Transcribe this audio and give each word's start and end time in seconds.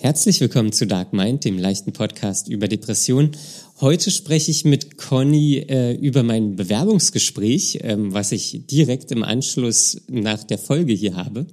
Herzlich 0.00 0.40
willkommen 0.40 0.70
zu 0.70 0.86
Dark 0.86 1.12
Mind, 1.12 1.44
dem 1.44 1.58
leichten 1.58 1.92
Podcast 1.92 2.46
über 2.46 2.68
Depression. 2.68 3.32
Heute 3.80 4.12
spreche 4.12 4.52
ich 4.52 4.64
mit 4.64 4.96
Conny 4.96 5.56
äh, 5.56 5.92
über 5.96 6.22
mein 6.22 6.54
Bewerbungsgespräch, 6.54 7.80
ähm, 7.82 8.14
was 8.14 8.30
ich 8.30 8.64
direkt 8.68 9.10
im 9.10 9.24
Anschluss 9.24 10.02
nach 10.08 10.44
der 10.44 10.58
Folge 10.58 10.92
hier 10.92 11.16
habe. 11.16 11.48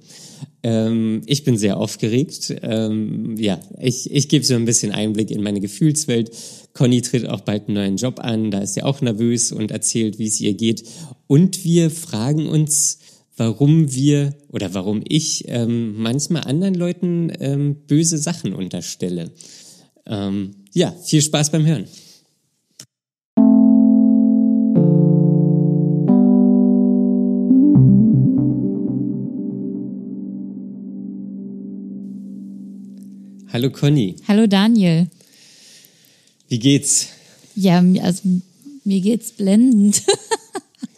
Ähm, 0.62 1.22
ich 1.26 1.42
bin 1.42 1.56
sehr 1.56 1.76
aufgeregt. 1.76 2.54
Ähm, 2.62 3.34
ja, 3.36 3.58
ich, 3.80 4.12
ich 4.12 4.28
gebe 4.28 4.44
so 4.44 4.54
ein 4.54 4.64
bisschen 4.64 4.92
Einblick 4.92 5.32
in 5.32 5.42
meine 5.42 5.58
Gefühlswelt. 5.58 6.30
Conny 6.72 7.02
tritt 7.02 7.28
auch 7.28 7.40
bald 7.40 7.66
einen 7.66 7.74
neuen 7.74 7.96
Job 7.96 8.20
an, 8.20 8.52
da 8.52 8.60
ist 8.60 8.74
sie 8.74 8.84
auch 8.84 9.00
nervös 9.00 9.50
und 9.50 9.72
erzählt, 9.72 10.20
wie 10.20 10.28
es 10.28 10.40
ihr 10.40 10.54
geht. 10.54 10.84
Und 11.26 11.64
wir 11.64 11.90
fragen 11.90 12.46
uns, 12.46 12.98
warum 13.36 13.94
wir 13.94 14.34
oder 14.48 14.72
warum 14.74 15.02
ich 15.06 15.44
ähm, 15.48 16.00
manchmal 16.00 16.44
anderen 16.44 16.74
Leuten 16.74 17.30
ähm, 17.38 17.76
böse 17.86 18.18
Sachen 18.18 18.54
unterstelle. 18.54 19.30
Ähm, 20.06 20.56
ja, 20.72 20.92
viel 21.04 21.22
Spaß 21.22 21.50
beim 21.50 21.66
Hören. 21.66 21.86
Hallo 33.52 33.70
Conny. 33.70 34.16
Hallo 34.28 34.46
Daniel. 34.46 35.08
Wie 36.48 36.58
geht's? 36.58 37.08
Ja, 37.54 37.82
also 38.02 38.28
mir 38.84 39.00
geht's 39.00 39.32
blendend. 39.32 40.02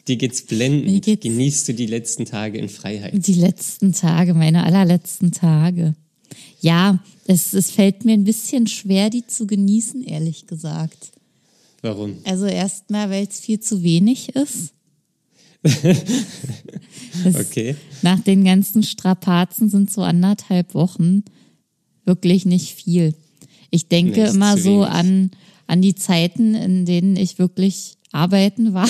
Dir 0.08 0.16
geht's 0.16 0.42
blendend. 0.42 1.04
Geht's 1.04 1.22
Genießt 1.22 1.68
du 1.68 1.74
die 1.74 1.86
letzten 1.86 2.24
Tage 2.24 2.58
in 2.58 2.70
Freiheit? 2.70 3.12
Die 3.14 3.34
letzten 3.34 3.92
Tage, 3.92 4.32
meine 4.32 4.64
allerletzten 4.64 5.32
Tage. 5.32 5.94
Ja, 6.60 6.98
es, 7.26 7.52
es 7.52 7.70
fällt 7.70 8.06
mir 8.06 8.14
ein 8.14 8.24
bisschen 8.24 8.66
schwer, 8.66 9.10
die 9.10 9.26
zu 9.26 9.46
genießen, 9.46 10.02
ehrlich 10.02 10.46
gesagt. 10.46 11.12
Warum? 11.82 12.16
Also 12.24 12.46
erstmal, 12.46 13.10
weil 13.10 13.26
es 13.28 13.38
viel 13.38 13.60
zu 13.60 13.82
wenig 13.82 14.34
ist. 14.34 14.72
okay. 17.34 17.76
Nach 18.02 18.20
den 18.20 18.44
ganzen 18.44 18.82
Strapazen 18.82 19.68
sind 19.68 19.90
so 19.90 20.02
anderthalb 20.02 20.74
Wochen 20.74 21.24
wirklich 22.04 22.46
nicht 22.46 22.72
viel. 22.72 23.14
Ich 23.70 23.88
denke 23.88 24.22
nee, 24.22 24.30
immer 24.30 24.56
so 24.56 24.84
an, 24.84 25.32
an 25.66 25.82
die 25.82 25.94
Zeiten, 25.94 26.54
in 26.54 26.86
denen 26.86 27.16
ich 27.16 27.38
wirklich 27.38 27.98
arbeiten 28.10 28.72
war 28.72 28.88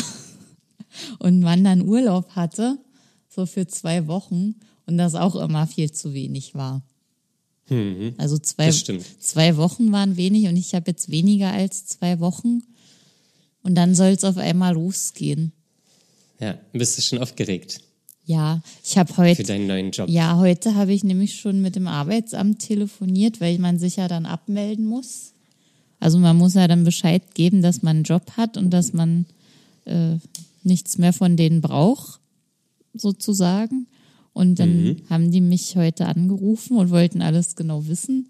und 1.18 1.40
man 1.40 1.64
dann 1.64 1.82
Urlaub 1.82 2.30
hatte, 2.30 2.78
so 3.28 3.46
für 3.46 3.66
zwei 3.66 4.06
Wochen 4.06 4.54
und 4.86 4.98
das 4.98 5.14
auch 5.14 5.36
immer 5.36 5.66
viel 5.66 5.90
zu 5.92 6.14
wenig 6.14 6.54
war. 6.54 6.82
Mhm. 7.68 8.14
Also 8.16 8.38
zwei, 8.38 8.70
zwei 8.70 9.56
Wochen 9.56 9.92
waren 9.92 10.16
wenig 10.16 10.48
und 10.48 10.56
ich 10.56 10.74
habe 10.74 10.90
jetzt 10.90 11.10
weniger 11.10 11.52
als 11.52 11.86
zwei 11.86 12.20
Wochen 12.20 12.62
und 13.62 13.74
dann 13.74 13.94
soll 13.94 14.08
es 14.08 14.24
auf 14.24 14.38
einmal 14.38 14.74
losgehen. 14.74 15.52
Ja, 16.40 16.58
bist 16.72 16.96
du 16.96 17.02
schon 17.02 17.18
aufgeregt? 17.18 17.80
Ja, 18.24 18.60
ich 18.84 18.98
habe 18.98 19.16
heute. 19.16 19.36
Für 19.36 19.42
deinen 19.42 19.66
neuen 19.66 19.90
Job. 19.90 20.08
Ja, 20.08 20.36
heute 20.36 20.74
habe 20.74 20.92
ich 20.92 21.02
nämlich 21.02 21.36
schon 21.36 21.62
mit 21.62 21.76
dem 21.76 21.86
Arbeitsamt 21.86 22.60
telefoniert, 22.60 23.40
weil 23.40 23.58
man 23.58 23.78
sich 23.78 23.96
ja 23.96 24.06
dann 24.06 24.26
abmelden 24.26 24.86
muss. 24.86 25.32
Also 25.98 26.18
man 26.18 26.36
muss 26.36 26.54
ja 26.54 26.68
dann 26.68 26.84
Bescheid 26.84 27.34
geben, 27.34 27.62
dass 27.62 27.82
man 27.82 27.96
einen 27.96 28.04
Job 28.04 28.32
hat 28.36 28.56
und 28.56 28.70
dass 28.70 28.92
man 28.92 29.26
äh, 29.88 30.18
nichts 30.62 30.98
mehr 30.98 31.12
von 31.12 31.36
denen 31.36 31.60
braucht, 31.60 32.20
sozusagen. 32.94 33.86
Und 34.32 34.58
dann 34.58 34.84
mhm. 34.84 34.96
haben 35.10 35.30
die 35.30 35.40
mich 35.40 35.76
heute 35.76 36.06
angerufen 36.06 36.76
und 36.76 36.90
wollten 36.90 37.22
alles 37.22 37.56
genau 37.56 37.86
wissen. 37.86 38.28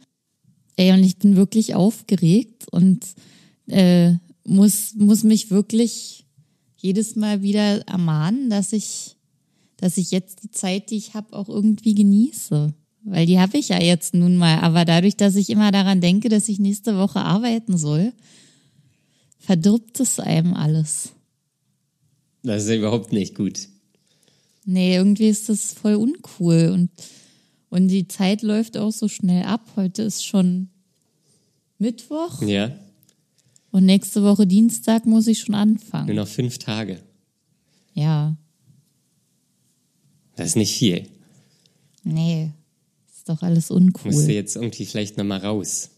Ey, 0.76 0.92
und 0.92 1.04
ich 1.04 1.18
bin 1.18 1.36
wirklich 1.36 1.74
aufgeregt 1.74 2.66
und 2.70 3.04
äh, 3.66 4.14
muss, 4.44 4.94
muss 4.94 5.24
mich 5.24 5.50
wirklich 5.50 6.24
jedes 6.76 7.16
Mal 7.16 7.42
wieder 7.42 7.86
ermahnen, 7.88 8.48
dass 8.48 8.72
ich 8.72 9.16
dass 9.78 9.96
ich 9.96 10.10
jetzt 10.10 10.42
die 10.42 10.50
Zeit, 10.50 10.90
die 10.90 10.96
ich 10.96 11.14
habe, 11.14 11.32
auch 11.32 11.48
irgendwie 11.48 11.94
genieße. 11.94 12.74
Weil 13.04 13.26
die 13.26 13.38
habe 13.38 13.56
ich 13.56 13.68
ja 13.68 13.80
jetzt 13.80 14.12
nun 14.12 14.36
mal. 14.36 14.58
Aber 14.58 14.84
dadurch, 14.84 15.16
dass 15.16 15.36
ich 15.36 15.50
immer 15.50 15.70
daran 15.70 16.00
denke, 16.00 16.28
dass 16.28 16.48
ich 16.48 16.58
nächste 16.58 16.98
Woche 16.98 17.20
arbeiten 17.20 17.78
soll, 17.78 18.12
verdirbt 19.38 20.00
es 20.00 20.18
einem 20.20 20.54
alles. 20.54 21.12
Das 22.42 22.64
ist 22.64 22.74
überhaupt 22.74 23.12
nicht 23.12 23.34
gut. 23.34 23.68
Nee, 24.64 24.96
irgendwie 24.96 25.28
ist 25.28 25.48
das 25.48 25.72
voll 25.72 25.94
uncool. 25.94 26.70
Und, 26.72 26.90
und 27.70 27.88
die 27.88 28.06
Zeit 28.06 28.42
läuft 28.42 28.76
auch 28.76 28.92
so 28.92 29.08
schnell 29.08 29.44
ab. 29.44 29.62
Heute 29.76 30.02
ist 30.02 30.24
schon 30.24 30.68
Mittwoch. 31.78 32.42
Ja. 32.42 32.78
Und 33.70 33.86
nächste 33.86 34.22
Woche 34.22 34.46
Dienstag 34.46 35.06
muss 35.06 35.26
ich 35.26 35.40
schon 35.40 35.54
anfangen. 35.54 36.06
Nur 36.06 36.16
noch 36.16 36.28
fünf 36.28 36.58
Tage. 36.58 37.00
Ja. 37.94 38.36
Das 40.36 40.48
ist 40.48 40.56
nicht 40.56 40.76
viel. 40.76 41.08
Nee, 42.04 42.52
ist 43.12 43.28
doch 43.28 43.42
alles 43.42 43.70
uncool. 43.70 44.12
Musst 44.12 44.28
du 44.28 44.32
jetzt 44.32 44.56
irgendwie 44.56 44.86
vielleicht 44.86 45.16
nochmal 45.16 45.40
raus? 45.40 45.90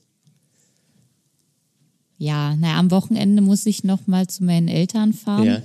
Ja, 2.18 2.56
na, 2.56 2.78
am 2.78 2.90
Wochenende 2.90 3.42
muss 3.42 3.66
ich 3.66 3.84
nochmal 3.84 4.26
zu 4.26 4.44
meinen 4.44 4.68
Eltern 4.68 5.12
fahren. 5.12 5.46
Ja. 5.46 5.62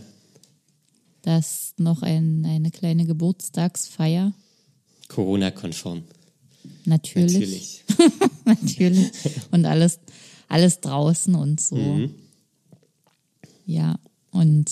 Das 1.25 1.63
ist 1.63 1.79
noch 1.79 2.03
ein, 2.03 2.45
eine 2.45 2.69
kleine 2.69 3.07
Geburtstagsfeier. 3.07 4.31
Corona-konform. 5.07 6.03
Natürlich. 6.85 7.33
Natürlich. 7.33 7.83
Natürlich. 8.45 9.11
Und 9.49 9.65
alles, 9.65 9.97
alles 10.47 10.81
draußen 10.81 11.33
und 11.33 11.59
so. 11.59 11.77
Mhm. 11.77 12.11
Ja, 13.65 13.97
und 14.29 14.69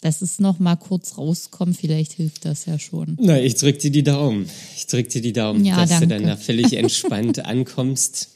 das 0.00 0.22
ist 0.22 0.38
noch 0.38 0.60
mal 0.60 0.76
kurz 0.76 1.18
rauskommen, 1.18 1.74
vielleicht 1.74 2.12
hilft 2.12 2.44
das 2.44 2.66
ja 2.66 2.78
schon. 2.78 3.18
Na, 3.20 3.40
ich 3.40 3.56
drück 3.56 3.80
dir 3.80 3.90
die 3.90 4.04
Daumen. 4.04 4.48
Ich 4.76 4.86
drück 4.86 5.08
dir 5.08 5.22
die 5.22 5.32
Daumen, 5.32 5.64
ja, 5.64 5.74
dass 5.74 5.90
danke. 5.90 6.06
du 6.06 6.14
dann 6.14 6.24
da 6.24 6.36
völlig 6.36 6.74
entspannt 6.74 7.38
ankommst 7.44 8.28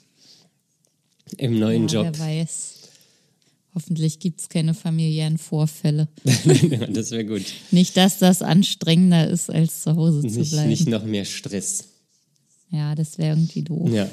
im 1.37 1.57
neuen 1.57 1.87
ja, 1.87 2.03
Job. 2.03 2.19
Wer 2.19 2.41
weiß. 2.41 2.76
Hoffentlich 3.77 4.21
gibt 4.21 4.41
es 4.41 4.49
keine 4.49 4.73
familiären 4.73 5.37
Vorfälle. 5.37 6.09
das 6.25 7.11
wäre 7.11 7.27
gut. 7.27 7.43
Nicht, 7.73 7.95
dass 7.99 8.19
das 8.19 8.41
anstrengender 8.41 9.29
ist, 9.29 9.51
als 9.51 9.83
zu 9.83 9.95
Hause 9.97 10.21
nicht, 10.21 10.33
zu 10.33 10.51
bleiben. 10.51 10.71
Nicht 10.71 10.89
noch 10.89 11.05
mehr 11.05 11.27
Stress. 11.27 11.85
Ja, 12.71 12.95
das 12.95 13.19
wäre 13.19 13.37
irgendwie 13.37 13.63
doof. 13.63 13.91
Ja. 13.93 14.09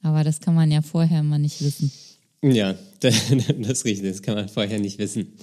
Aber 0.00 0.24
das 0.24 0.40
kann 0.40 0.54
man 0.54 0.70
ja 0.70 0.80
vorher 0.80 1.22
mal 1.22 1.38
nicht 1.38 1.60
wissen. 1.60 1.92
Ja, 2.40 2.74
das 3.00 3.30
ist 3.30 3.84
richtig. 3.84 4.12
Das 4.12 4.22
kann 4.22 4.34
man 4.34 4.48
vorher 4.48 4.78
nicht 4.80 4.98
wissen. 4.98 5.28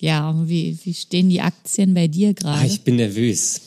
Ja, 0.00 0.34
wie, 0.46 0.76
wie 0.84 0.92
stehen 0.92 1.30
die 1.30 1.40
Aktien 1.40 1.94
bei 1.94 2.08
dir 2.08 2.34
gerade? 2.34 2.58
Ah, 2.60 2.66
ich 2.66 2.82
bin 2.82 2.96
nervös. 2.96 3.60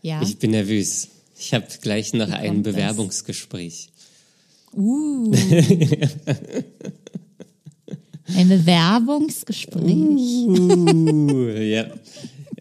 Ja. 0.00 0.22
Ich 0.22 0.38
bin 0.38 0.52
nervös. 0.52 1.08
Ich 1.38 1.52
habe 1.52 1.66
gleich 1.82 2.14
noch 2.14 2.30
ein 2.30 2.62
Bewerbungsgespräch. 2.62 3.88
Das? 3.92 3.99
Uh. 4.76 5.32
ein 8.36 8.48
Bewerbungsgespräch. 8.48 9.84
Uh, 10.46 11.48
ja. 11.58 11.86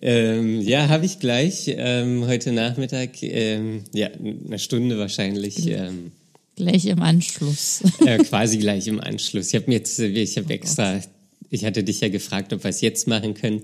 Ähm, 0.02 0.62
ja, 0.62 0.88
habe 0.88 1.06
ich 1.06 1.20
gleich 1.20 1.66
ähm, 1.68 2.26
heute 2.26 2.52
Nachmittag, 2.52 3.22
ähm, 3.22 3.84
ja, 3.94 4.08
eine 4.08 4.60
Stunde 4.60 4.98
wahrscheinlich. 4.98 5.68
Ähm, 5.68 6.12
Gleich 6.56 6.86
im 6.86 7.02
Anschluss. 7.02 7.82
äh, 8.06 8.18
quasi 8.18 8.58
gleich 8.58 8.88
im 8.88 9.00
Anschluss. 9.00 9.48
Ich 9.48 9.56
habe 9.56 9.66
mir 9.68 9.78
jetzt, 9.78 9.98
ich 10.00 10.38
habe 10.38 10.48
oh 10.50 10.54
extra, 10.54 10.96
Gott. 10.96 11.10
ich 11.50 11.64
hatte 11.64 11.84
dich 11.84 12.02
ja 12.02 12.10
gefragt, 12.10 12.52
ob 12.52 12.64
wir 12.64 12.70
es 12.70 12.82
jetzt 12.82 13.08
machen 13.08 13.34
können. 13.34 13.62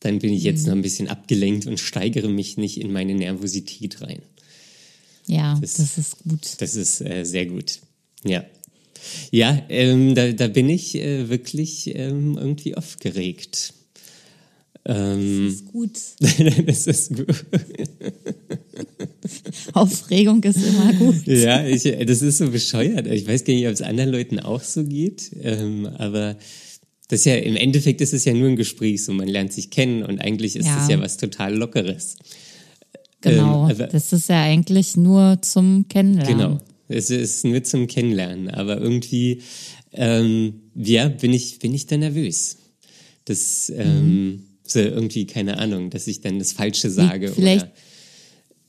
Dann 0.00 0.18
bin 0.18 0.32
ich 0.32 0.42
jetzt 0.42 0.62
mhm. 0.62 0.68
noch 0.68 0.76
ein 0.76 0.82
bisschen 0.82 1.08
abgelenkt 1.08 1.66
und 1.66 1.78
steigere 1.78 2.28
mich 2.28 2.56
nicht 2.56 2.80
in 2.80 2.90
meine 2.90 3.14
Nervosität 3.14 4.00
rein. 4.00 4.22
Ja, 5.26 5.58
das, 5.60 5.74
das 5.74 5.98
ist 5.98 6.18
gut. 6.18 6.40
Das 6.58 6.74
ist 6.74 7.00
äh, 7.00 7.24
sehr 7.24 7.46
gut. 7.46 7.80
Ja. 8.24 8.44
Ja, 9.30 9.62
ähm, 9.68 10.14
da, 10.14 10.32
da 10.32 10.48
bin 10.48 10.68
ich 10.68 10.94
äh, 10.94 11.28
wirklich 11.28 11.94
ähm, 11.94 12.38
irgendwie 12.38 12.76
aufgeregt. 12.76 13.74
Ähm, 14.84 15.46
das 15.46 15.54
ist 15.54 15.66
gut. 15.66 15.98
das 16.66 16.86
ist 16.86 17.16
gut. 17.16 17.44
Aufregung 19.72 20.42
ist 20.42 20.64
immer 20.64 20.92
gut. 20.94 21.26
Ja, 21.26 21.64
ich, 21.64 21.82
das 21.82 22.22
ist 22.22 22.38
so 22.38 22.50
bescheuert. 22.50 23.06
Ich 23.06 23.26
weiß 23.26 23.44
gar 23.44 23.54
nicht, 23.54 23.66
ob 23.66 23.72
es 23.72 23.82
anderen 23.82 24.10
Leuten 24.10 24.40
auch 24.40 24.62
so 24.62 24.84
geht, 24.84 25.30
ähm, 25.40 25.86
aber 25.86 26.36
das 27.08 27.20
ist 27.20 27.26
ja 27.26 27.36
im 27.36 27.56
Endeffekt 27.56 28.00
ist 28.00 28.14
es 28.14 28.24
ja 28.24 28.32
nur 28.32 28.48
ein 28.48 28.56
Gespräch, 28.56 29.04
so 29.04 29.12
man 29.12 29.28
lernt 29.28 29.52
sich 29.52 29.70
kennen 29.70 30.02
und 30.02 30.20
eigentlich 30.20 30.56
ist 30.56 30.66
es 30.66 30.88
ja. 30.88 30.96
ja 30.96 31.00
was 31.00 31.16
total 31.16 31.54
Lockeres. 31.54 32.16
Genau, 33.22 33.68
ähm, 33.68 33.88
das 33.90 34.12
ist 34.12 34.28
ja 34.28 34.42
eigentlich 34.42 34.96
nur 34.96 35.38
zum 35.42 35.86
Kennenlernen. 35.88 36.38
Genau, 36.38 36.58
es 36.88 37.10
ist 37.10 37.44
nur 37.44 37.62
zum 37.62 37.86
Kennenlernen, 37.86 38.50
aber 38.50 38.78
irgendwie, 38.78 39.42
ähm, 39.92 40.54
ja, 40.74 41.08
bin 41.08 41.32
ich 41.32 41.58
bin 41.58 41.72
ich 41.72 41.86
da 41.86 41.96
nervös. 41.96 42.58
Das 43.24 43.72
ähm, 43.74 44.04
mhm. 44.04 44.42
so 44.64 44.80
irgendwie 44.80 45.26
keine 45.26 45.58
Ahnung, 45.58 45.90
dass 45.90 46.06
ich 46.06 46.20
dann 46.20 46.38
das 46.38 46.52
Falsche 46.52 46.90
sage 46.90 47.28
vielleicht, 47.28 47.66
oder 47.66 47.72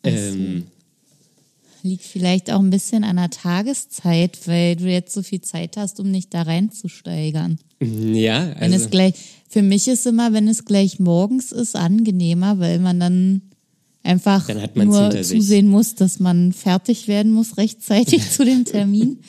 Ähm, 0.04 0.66
Liegt 1.86 2.04
vielleicht 2.04 2.50
auch 2.50 2.60
ein 2.60 2.70
bisschen 2.70 3.04
an 3.04 3.18
der 3.18 3.30
Tageszeit, 3.30 4.48
weil 4.48 4.78
du 4.78 4.90
jetzt 4.90 5.14
so 5.14 5.22
viel 5.22 5.42
Zeit 5.42 5.76
hast, 5.76 6.00
um 6.00 6.10
nicht 6.10 6.34
da 6.34 6.44
reinzusteigern. 6.44 7.60
ja, 7.82 8.56
Wenn 8.58 8.72
also 8.72 8.86
es 8.86 8.90
gleich, 8.90 9.16
für 9.50 9.62
mich 9.62 9.90
ist 9.90 10.08
immer, 10.08 10.32
wenn 10.32 10.48
es 10.48 10.64
gleich 10.64 11.00
morgens 11.00 11.52
ist, 11.52 11.76
angenehmer, 11.76 12.60
weil 12.60 12.80
man 12.80 13.02
dann 13.02 13.42
einfach 14.04 14.46
Dann 14.48 14.62
hat 14.62 14.76
man's 14.76 14.90
nur 14.90 15.22
zusehen 15.22 15.68
muss, 15.68 15.96
dass 15.96 16.20
man 16.20 16.52
fertig 16.52 17.08
werden 17.08 17.32
muss 17.32 17.58
rechtzeitig 17.58 18.30
zu 18.32 18.44
dem 18.46 18.66
Termin. 18.66 19.20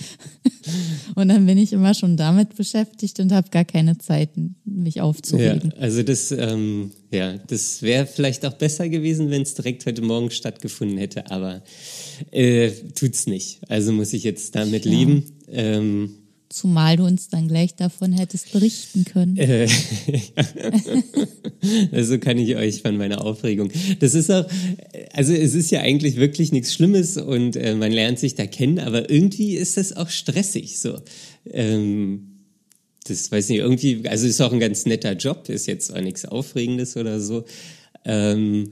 und 1.15 1.29
dann 1.29 1.47
bin 1.47 1.59
ich 1.59 1.73
immer 1.73 1.95
schon 1.95 2.17
damit 2.17 2.57
beschäftigt 2.57 3.21
und 3.21 3.33
habe 3.33 3.49
gar 3.51 3.65
keine 3.65 3.99
Zeit, 3.99 4.31
mich 4.65 4.97
ja, 4.97 5.03
aufzuregen. 5.05 5.73
also 5.79 6.03
das, 6.03 6.33
ähm, 6.33 6.91
ja, 7.11 7.39
das 7.47 7.83
wäre 7.83 8.07
vielleicht 8.07 8.45
auch 8.45 8.55
besser 8.55 8.89
gewesen, 8.89 9.31
wenn 9.31 9.43
es 9.43 9.55
direkt 9.55 9.87
heute 9.87 10.03
Morgen 10.03 10.31
stattgefunden 10.31 10.99
hätte, 10.99 11.31
aber 11.31 11.63
äh, 12.33 12.71
tut's 12.95 13.27
nicht. 13.27 13.61
Also 13.69 13.93
muss 13.93 14.13
ich 14.13 14.25
jetzt 14.25 14.55
damit 14.55 14.85
Ja. 14.85 14.91
leben. 14.91 15.25
Ähm, 15.49 16.11
Zumal 16.55 16.97
du 16.97 17.05
uns 17.05 17.29
dann 17.29 17.49
gleich 17.49 17.75
davon 17.75 18.13
hättest 18.13 18.53
berichten 18.53 19.05
können. 19.05 19.37
Äh, 19.37 19.67
also 21.91 22.21
kann 22.21 22.39
ich 22.39 22.55
euch 22.55 22.81
von 22.81 22.97
meiner 22.97 23.25
Aufregung. 23.25 23.73
Das 23.99 24.15
ist 24.15 24.31
auch, 24.31 24.47
also 25.13 25.33
es 25.33 25.55
ist 25.55 25.73
ja 25.73 25.81
eigentlich 25.81 26.15
wirklich 26.15 26.53
nichts 26.53 26.73
Schlimmes 26.73 27.17
und 27.17 27.57
äh, 27.57 27.75
man 27.75 27.91
lernt 27.91 28.21
sich 28.21 28.37
da 28.37 28.47
kennen, 28.47 28.79
aber 28.79 29.11
irgendwie 29.11 29.57
ist 29.57 29.77
das 29.79 29.97
auch 29.97 30.09
stressig 30.09 30.79
so. 30.79 30.97
Ähm, 31.51 32.37
das 33.05 33.33
weiß 33.33 33.49
nicht, 33.49 33.59
irgendwie, 33.59 34.09
also 34.09 34.25
ist 34.25 34.41
auch 34.41 34.53
ein 34.53 34.61
ganz 34.61 34.87
netter 34.87 35.15
Job, 35.15 35.49
ist 35.49 35.67
jetzt 35.67 35.93
auch 35.93 36.01
nichts 36.01 36.25
Aufregendes 36.25 36.97
oder 36.97 37.21
so. 37.21 37.45
Ähm, 38.05 38.71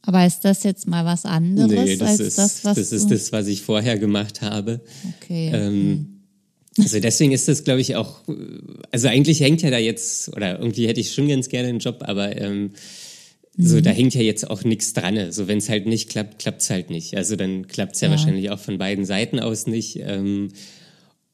Aber 0.00 0.24
ist 0.24 0.46
das 0.46 0.62
jetzt 0.62 0.88
mal 0.88 1.04
was 1.04 1.26
anderes 1.26 1.70
nee, 1.70 1.96
das 1.98 2.08
als 2.08 2.20
ist 2.20 2.38
das, 2.38 2.64
was 2.64 2.76
das, 2.76 2.92
ist 2.92 3.10
das, 3.10 3.32
was 3.32 3.48
ich 3.48 3.60
vorher 3.60 3.98
gemacht 3.98 4.40
habe. 4.40 4.80
Okay. 5.20 5.50
Ähm, 5.52 6.16
also 6.78 7.00
deswegen 7.00 7.32
ist 7.32 7.48
das, 7.48 7.64
glaube 7.64 7.80
ich, 7.80 7.96
auch, 7.96 8.20
also 8.92 9.08
eigentlich 9.08 9.40
hängt 9.40 9.62
ja 9.62 9.70
da 9.70 9.78
jetzt, 9.78 10.28
oder 10.36 10.58
irgendwie 10.60 10.86
hätte 10.86 11.00
ich 11.00 11.12
schon 11.12 11.28
ganz 11.28 11.48
gerne 11.48 11.68
einen 11.68 11.80
Job, 11.80 11.98
aber 12.00 12.36
ähm, 12.36 12.70
so, 13.58 13.80
da 13.80 13.90
hängt 13.90 14.14
ja 14.14 14.22
jetzt 14.22 14.48
auch 14.48 14.64
nichts 14.64 14.92
dran. 14.94 15.32
So, 15.32 15.46
wenn 15.48 15.58
es 15.58 15.68
halt 15.68 15.86
nicht 15.86 16.08
klappt, 16.08 16.38
klappt 16.38 16.62
es 16.62 16.70
halt 16.70 16.88
nicht. 16.88 17.16
Also 17.16 17.36
dann 17.36 17.66
klappt 17.66 17.94
es 17.96 18.00
ja, 18.00 18.06
Ja. 18.08 18.12
wahrscheinlich 18.12 18.50
auch 18.50 18.60
von 18.60 18.78
beiden 18.78 19.04
Seiten 19.04 19.38
aus 19.40 19.66
nicht. 19.66 19.98
Ähm, 20.00 20.48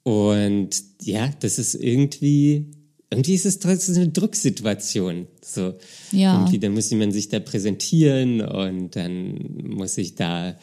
und 0.02 0.70
ja, 1.02 1.30
das 1.40 1.58
ist 1.58 1.74
irgendwie, 1.74 2.66
irgendwie 3.10 3.34
ist 3.34 3.46
es 3.46 3.58
trotzdem 3.58 3.94
eine 3.96 4.08
Drucksituation. 4.08 5.26
So, 5.42 5.74
Ja. 6.10 6.34
irgendwie, 6.34 6.58
dann 6.58 6.72
muss 6.72 6.90
man 6.90 7.12
sich 7.12 7.28
da 7.28 7.38
präsentieren 7.38 8.40
und 8.40 8.96
dann 8.96 9.64
muss 9.64 9.98
ich 9.98 10.14
da 10.14 10.58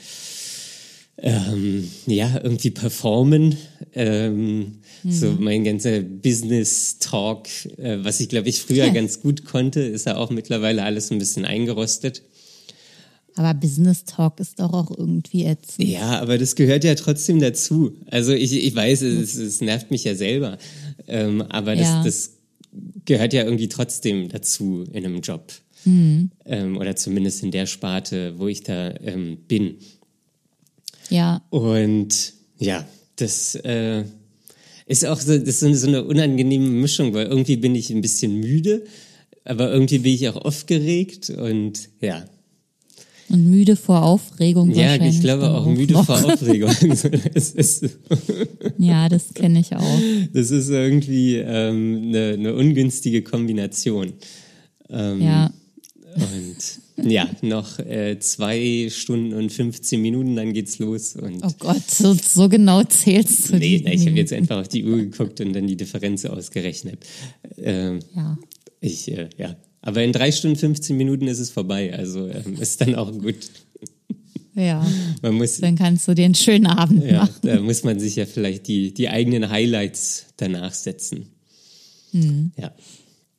ähm, 1.18 1.90
ja, 2.06 2.40
irgendwie 2.44 2.72
performen. 2.72 3.56
Ähm, 3.94 4.80
So 5.08 5.32
mein 5.38 5.64
ganzer 5.66 6.00
Business 6.02 6.98
Talk, 7.00 7.48
äh, 7.78 7.98
was 8.04 8.20
ich 8.22 8.30
glaube 8.30 8.48
ich 8.50 8.62
früher 8.62 8.90
ganz 8.90 9.20
gut 9.22 9.44
konnte, 9.46 9.82
ist 9.82 10.06
ja 10.06 10.16
auch 10.18 10.30
mittlerweile 10.32 10.84
alles 10.84 11.12
ein 11.12 11.20
bisschen 11.20 11.44
eingerostet. 11.46 12.24
Aber 13.36 13.54
Business 13.54 14.06
Talk 14.06 14.40
ist 14.40 14.60
doch 14.60 14.72
auch 14.74 14.92
irgendwie 14.98 15.44
ätzend. 15.46 15.88
Ja, 15.88 16.22
aber 16.22 16.38
das 16.38 16.56
gehört 16.56 16.84
ja 16.84 16.96
trotzdem 16.96 17.40
dazu. 17.40 17.94
Also 18.12 18.32
ich, 18.32 18.54
ich 18.54 18.76
weiß, 18.76 19.02
es, 19.02 19.36
es 19.36 19.60
nervt 19.60 19.92
mich 19.92 20.04
ja 20.04 20.16
selber. 20.16 20.58
Ähm, 21.08 21.42
aber 21.42 21.76
das, 21.76 21.88
Ja. 21.88 22.04
das 22.04 22.32
gehört 23.06 23.34
ja 23.34 23.44
irgendwie 23.44 23.70
trotzdem 23.70 24.30
dazu 24.30 24.84
in 24.94 25.04
einem 25.06 25.22
Job. 25.22 25.52
Ähm, 25.86 26.78
oder 26.78 26.96
zumindest 26.96 27.44
in 27.44 27.52
der 27.52 27.66
Sparte, 27.66 28.40
wo 28.40 28.48
ich 28.48 28.64
da 28.64 28.94
ähm, 29.02 29.38
bin. 29.50 29.76
Ja, 31.10 31.42
Und 31.50 32.34
ja, 32.60 32.86
das 33.18 33.56
äh, 33.56 34.04
ist 34.86 35.06
auch 35.06 35.20
so, 35.20 35.38
das 35.38 35.62
ist 35.62 35.82
so 35.82 35.88
eine, 35.88 36.04
unangenehme 36.04 36.68
Mischung, 36.68 37.14
weil 37.14 37.28
irgendwie 37.28 37.58
bin 37.58 37.76
ich 37.76 37.90
ein 37.90 38.02
bisschen 38.02 38.40
müde, 38.40 38.86
aber 39.46 39.72
irgendwie 39.72 40.00
bin 40.00 40.14
ich 40.14 40.28
auch 40.30 40.38
aufgeregt 40.38 41.30
und 41.30 41.90
ja. 42.02 42.26
und 43.30 43.50
müde 43.50 43.76
vor 43.76 44.04
Aufregung 44.04 44.72
Ja, 44.72 44.96
ich 44.96 45.22
glaube 45.22 45.50
auch 45.52 45.66
müde 45.66 45.94
noch. 45.94 46.06
vor 46.06 46.24
Aufregung. 46.24 46.72
das, 47.34 47.82
Ja, 48.78 49.10
das 49.10 49.34
kenne 49.34 49.60
ich 49.60 49.76
auch. 49.76 50.00
das 50.34 50.52
ist 50.52 50.70
irgendwie 50.70 51.38
ähm, 51.38 52.02
eine, 52.08 52.34
eine 52.34 52.54
ungünstige 52.56 53.22
Kombination. 53.24 54.14
Ähm, 54.90 55.22
Ja, 55.22 55.52
Und 56.16 56.83
ja, 56.98 57.30
noch 57.42 57.80
äh, 57.80 58.20
zwei 58.20 58.88
Stunden 58.90 59.34
und 59.34 59.52
15 59.52 60.02
Minuten, 60.02 60.36
dann 60.36 60.54
geht's 60.54 60.80
los. 60.80 61.16
Und 61.16 61.44
oh 61.44 61.52
Gott, 61.60 61.90
so, 61.90 62.14
so 62.14 62.50
genau 62.50 62.84
zählst 62.84 63.50
du 63.50 63.58
Nee, 63.58 63.82
nee, 63.84 63.94
ich 63.94 64.06
habe 64.06 64.16
jetzt 64.18 64.34
einfach 64.34 64.60
auf 64.62 64.68
die 64.68 64.86
Uhr 64.86 64.98
geguckt 64.98 65.42
und 65.42 65.54
dann 65.54 65.68
die 65.68 65.76
Differenz 65.78 66.26
ausgerechnet. 66.26 67.06
Ähm, 67.58 68.00
Ja, 68.16 68.38
ich, 68.80 69.12
äh, 69.12 69.30
ja. 69.38 69.56
Aber 69.82 70.02
in 70.04 70.14
drei 70.14 70.32
Stunden 70.32 70.58
15 70.58 70.96
Minuten 70.96 71.28
ist 71.28 71.40
es 71.40 71.50
vorbei. 71.50 71.94
Also 71.94 72.28
ähm, 72.28 72.56
ist 72.60 72.80
dann 72.80 72.96
auch 72.96 73.12
gut. 73.12 73.36
ja. 74.56 74.86
Man 75.22 75.34
muss, 75.36 75.58
Dann 75.60 75.76
kannst 75.76 76.08
du 76.08 76.14
dir 76.16 76.26
einen 76.26 76.36
schönen 76.36 76.68
Abend 76.68 77.04
ja, 77.04 77.20
machen. 77.24 77.34
da 77.42 77.60
muss 77.60 77.84
man 77.84 78.00
sich 78.00 78.16
ja 78.16 78.26
vielleicht 78.26 78.68
die, 78.68 78.94
die 78.94 79.10
eigenen 79.10 79.50
Highlights 79.50 80.28
danach 80.38 80.74
setzen. 80.74 81.28
Hm. 82.12 82.52
Ja. 82.58 82.72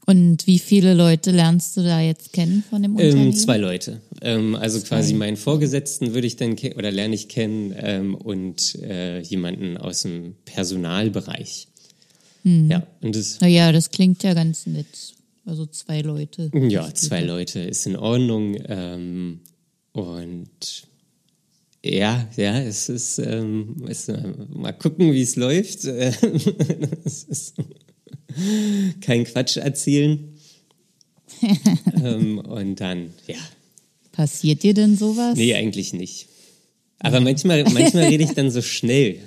Und 0.07 0.47
wie 0.47 0.59
viele 0.59 0.93
Leute 0.93 1.31
lernst 1.31 1.77
du 1.77 1.83
da 1.83 2.01
jetzt 2.01 2.33
kennen 2.33 2.63
von 2.69 2.83
dem 2.83 2.97
Unternehmen? 2.97 3.29
Ähm, 3.29 3.35
zwei 3.35 3.57
Leute. 3.57 4.03
Ähm, 4.21 4.55
also 4.55 4.81
quasi 4.81 5.15
meinen 5.15 5.37
Vorgesetzten 5.37 6.13
würde 6.15 6.27
ich 6.27 6.37
dann 6.37 6.57
oder 6.77 6.91
lerne 6.91 7.15
ich 7.15 7.29
kennen 7.29 7.75
ähm, 7.77 8.15
und 8.15 8.75
äh, 8.83 9.21
jemanden 9.21 9.79
aus 9.79 10.03
dem 10.03 10.35
Personalbereich. 10.45 11.69
Hm. 12.43 12.71
Ja, 12.71 12.87
und 13.01 13.17
das 13.17 13.41
Naja, 13.41 13.73
das 13.73 13.91
klingt 13.91 14.23
ja 14.23 14.35
ganz 14.35 14.67
nett. 14.67 15.15
Also 15.47 15.67
zwei 15.67 16.03
Leute. 16.03 16.51
Ja, 16.69 16.93
zwei 16.93 17.23
Leute 17.23 17.61
ist 17.61 17.87
in 17.87 17.97
Ordnung. 17.97 18.57
Ähm, 18.67 19.41
und 19.93 20.87
ja, 21.83 22.29
ja, 22.37 22.59
es 22.61 22.89
ist, 22.89 23.19
ähm, 23.19 23.77
es, 23.89 24.09
äh, 24.09 24.23
mal 24.49 24.73
gucken, 24.73 25.13
wie 25.13 25.23
es 25.23 25.37
läuft. 25.37 25.85
Es 27.05 27.25
ist 27.25 27.55
kein 29.01 29.25
Quatsch 29.25 29.57
erzählen. 29.57 30.33
ähm, 32.03 32.39
und 32.39 32.81
dann, 32.81 33.11
ja, 33.27 33.37
Passiert 34.15 34.63
dir 34.63 34.75
denn 34.75 34.97
sowas? 34.97 35.37
nee, 35.37 35.55
eigentlich 35.55 35.93
nicht. 35.93 36.29
Aber 37.01 37.21
manchmal, 37.21 37.65
manchmal 37.65 38.05
rede 38.05 38.23
ich 38.23 38.31
dann 38.31 38.51
so 38.51 38.63
schnell. 38.63 39.19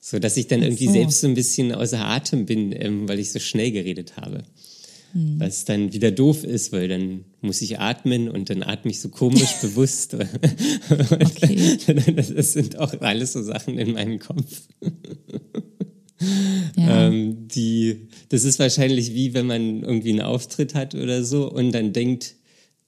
So 0.00 0.18
dass 0.18 0.36
ich 0.38 0.46
dann 0.46 0.62
irgendwie 0.62 0.86
so. 0.86 0.92
selbst 0.92 1.20
so 1.20 1.26
ein 1.26 1.34
bisschen 1.34 1.72
außer 1.72 2.02
Atem 2.02 2.46
bin, 2.46 2.72
ähm, 2.72 3.08
weil 3.08 3.18
ich 3.18 3.32
so 3.32 3.38
schnell 3.38 3.70
geredet 3.70 4.16
habe. 4.16 4.44
Hm. 5.12 5.38
Was 5.38 5.66
dann 5.66 5.92
wieder 5.92 6.10
doof 6.10 6.44
ist, 6.44 6.72
weil 6.72 6.88
dann 6.88 7.24
muss 7.42 7.60
ich 7.60 7.78
atmen 7.78 8.30
und 8.30 8.48
dann 8.48 8.62
atme 8.62 8.90
ich 8.90 9.00
so 9.00 9.10
komisch 9.10 9.56
bewusst. 9.60 10.14
Okay. 10.14 11.78
Das 12.34 12.52
sind 12.54 12.78
auch 12.78 12.98
alles 13.00 13.34
so 13.34 13.42
Sachen 13.42 13.78
in 13.78 13.92
meinem 13.92 14.18
Kopf. 14.18 14.62
Ja. 16.76 17.06
Ähm, 17.08 17.48
die, 17.48 18.08
das 18.28 18.44
ist 18.44 18.58
wahrscheinlich 18.58 19.14
wie 19.14 19.34
wenn 19.34 19.46
man 19.46 19.82
irgendwie 19.82 20.10
einen 20.10 20.22
Auftritt 20.22 20.74
hat 20.74 20.94
oder 20.94 21.22
so 21.24 21.50
und 21.50 21.72
dann 21.72 21.92
denkt, 21.92 22.34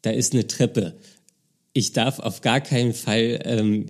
da 0.02 0.10
ist 0.10 0.32
eine 0.32 0.46
Treppe. 0.46 0.96
Ich 1.72 1.92
darf 1.92 2.18
auf 2.18 2.40
gar 2.40 2.60
keinen 2.60 2.92
Fall 2.94 3.40
ähm, 3.44 3.86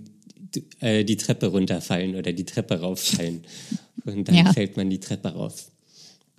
äh, 0.79 1.03
die 1.03 1.17
Treppe 1.17 1.47
runterfallen 1.47 2.15
oder 2.15 2.33
die 2.33 2.45
Treppe 2.45 2.79
rauffallen. 2.81 3.43
Und 4.05 4.27
dann 4.27 4.35
Ja. 4.35 4.53
fällt 4.53 4.77
man 4.77 4.89
die 4.89 4.99
Treppe 4.99 5.29
rauf. 5.29 5.71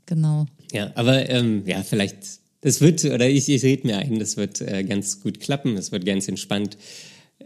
Genau. 0.07 0.47
Ja, 0.73 0.93
aber 0.95 1.29
ähm, 1.29 1.63
ja, 1.67 1.83
vielleicht, 1.83 2.17
das 2.61 2.81
wird, 2.81 3.05
oder 3.05 3.29
ich, 3.29 3.49
ich 3.49 3.63
rede 3.63 3.87
mir 3.87 3.99
ein, 3.99 4.19
das 4.19 4.37
wird 4.37 4.61
äh, 4.61 4.85
ganz 4.85 5.21
gut 5.21 5.41
klappen, 5.41 5.77
es 5.77 5.91
wird 5.93 6.05
ganz 6.05 6.29
entspannt, 6.29 6.77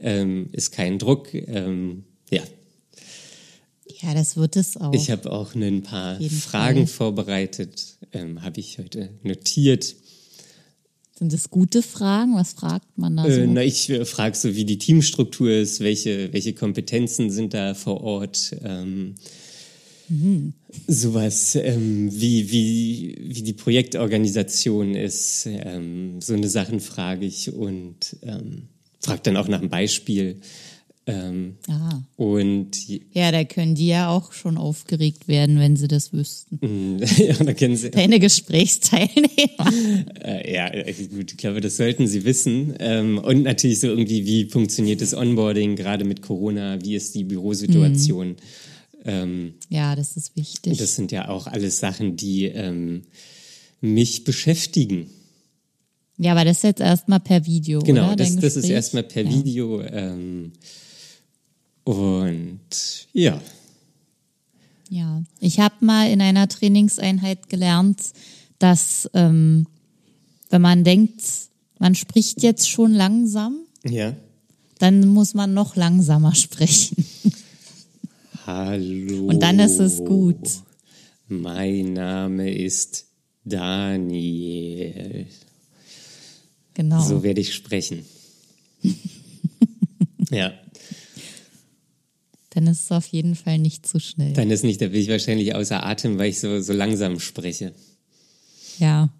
ähm, 0.03 0.49
ist 0.53 0.73
kein 0.73 0.99
Druck. 0.99 1.33
Ähm, 1.33 2.05
ja, 2.31 2.43
Ja, 4.03 4.15
das 4.15 4.37
wird 4.37 4.57
es 4.57 4.77
auch. 4.77 4.93
ich 4.93 5.11
habe 5.11 5.33
auch 5.33 5.55
ein 5.55 5.83
paar 5.83 6.21
Fragen 6.21 6.87
Fall. 6.87 6.97
vorbereitet, 6.97 7.97
ähm, 8.13 8.43
habe 8.43 8.61
ich 8.61 8.79
heute 8.79 9.11
notiert. 9.23 9.97
Sind 11.19 11.33
das 11.33 11.49
gute 11.49 11.81
Fragen? 11.83 12.35
Was 12.35 12.53
fragt 12.53 12.99
man 12.99 13.17
da 13.17 13.23
so? 13.25 13.31
Äh, 13.31 13.47
na, 13.47 13.63
ich 13.63 13.89
äh, 13.89 14.05
frage 14.05 14.37
so, 14.37 14.55
wie 14.55 14.67
die 14.67 14.77
Teamstruktur 14.77 15.51
ist, 15.51 15.81
welche, 15.81 16.33
welche 16.33 16.53
Kompetenzen 16.53 17.31
sind 17.31 17.55
da 17.55 17.75
vor 17.75 18.03
Ort. 18.03 18.55
Ähm, 18.63 19.15
Sowas, 20.87 21.57
ähm, 21.57 22.11
wie, 22.13 22.53
wie, 22.53 23.17
wie 23.21 23.43
die 23.43 23.53
Projektorganisation 23.55 24.95
ist, 24.95 25.47
ähm, 25.47 26.21
so 26.21 26.35
eine 26.35 26.49
Sachen 26.49 26.79
frage 26.79 27.27
ich 27.27 27.53
und 27.53 28.17
ähm, 28.23 28.69
frage 29.01 29.23
dann 29.25 29.37
auch 29.37 29.49
nach 29.49 29.59
einem 29.59 29.69
Beispiel. 29.69 30.41
Ähm, 31.09 31.55
Ah. 31.69 32.03
und 32.17 32.71
Ja, 33.15 33.31
da 33.31 33.45
können 33.45 33.77
die 33.77 33.87
ja 33.87 34.09
auch 34.09 34.33
schon 34.33 34.57
aufgeregt 34.57 35.29
werden, 35.29 35.61
wenn 35.61 35.77
sie 35.77 35.87
das 35.87 36.13
wüssten. 36.13 36.99
ja, 37.17 37.35
da 37.35 37.53
kennen 37.53 37.77
sie, 37.77 37.93
Deine 37.93 38.19
Gesprächsteilnehmer. 38.19 39.71
äh, 40.25 40.53
ja, 40.53 40.67
äh, 40.67 40.93
gut, 41.15 41.31
ich 41.31 41.37
glaube, 41.39 41.61
das 41.61 41.77
sollten 41.77 42.09
sie 42.09 42.25
wissen. 42.25 42.75
Ähm, 42.81 43.19
und 43.19 43.45
natürlich 43.45 43.79
so 43.79 43.87
irgendwie, 43.87 44.27
wie 44.27 44.47
funktioniert 44.47 45.01
das 45.01 45.15
Onboarding, 45.15 45.77
gerade 45.77 46.05
mit 46.05 46.23
Corona, 46.23 46.83
wie 46.83 46.97
ist 46.97 47.15
die 47.15 47.23
Bürosituation. 47.25 48.35
Ähm, 49.05 49.55
Ja, 49.69 49.95
das 49.95 50.17
ist 50.17 50.35
wichtig. 50.37 50.77
das 50.79 50.97
sind 50.97 51.13
ja 51.13 51.29
auch 51.29 51.47
alles 51.47 51.79
Sachen, 51.79 52.17
die 52.17 52.47
ähm, 52.47 53.03
mich 53.81 54.25
beschäftigen. 54.25 55.07
ja, 56.19 56.33
aber 56.33 56.45
das 56.45 56.57
ist 56.57 56.63
jetzt 56.65 56.81
erstmal 56.81 57.21
per 57.21 57.47
Video. 57.47 57.79
Genau, 57.81 58.17
das, 58.17 58.35
das 58.35 58.57
ist 58.57 58.69
erstmal 58.69 59.05
per 59.05 59.23
ja. 59.23 59.31
Video. 59.31 59.83
Und 61.87 63.07
ja, 63.13 63.41
Ja, 64.91 65.23
ich 65.39 65.61
habe 65.61 65.85
mal 65.85 66.11
in 66.11 66.21
einer 66.21 66.49
Trainingseinheit 66.49 67.49
gelernt, 67.49 68.13
dass 68.59 69.09
ähm, 69.15 69.69
wenn 70.51 70.63
man 70.63 70.83
denkt, 70.83 71.23
man 71.79 71.95
spricht 71.95 72.43
jetzt 72.43 72.69
schon 72.69 72.93
langsam, 72.93 73.61
ja. 73.85 74.17
dann 74.81 75.07
muss 75.07 75.35
man 75.35 75.55
noch 75.55 75.77
langsamer 75.77 76.35
sprechen. 76.35 77.05
Hallo. 78.47 79.27
Und 79.27 79.41
dann 79.41 79.61
ist 79.61 79.79
es 79.79 80.05
gut. 80.05 80.45
Mein 81.29 81.93
Name 81.93 82.53
ist 82.53 83.07
Daniel. 83.45 85.29
Genau. 86.75 87.01
So 87.01 87.23
werde 87.23 87.43
ich 87.43 87.55
sprechen. 87.55 88.05
ja, 90.31 90.53
Dann 92.57 92.69
ist 92.69 92.85
es 92.85 92.91
auf 92.91 93.07
jeden 93.09 93.35
Fall 93.35 93.59
nicht 93.59 93.87
zu 93.87 94.01
schnell. 94.01 94.33
dann 94.33 94.51
ist 94.51 94.65
nicht, 94.65 94.81
da 94.81 94.87
bin 94.87 94.99
ich 94.99 95.11
wahrscheinlich 95.11 95.55
außer 95.55 95.85
Atem, 95.85 96.17
weil 96.17 96.31
ich 96.31 96.41
so, 96.41 96.59
so 96.63 96.73
langsam 96.73 97.21
spreche. 97.21 97.75
ja, 98.79 99.11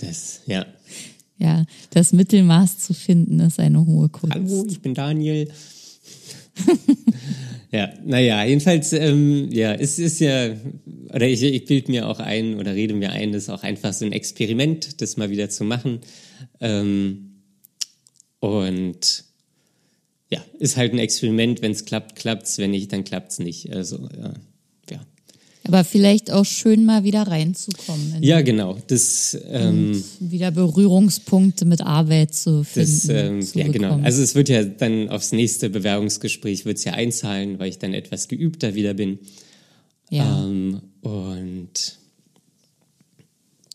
Das, 0.00 0.40
ja. 0.46 0.66
ja, 1.38 1.64
das 1.90 2.12
Mittelmaß 2.12 2.78
zu 2.78 2.92
finden 2.92 3.38
ist 3.38 3.60
eine 3.60 3.86
hohe 3.86 4.08
Kunst. 4.08 4.34
Hallo, 4.34 4.66
ich 4.68 4.80
bin 4.82 4.94
Daniel. 4.94 5.48
ja, 7.70 7.92
naja, 8.04 8.44
jedenfalls, 8.44 8.92
ähm, 8.92 9.48
ja, 9.52 9.72
es 9.72 10.00
ist 10.00 10.18
ja, 10.18 10.56
oder 11.10 11.28
ich, 11.28 11.40
ich 11.40 11.64
bilde 11.66 11.92
mir 11.92 12.08
auch 12.08 12.18
ein 12.18 12.58
oder 12.58 12.74
rede 12.74 12.94
mir 12.94 13.12
ein, 13.12 13.30
das 13.30 13.44
ist 13.44 13.50
auch 13.50 13.62
einfach 13.62 13.92
so 13.92 14.04
ein 14.06 14.12
Experiment, 14.12 15.00
das 15.00 15.16
mal 15.16 15.30
wieder 15.30 15.50
zu 15.50 15.62
machen. 15.62 16.00
Ähm, 16.60 17.42
und 18.40 19.24
ja, 20.34 20.44
ist 20.58 20.76
halt 20.76 20.92
ein 20.92 20.98
Experiment, 20.98 21.62
wenn 21.62 21.72
es 21.72 21.84
klappt, 21.84 22.16
klappt's, 22.16 22.58
wenn 22.58 22.70
nicht, 22.72 22.92
dann 22.92 23.04
klappt's 23.04 23.38
nicht. 23.38 23.72
Also, 23.72 24.08
ja. 24.18 24.34
ja. 24.90 25.00
Aber 25.66 25.84
vielleicht 25.84 26.30
auch 26.30 26.44
schön 26.44 26.84
mal 26.84 27.04
wieder 27.04 27.22
reinzukommen. 27.26 28.16
in- 28.16 28.22
Ja, 28.22 28.42
genau. 28.42 28.78
Das, 28.88 29.36
ähm, 29.48 30.02
Wieder 30.20 30.50
Berührungspunkte 30.50 31.64
mit 31.64 31.80
Arbeit 31.82 32.34
zu 32.34 32.64
finden. 32.64 32.90
Das, 32.90 33.08
ähm, 33.08 33.42
zu 33.42 33.58
ja, 33.58 33.66
genau. 33.68 33.88
bekommen. 33.88 34.04
Also 34.04 34.22
es 34.22 34.34
wird 34.34 34.48
ja 34.48 34.64
dann 34.64 35.08
aufs 35.08 35.32
nächste 35.32 35.70
Bewerbungsgespräch 35.70 36.64
wird's 36.64 36.84
ja 36.84 36.92
einzahlen, 36.94 37.58
weil 37.58 37.68
ich 37.68 37.78
dann 37.78 37.94
etwas 37.94 38.28
geübter 38.28 38.74
wieder 38.74 38.92
bin. 38.94 39.18
ja, 40.10 40.44
Ähm, 40.44 40.80
und 41.02 41.98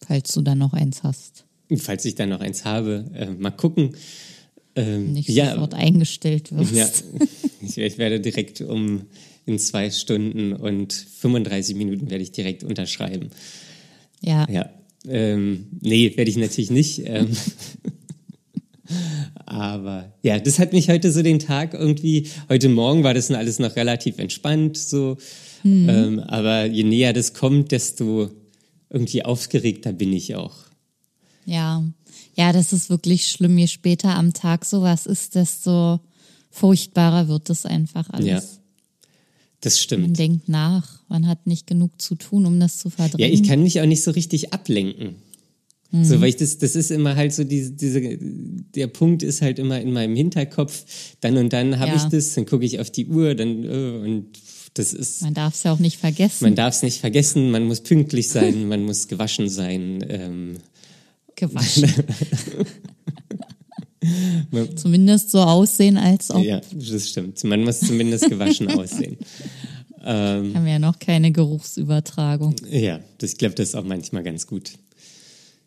falls 0.08 0.32
du 0.34 0.42
dann 0.42 0.58
noch 0.58 0.74
eins 0.74 1.04
hast. 1.04 1.46
falls 1.78 2.06
ich 2.06 2.16
dann 2.16 2.30
noch 2.30 2.40
eins 2.42 2.66
habe, 2.66 3.06
äh, 3.14 3.28
mal 3.32 3.52
gucken. 3.52 3.96
Ähm, 4.80 5.14
Nicht 5.14 5.30
ja, 5.30 5.54
sofort 5.54 5.74
eingestellt 5.74 6.56
wirst. 6.56 6.74
ja, 6.74 6.88
ich, 7.62 7.78
ich 7.78 7.98
werde 7.98 8.20
direkt 8.20 8.62
um 8.62 9.02
in 9.46 9.60
zwei 9.60 9.90
Stunden 9.90 10.54
und 10.54 10.94
35 10.94 11.76
Minuten 11.76 12.10
werde 12.10 12.24
ich 12.24 12.32
direkt 12.32 12.64
unterschreiben. 12.64 13.30
Ja. 14.22 14.48
Ja, 14.50 14.70
ähm, 15.08 15.68
nee, 15.82 16.16
werde 16.16 16.30
ich 16.30 16.38
natürlich 16.38 16.72
nicht. 16.72 17.02
Ähm, 17.06 17.30
aber 19.46 20.14
ja, 20.24 20.40
das 20.40 20.60
hat 20.60 20.72
mich 20.74 20.90
heute 20.90 21.12
so 21.12 21.24
den 21.24 21.40
Tag 21.40 21.74
irgendwie, 21.74 22.28
heute 22.48 22.70
Morgen 22.70 23.04
war 23.04 23.14
das 23.14 23.28
dann 23.28 23.38
alles 23.38 23.60
noch 23.60 23.76
relativ 23.76 24.20
entspannt, 24.20 24.78
so. 24.78 25.18
Ähm, 25.66 26.20
aber 26.22 26.66
je 26.66 26.84
näher 26.84 27.12
das 27.12 27.34
kommt, 27.34 27.72
desto 27.72 28.30
irgendwie 28.90 29.26
aufgeregter 29.26 29.92
bin 29.92 30.14
ich 30.14 30.36
auch. 30.36 30.56
Ja. 31.46 31.84
Ja, 32.40 32.54
das 32.54 32.72
ist 32.72 32.90
wirklich 32.90 33.28
schlimm. 33.28 33.58
Je 33.58 33.68
später 33.68 34.16
am 34.16 34.32
Tag 34.34 34.64
sowas 34.64 35.06
ist, 35.06 35.36
desto 35.36 36.00
furchtbarer 36.52 37.28
wird 37.28 37.50
es 37.50 37.66
einfach 37.66 38.10
alles. 38.12 38.28
Ja, 38.28 38.42
das 39.62 39.74
Man 39.76 39.82
stimmt. 39.82 40.18
denkt 40.20 40.48
nach, 40.50 41.02
man 41.10 41.28
hat 41.28 41.46
nicht 41.48 41.68
genug 41.68 42.02
zu 42.02 42.16
tun, 42.16 42.46
um 42.46 42.60
das 42.60 42.78
zu 42.78 42.88
Ja, 42.90 42.96
verdrängen. 42.96 43.34
ich 43.34 43.44
kann 43.44 43.62
mich 43.62 43.82
auch 43.82 43.86
nicht 43.86 44.02
so 44.04 44.12
richtig 44.12 44.54
ablenken. 44.54 45.16
So, 45.92 46.22
weil 46.22 46.30
ich 46.30 46.36
das, 46.38 46.60
das 46.60 46.76
ist 46.76 46.92
immer 46.92 47.16
halt 47.16 47.34
so 47.34 47.44
diese, 47.44 47.72
diese, 47.72 48.00
der 48.20 48.86
Punkt 48.88 49.24
ist 49.24 49.42
halt 49.42 49.58
immer 49.58 49.82
in 49.82 49.92
meinem 49.92 50.16
Hinterkopf. 50.16 50.86
Dann 51.20 51.36
und 51.38 51.52
dann 51.52 51.80
habe 51.80 51.92
Ja. 51.92 51.98
ich 51.98 52.04
das, 52.04 52.36
dann 52.36 52.46
gucke 52.46 52.64
ich 52.64 52.80
auf 52.80 52.92
die 52.92 53.08
Uhr, 53.08 53.34
dann 53.34 53.64
äh, 53.64 53.98
und 54.06 54.28
das 54.76 54.94
ist, 54.94 55.24
Man 55.24 55.34
darf 55.34 55.56
es 55.56 55.64
ja 55.64 55.74
auch 55.74 55.80
nicht 55.80 55.98
vergessen. 55.98 56.44
man 56.44 56.54
darf 56.54 56.76
es 56.76 56.84
nicht 56.84 57.00
vergessen, 57.00 57.50
man 57.50 57.64
muss 57.66 57.82
pünktlich 57.82 58.30
sein, 58.30 58.68
man 58.70 58.84
muss 58.84 59.08
gewaschen 59.08 59.50
sein. 59.50 60.06
Ähm, 60.08 60.58
Gewaschen. 61.40 61.92
Zumindest 64.76 65.32
so 65.32 65.40
aussehen, 65.40 65.98
als 65.98 66.32
ob. 66.32 66.44
ja, 66.44 66.62
das 66.74 67.10
stimmt. 67.10 67.44
Man 67.44 67.64
muss 67.64 67.80
zumindest 67.82 68.30
gewaschen 68.30 68.70
aussehen. 68.78 69.18
Ähm, 70.06 70.56
Haben 70.56 70.66
wir 70.66 70.72
ja 70.74 70.80
noch 70.80 70.98
keine 71.00 71.32
Geruchsübertragung. 71.32 72.56
ja, 72.70 73.00
das, 73.18 73.32
ich 73.34 73.38
glaube, 73.38 73.56
das 73.56 73.70
ist 73.70 73.76
auch 73.76 73.84
manchmal 73.84 74.24
ganz 74.24 74.48
gut. 74.48 74.72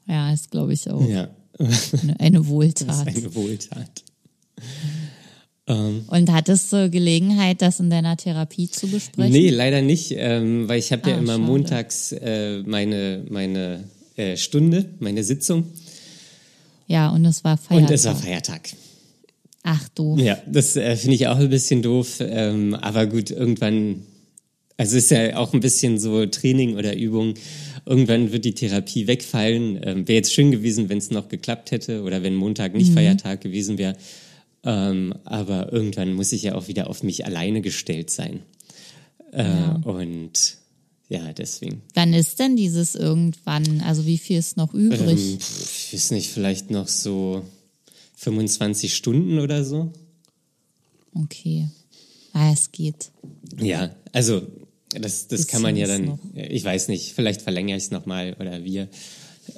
Ja, 0.09 0.33
ist 0.33 0.51
glaube 0.51 0.73
ich 0.73 0.89
auch 0.91 1.07
Ja, 1.07 1.29
eine, 1.59 2.19
eine 2.19 2.47
Wohltat. 2.47 3.07
ist 3.09 3.17
eine 3.19 3.35
Wohltat. 3.35 4.03
Ähm, 5.67 6.05
Und 6.09 6.33
hattest 6.33 6.73
du 6.73 6.89
Gelegenheit, 6.91 7.61
das 7.61 7.79
in 7.81 7.91
deiner 7.91 8.17
Therapie 8.17 8.69
zu 8.71 8.87
besprechen? 8.89 9.33
Nee, 9.33 9.51
leider 9.51 9.83
nicht, 9.83 10.13
ähm, 10.17 10.67
weil 10.69 10.79
ich 10.79 10.91
habe 10.91 11.09
ja 11.11 11.17
Ah, 11.17 11.19
immer 11.19 11.35
schade. 11.35 11.45
montags 11.45 12.13
äh, 12.13 12.63
meine, 12.63 13.25
meine 13.29 13.85
äh, 14.17 14.37
Stunde, 14.37 14.91
meine 14.99 15.25
Sitzung 15.25 15.65
Ja, 16.87 17.11
und 17.11 17.25
es 17.25 17.45
war 17.45 17.57
Feiertag. 17.57 17.89
und 17.91 17.95
es 17.95 18.05
war 18.05 18.17
Feiertag. 18.17 18.71
Ach 19.65 19.89
du. 19.95 20.17
Ja, 20.19 20.39
das 20.47 20.77
äh, 20.77 20.97
finde 20.97 21.15
ich 21.15 21.27
auch 21.29 21.37
ein 21.39 21.49
bisschen 21.51 21.83
doof, 21.83 22.17
ähm, 22.21 22.75
aber 22.75 23.07
gut, 23.07 23.31
irgendwann, 23.31 24.03
also 24.77 24.97
ist 24.97 25.11
ja 25.11 25.37
auch 25.37 25.53
ein 25.55 25.61
bisschen 25.61 25.99
so 26.01 26.27
Training 26.27 26.77
oder 26.77 26.97
Übung, 26.97 27.35
irgendwann 27.87 28.33
wird 28.33 28.45
die 28.45 28.55
Therapie 28.55 29.07
wegfallen. 29.07 29.79
Ähm, 29.83 30.09
wäre 30.09 30.17
jetzt 30.17 30.33
schön 30.33 30.51
gewesen, 30.51 30.89
wenn 30.89 30.99
es 30.99 31.11
noch 31.11 31.29
geklappt 31.29 31.71
hätte 31.71 32.03
oder 32.03 32.23
wenn 32.25 32.35
Montag 32.35 32.73
Mhm. 32.73 32.79
nicht 32.79 32.93
Feiertag 32.93 33.41
gewesen 33.41 33.79
wäre. 33.79 33.97
Ähm, 34.65 35.15
aber 35.25 35.73
irgendwann 35.73 36.13
muss 36.15 36.31
ich 36.33 36.43
ja 36.43 36.55
auch 36.55 36.69
wieder 36.69 36.89
auf 36.91 37.03
mich 37.03 37.25
alleine 37.27 37.61
gestellt 37.63 38.11
sein. 38.11 38.41
Äh, 39.33 39.45
Und 39.85 40.33
ja, 41.13 41.33
deswegen. 41.35 41.83
Wann 41.93 42.15
ist 42.15 42.39
denn 42.39 42.57
dieses 42.57 42.95
irgendwann? 42.95 43.83
Also 43.83 44.07
wie 44.07 44.17
viel 44.17 44.39
ist 44.39 44.57
noch 44.57 44.73
übrig? 44.73 45.01
Ähm, 45.21 45.39
ich 45.39 45.93
weiß 45.93 46.11
nicht, 46.13 46.31
vielleicht 46.31 46.71
noch 46.71 46.89
so 46.89 47.45
25 48.17 48.95
Stunden 48.95 49.39
oder 49.39 49.63
so. 49.63 49.93
Okay. 51.15 51.69
Ah, 52.33 52.51
es 52.53 52.73
geht. 52.73 53.11
Ja, 53.61 53.95
also 54.13 54.41
das, 54.99 55.29
das 55.29 55.47
kann 55.47 55.61
man 55.61 55.77
ja 55.77 55.87
dann, 55.87 56.19
ist 56.35 56.51
ich 56.51 56.65
weiß 56.65 56.89
nicht, 56.89 57.13
vielleicht 57.13 57.43
verlängere 57.43 57.77
ich 57.77 57.85
es 57.85 57.91
nochmal 57.91 58.35
oder 58.41 58.65
wir. 58.65 58.89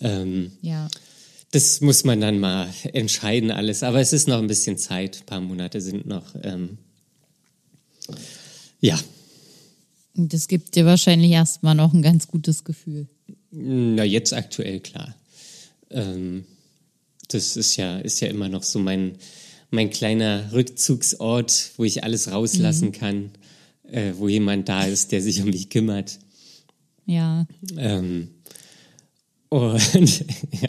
Ähm, 0.00 0.50
Ja. 0.60 0.88
das 1.52 1.80
muss 1.80 2.02
man 2.02 2.20
dann 2.20 2.40
mal 2.40 2.68
entscheiden 2.94 3.52
alles, 3.52 3.84
aber 3.84 4.00
es 4.00 4.12
ist 4.12 4.26
noch 4.26 4.38
ein 4.38 4.48
bisschen 4.48 4.76
Zeit, 4.76 5.20
ein 5.20 5.26
paar 5.26 5.40
Monate 5.40 5.80
sind 5.80 6.06
noch. 6.06 6.34
Ähm, 6.42 6.78
ja, 8.80 8.98
das 10.14 10.48
gibt 10.48 10.74
dir 10.74 10.86
wahrscheinlich 10.86 11.30
erstmal 11.30 11.74
noch 11.74 11.92
ein 11.92 12.02
ganz 12.02 12.28
gutes 12.28 12.64
Gefühl. 12.64 13.08
na 13.50 14.04
jetzt 14.04 14.32
aktuell 14.32 14.80
klar. 14.80 15.14
Ähm, 15.90 16.44
das 17.28 17.56
ist 17.56 17.76
ja, 17.76 17.98
ist 17.98 18.20
ja 18.20 18.28
immer 18.28 18.48
noch 18.48 18.62
so 18.62 18.78
mein, 18.78 19.16
mein 19.70 19.90
kleiner 19.90 20.52
Rückzugsort, 20.52 21.72
wo 21.76 21.84
ich 21.84 22.04
alles 22.04 22.30
rauslassen 22.30 22.92
kann, 22.92 23.30
äh, 23.90 24.12
wo 24.16 24.28
jemand 24.28 24.68
da 24.68 24.84
ist, 24.84 25.12
der 25.12 25.20
sich 25.22 25.40
um 25.42 25.50
mich 25.50 25.68
kümmert. 25.70 26.18
Ja. 27.06 27.46
Ähm, 27.76 28.28
und 29.48 30.20
ja, 30.52 30.68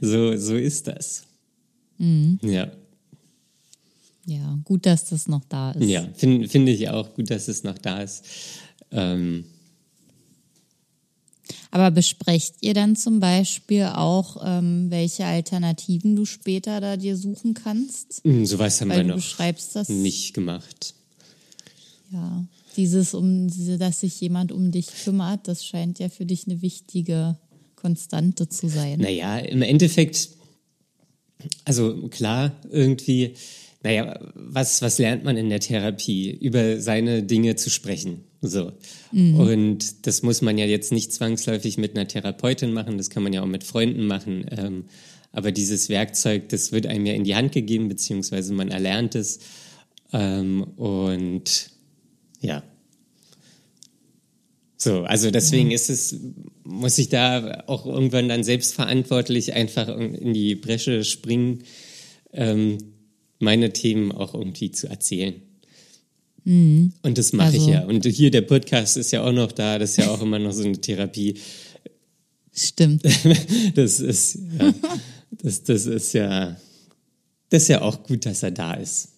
so, 0.00 0.36
so 0.36 0.56
ist 0.56 0.88
das. 0.88 1.22
Ja, 2.42 2.70
Ja, 4.24 4.58
gut, 4.64 4.86
dass 4.86 5.08
das 5.08 5.26
noch 5.26 5.44
da 5.48 5.72
ist. 5.72 5.88
ja 5.88 6.06
finde 6.16 6.48
find 6.48 6.68
ich 6.68 6.88
auch 6.90 7.14
gut, 7.14 7.30
dass 7.30 7.48
es 7.48 7.64
noch 7.64 7.78
da 7.78 8.02
ist. 8.02 8.24
Ähm, 8.90 9.44
Aber 11.70 11.90
besprecht 11.90 12.56
ihr 12.60 12.74
dann 12.74 12.96
zum 12.96 13.20
Beispiel 13.20 13.84
auch, 13.84 14.38
ähm, 14.44 14.86
welche 14.90 15.24
Alternativen 15.26 16.16
du 16.16 16.24
später 16.24 16.80
da 16.80 16.96
dir 16.96 17.16
suchen 17.16 17.54
kannst? 17.54 18.22
Hm, 18.24 18.46
Sowas 18.46 18.80
haben 18.80 18.88
Weil 18.90 18.98
wir 18.98 19.02
du 19.04 19.08
noch 19.10 19.16
beschreibst 19.16 19.76
das. 19.76 19.88
nicht 19.88 20.34
gemacht. 20.34 20.94
Ja, 22.10 22.44
dieses, 22.76 23.12
um, 23.12 23.48
dass 23.78 24.00
sich 24.00 24.18
jemand 24.20 24.50
um 24.52 24.70
dich 24.70 24.86
kümmert, 25.04 25.46
das 25.46 25.64
scheint 25.66 25.98
ja 25.98 26.08
für 26.08 26.24
dich 26.24 26.46
eine 26.46 26.62
wichtige 26.62 27.36
Konstante 27.76 28.48
zu 28.48 28.68
sein. 28.68 29.00
Naja, 29.00 29.38
im 29.38 29.60
Endeffekt, 29.62 30.30
also 31.64 32.08
klar, 32.08 32.52
irgendwie, 32.70 33.34
naja, 33.82 34.18
was, 34.34 34.82
was 34.82 34.98
lernt 34.98 35.24
man 35.24 35.36
in 35.36 35.48
der 35.48 35.60
Therapie? 35.60 36.30
Über 36.30 36.80
seine 36.80 37.22
Dinge 37.22 37.54
zu 37.56 37.70
sprechen. 37.70 38.24
So. 38.40 38.72
Und 39.12 40.06
das 40.06 40.22
muss 40.22 40.42
man 40.42 40.58
ja 40.58 40.66
jetzt 40.66 40.92
nicht 40.92 41.12
zwangsläufig 41.12 41.78
mit 41.78 41.96
einer 41.96 42.08
Therapeutin 42.08 42.72
machen, 42.72 42.98
das 42.98 43.10
kann 43.10 43.22
man 43.22 43.32
ja 43.32 43.42
auch 43.42 43.46
mit 43.46 43.64
Freunden 43.64 44.06
machen. 44.06 44.46
Ähm, 44.50 44.84
aber 45.32 45.52
dieses 45.52 45.88
Werkzeug, 45.88 46.48
das 46.48 46.72
wird 46.72 46.86
einem 46.86 47.06
ja 47.06 47.12
in 47.12 47.24
die 47.24 47.36
Hand 47.36 47.52
gegeben, 47.52 47.88
beziehungsweise 47.88 48.52
man 48.52 48.68
erlernt 48.68 49.14
es. 49.14 49.40
Ähm, 50.12 50.62
und 50.62 51.70
ja. 52.40 52.62
So, 54.76 55.02
also 55.02 55.30
deswegen 55.30 55.72
ist 55.72 55.90
es, 55.90 56.18
muss 56.64 56.98
ich 56.98 57.08
da 57.08 57.64
auch 57.66 57.84
irgendwann 57.84 58.28
dann 58.28 58.44
selbstverantwortlich 58.44 59.52
einfach 59.52 59.88
in 59.88 60.32
die 60.32 60.54
Bresche 60.54 61.04
springen, 61.04 61.64
ähm, 62.32 62.78
meine 63.38 63.72
Themen 63.72 64.12
auch 64.12 64.34
irgendwie 64.34 64.70
zu 64.70 64.88
erzählen. 64.88 65.34
Und 66.44 66.92
das 67.02 67.32
mache 67.34 67.56
ich 67.56 67.60
Also- 67.62 67.70
ja. 67.72 67.84
Und 67.84 68.06
hier 68.06 68.30
der 68.30 68.40
Podcast 68.42 68.96
ist 68.96 69.10
ja 69.10 69.22
auch 69.22 69.32
noch 69.32 69.52
da, 69.52 69.78
das 69.78 69.90
ist 69.90 69.96
ja 69.98 70.10
auch 70.10 70.22
immer 70.22 70.38
noch 70.38 70.52
so 70.52 70.64
eine 70.64 70.80
Therapie. 70.80 71.34
Stimmt. 72.54 73.02
Das 73.74 74.00
ist 74.00 74.38
ja, 74.58 74.74
das, 75.42 75.62
das 75.62 75.86
ist 75.86 76.12
ja, 76.14 76.56
das 77.50 77.62
ist 77.62 77.68
ja 77.68 77.82
auch 77.82 78.02
gut, 78.02 78.24
dass 78.26 78.42
er 78.42 78.50
da 78.50 78.74
ist. 78.74 79.08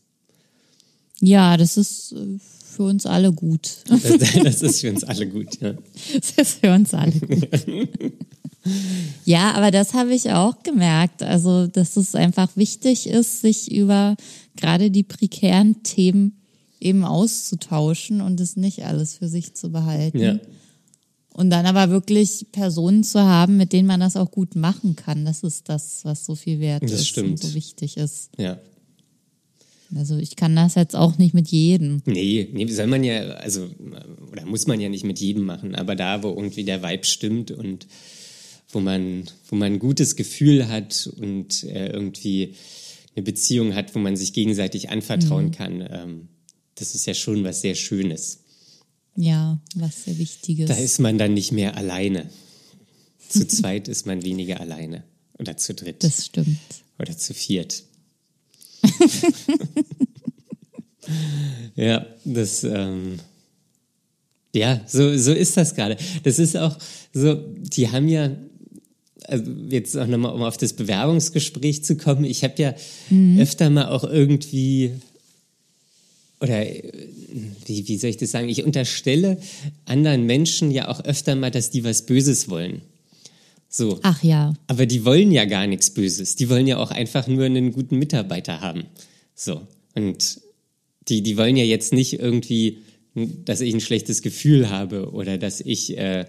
Ja, 1.20 1.56
das 1.56 1.76
ist 1.76 2.12
äh, 2.12 2.38
für 2.80 2.86
uns 2.86 3.04
alle 3.04 3.30
gut. 3.30 3.84
Das, 3.88 4.02
das 4.42 4.62
ist 4.62 4.80
für 4.80 4.90
uns 4.90 5.04
alle 5.04 5.26
gut, 5.26 5.60
ja. 5.60 5.74
Das 6.14 6.30
ist 6.36 6.60
für 6.60 6.72
uns 6.72 6.94
alle 6.94 7.12
gut. 7.12 7.48
Ja, 9.24 9.52
aber 9.52 9.70
das 9.70 9.94
habe 9.94 10.14
ich 10.14 10.32
auch 10.32 10.62
gemerkt. 10.62 11.22
Also, 11.22 11.66
dass 11.66 11.96
es 11.96 12.14
einfach 12.14 12.58
wichtig 12.58 13.06
ist, 13.06 13.40
sich 13.40 13.72
über 13.72 14.16
gerade 14.54 14.90
die 14.90 15.02
prekären 15.02 15.82
Themen 15.82 16.42
eben 16.78 17.06
auszutauschen 17.06 18.20
und 18.20 18.38
es 18.38 18.56
nicht 18.56 18.84
alles 18.84 19.16
für 19.16 19.28
sich 19.28 19.54
zu 19.54 19.72
behalten. 19.72 20.18
Ja. 20.18 20.38
Und 21.32 21.48
dann 21.48 21.64
aber 21.64 21.88
wirklich 21.90 22.48
Personen 22.52 23.02
zu 23.02 23.20
haben, 23.20 23.56
mit 23.56 23.72
denen 23.72 23.88
man 23.88 24.00
das 24.00 24.16
auch 24.16 24.30
gut 24.30 24.56
machen 24.56 24.94
kann. 24.94 25.24
Das 25.24 25.42
ist 25.42 25.70
das, 25.70 26.04
was 26.04 26.26
so 26.26 26.34
viel 26.34 26.60
wert 26.60 26.82
Das 26.82 26.92
ist 26.92 27.08
stimmt. 27.08 27.30
und 27.30 27.42
so 27.42 27.54
wichtig 27.54 27.96
ist. 27.96 28.28
Ja. 28.36 28.58
Also 29.94 30.16
ich 30.18 30.36
kann 30.36 30.54
das 30.54 30.74
jetzt 30.76 30.94
auch 30.94 31.18
nicht 31.18 31.34
mit 31.34 31.48
jedem. 31.48 32.02
Nee, 32.06 32.48
nee, 32.52 32.66
soll 32.66 32.86
man 32.86 33.02
ja, 33.02 33.30
also, 33.32 33.68
oder 34.30 34.46
muss 34.46 34.66
man 34.66 34.80
ja 34.80 34.88
nicht 34.88 35.04
mit 35.04 35.18
jedem 35.18 35.44
machen, 35.44 35.74
aber 35.74 35.96
da, 35.96 36.22
wo 36.22 36.28
irgendwie 36.28 36.64
der 36.64 36.82
Vibe 36.82 37.04
stimmt 37.04 37.50
und 37.50 37.86
wo 38.68 38.80
man, 38.80 39.24
wo 39.48 39.56
man 39.56 39.74
ein 39.74 39.78
gutes 39.78 40.14
Gefühl 40.14 40.68
hat 40.68 41.10
und 41.18 41.64
äh, 41.64 41.88
irgendwie 41.88 42.54
eine 43.16 43.24
Beziehung 43.24 43.74
hat, 43.74 43.94
wo 43.94 43.98
man 43.98 44.16
sich 44.16 44.32
gegenseitig 44.32 44.90
anvertrauen 44.90 45.50
kann, 45.50 45.86
ähm, 45.90 46.28
das 46.76 46.94
ist 46.94 47.06
ja 47.06 47.14
schon 47.14 47.42
was 47.44 47.60
sehr 47.60 47.74
Schönes. 47.74 48.40
Ja, 49.16 49.60
was 49.74 50.04
sehr 50.04 50.18
Wichtiges. 50.18 50.68
Da 50.68 50.74
ist 50.74 51.00
man 51.00 51.18
dann 51.18 51.34
nicht 51.34 51.52
mehr 51.52 51.76
alleine. 51.76 52.30
Zu 53.28 53.46
zweit 53.46 53.88
ist 53.88 54.06
man 54.06 54.22
weniger 54.22 54.60
alleine. 54.60 55.04
Oder 55.38 55.56
zu 55.56 55.74
dritt. 55.74 56.04
das 56.04 56.26
stimmt. 56.26 56.58
Oder 56.98 57.16
zu 57.16 57.34
viert. 57.34 57.84
Ja, 61.76 62.06
das, 62.24 62.64
ähm, 62.64 63.18
ja, 64.54 64.80
so, 64.86 65.16
so 65.16 65.32
ist 65.32 65.56
das 65.56 65.74
gerade. 65.74 65.96
Das 66.24 66.38
ist 66.38 66.56
auch 66.56 66.76
so, 67.12 67.34
die 67.34 67.88
haben 67.88 68.08
ja, 68.08 68.30
also 69.24 69.50
jetzt 69.68 69.96
auch 69.96 70.06
nochmal, 70.06 70.32
um 70.32 70.42
auf 70.42 70.56
das 70.56 70.72
Bewerbungsgespräch 70.72 71.84
zu 71.84 71.96
kommen, 71.96 72.24
ich 72.24 72.42
habe 72.42 72.54
ja 72.58 72.74
öfter 73.38 73.70
mal 73.70 73.88
auch 73.88 74.04
irgendwie, 74.04 74.92
oder 76.40 76.66
äh, 76.66 76.92
wie, 77.66 77.86
wie 77.86 77.96
soll 77.98 78.10
ich 78.10 78.16
das 78.16 78.32
sagen, 78.32 78.48
ich 78.48 78.64
unterstelle 78.64 79.38
anderen 79.84 80.26
Menschen 80.26 80.70
ja 80.70 80.88
auch 80.88 81.04
öfter 81.04 81.36
mal, 81.36 81.50
dass 81.50 81.70
die 81.70 81.84
was 81.84 82.06
Böses 82.06 82.48
wollen. 82.48 82.82
So. 83.72 84.00
Ach 84.02 84.22
ja, 84.24 84.52
Aber 84.66 84.84
die 84.84 85.04
wollen 85.04 85.30
ja 85.30 85.44
gar 85.44 85.68
nichts 85.68 85.90
Böses. 85.90 86.34
Die 86.34 86.50
wollen 86.50 86.66
ja 86.66 86.78
auch 86.78 86.90
einfach 86.90 87.28
nur 87.28 87.44
einen 87.44 87.72
guten 87.72 87.98
Mitarbeiter 87.98 88.60
haben. 88.60 88.84
So. 89.36 89.66
Und 89.94 90.40
die, 91.08 91.22
die 91.22 91.36
wollen 91.36 91.56
ja 91.56 91.64
jetzt 91.64 91.92
nicht 91.92 92.14
irgendwie, 92.14 92.78
dass 93.14 93.60
ich 93.60 93.72
ein 93.72 93.80
schlechtes 93.80 94.22
Gefühl 94.22 94.70
habe 94.70 95.12
oder 95.12 95.38
dass 95.38 95.60
ich, 95.60 95.96
äh, 95.96 96.26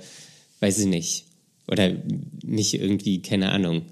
weiß 0.60 0.80
ich 0.80 0.86
nicht, 0.86 1.26
oder 1.68 1.92
nicht 2.44 2.76
irgendwie, 2.76 3.24
keine 3.24 3.50
Ahnung. 3.52 3.84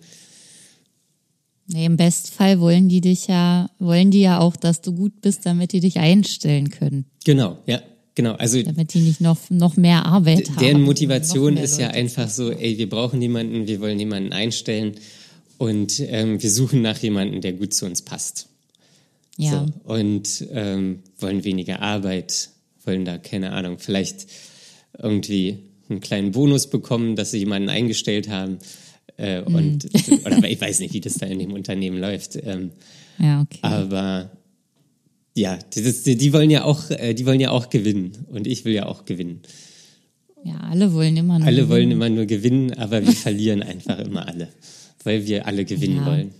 Nee, 1.65 1.85
im 1.85 1.97
Bestfall 1.97 2.59
wollen 2.59 2.87
die 2.87 3.01
dich 3.01 3.27
ja, 3.27 3.69
wollen 3.79 4.11
die 4.11 4.21
ja 4.21 4.39
auch, 4.39 4.55
dass 4.55 4.81
du 4.81 4.93
gut 4.93 5.21
bist, 5.21 5.45
damit 5.47 5.71
die 5.71 5.79
dich 5.79 5.97
einstellen 5.97 6.69
können. 6.69 7.05
Genau, 7.25 7.57
ja, 7.65 7.81
genau. 8.19 8.33
Also 8.33 8.61
Damit 8.61 8.93
die 8.93 8.99
nicht 8.99 9.21
noch, 9.21 9.37
noch 9.49 9.77
mehr 9.77 10.05
Arbeit 10.05 10.49
haben. 10.49 10.59
deren 10.59 10.81
Motivation 10.81 11.55
ist 11.55 11.79
ja 11.79 11.91
einfach 11.91 12.29
so, 12.29 12.51
ey, 12.51 12.77
wir 12.77 12.89
brauchen 12.89 13.21
jemanden, 13.21 13.65
wir 13.65 13.79
wollen 13.79 13.97
jemanden 13.97 14.33
einstellen 14.33 14.95
und 15.57 16.01
ähm, 16.01 16.41
wir 16.41 16.51
suchen 16.51 16.81
nach 16.81 16.97
jemandem, 16.97 17.39
der 17.39 17.53
gut 17.53 17.73
zu 17.73 17.85
uns 17.85 18.01
passt. 18.01 18.49
Ja, 19.37 19.65
So, 19.85 19.93
und 19.93 20.45
ähm, 20.51 20.99
wollen 21.17 21.45
weniger 21.45 21.81
Arbeit, 21.81 22.49
wollen 22.83 23.05
da, 23.05 23.17
keine 23.17 23.53
Ahnung, 23.53 23.77
vielleicht 23.79 24.27
irgendwie 24.97 25.59
einen 25.89 26.01
kleinen 26.01 26.31
Bonus 26.33 26.69
bekommen, 26.69 27.15
dass 27.15 27.31
sie 27.31 27.37
jemanden 27.37 27.69
eingestellt 27.69 28.27
haben. 28.27 28.57
Äh, 29.15 29.41
und, 29.43 29.87
oder 30.25 30.43
ich 30.49 30.59
weiß 30.59 30.81
nicht, 30.81 30.93
wie 30.93 30.99
das 30.99 31.13
da 31.13 31.25
in 31.25 31.39
dem 31.39 31.53
Unternehmen 31.53 31.99
läuft. 31.99 32.35
Ähm, 32.35 32.71
ja, 33.17 33.41
okay. 33.41 33.59
aber 33.61 34.29
ja, 35.39 35.57
das, 35.75 36.03
die, 36.03 36.33
wollen 36.33 36.49
ja 36.49 36.63
auch, 36.63 36.89
äh, 36.91 37.13
die 37.13 37.25
wollen 37.25 37.39
ja 37.39 37.51
auch 37.51 37.69
gewinnen. 37.69 38.11
Und 38.27 38.47
ich 38.47 38.65
will 38.65 38.73
ja 38.73 38.85
auch 38.85 39.05
gewinnen. 39.05 39.41
ja, 40.43 40.57
alle 40.61 40.93
wollen 40.93 41.17
immer 41.17 41.39
nur. 41.39 41.47
Alle 41.47 41.69
wollen 41.69 41.91
immer 41.91 42.09
nur 42.09 42.25
gewinnen, 42.25 42.73
aber 42.73 43.05
wir 43.05 43.13
verlieren 43.27 43.61
einfach 43.63 43.99
immer 43.99 44.27
alle. 44.27 44.49
Weil 45.03 45.25
wir 45.27 45.45
alle 45.47 45.65
gewinnen 45.65 45.97
Ja. 45.97 46.05
wollen. 46.05 46.31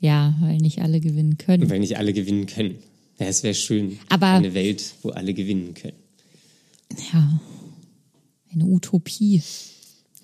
Ja, 0.00 0.36
weil 0.40 0.58
nicht 0.58 0.80
alle 0.80 1.00
gewinnen 1.00 1.38
können. 1.38 1.68
Weil 1.70 1.80
nicht 1.80 1.96
alle 1.96 2.12
gewinnen 2.12 2.46
können. 2.46 2.76
Ja, 3.18 3.26
es 3.26 3.42
wäre 3.42 3.54
schön. 3.54 3.98
Aber- 4.08 4.28
eine 4.34 4.54
Welt, 4.54 4.94
wo 5.02 5.10
alle 5.10 5.34
gewinnen 5.34 5.74
können. 5.74 5.96
Ja, 7.12 7.40
eine 8.52 8.64
Utopie. 8.64 9.42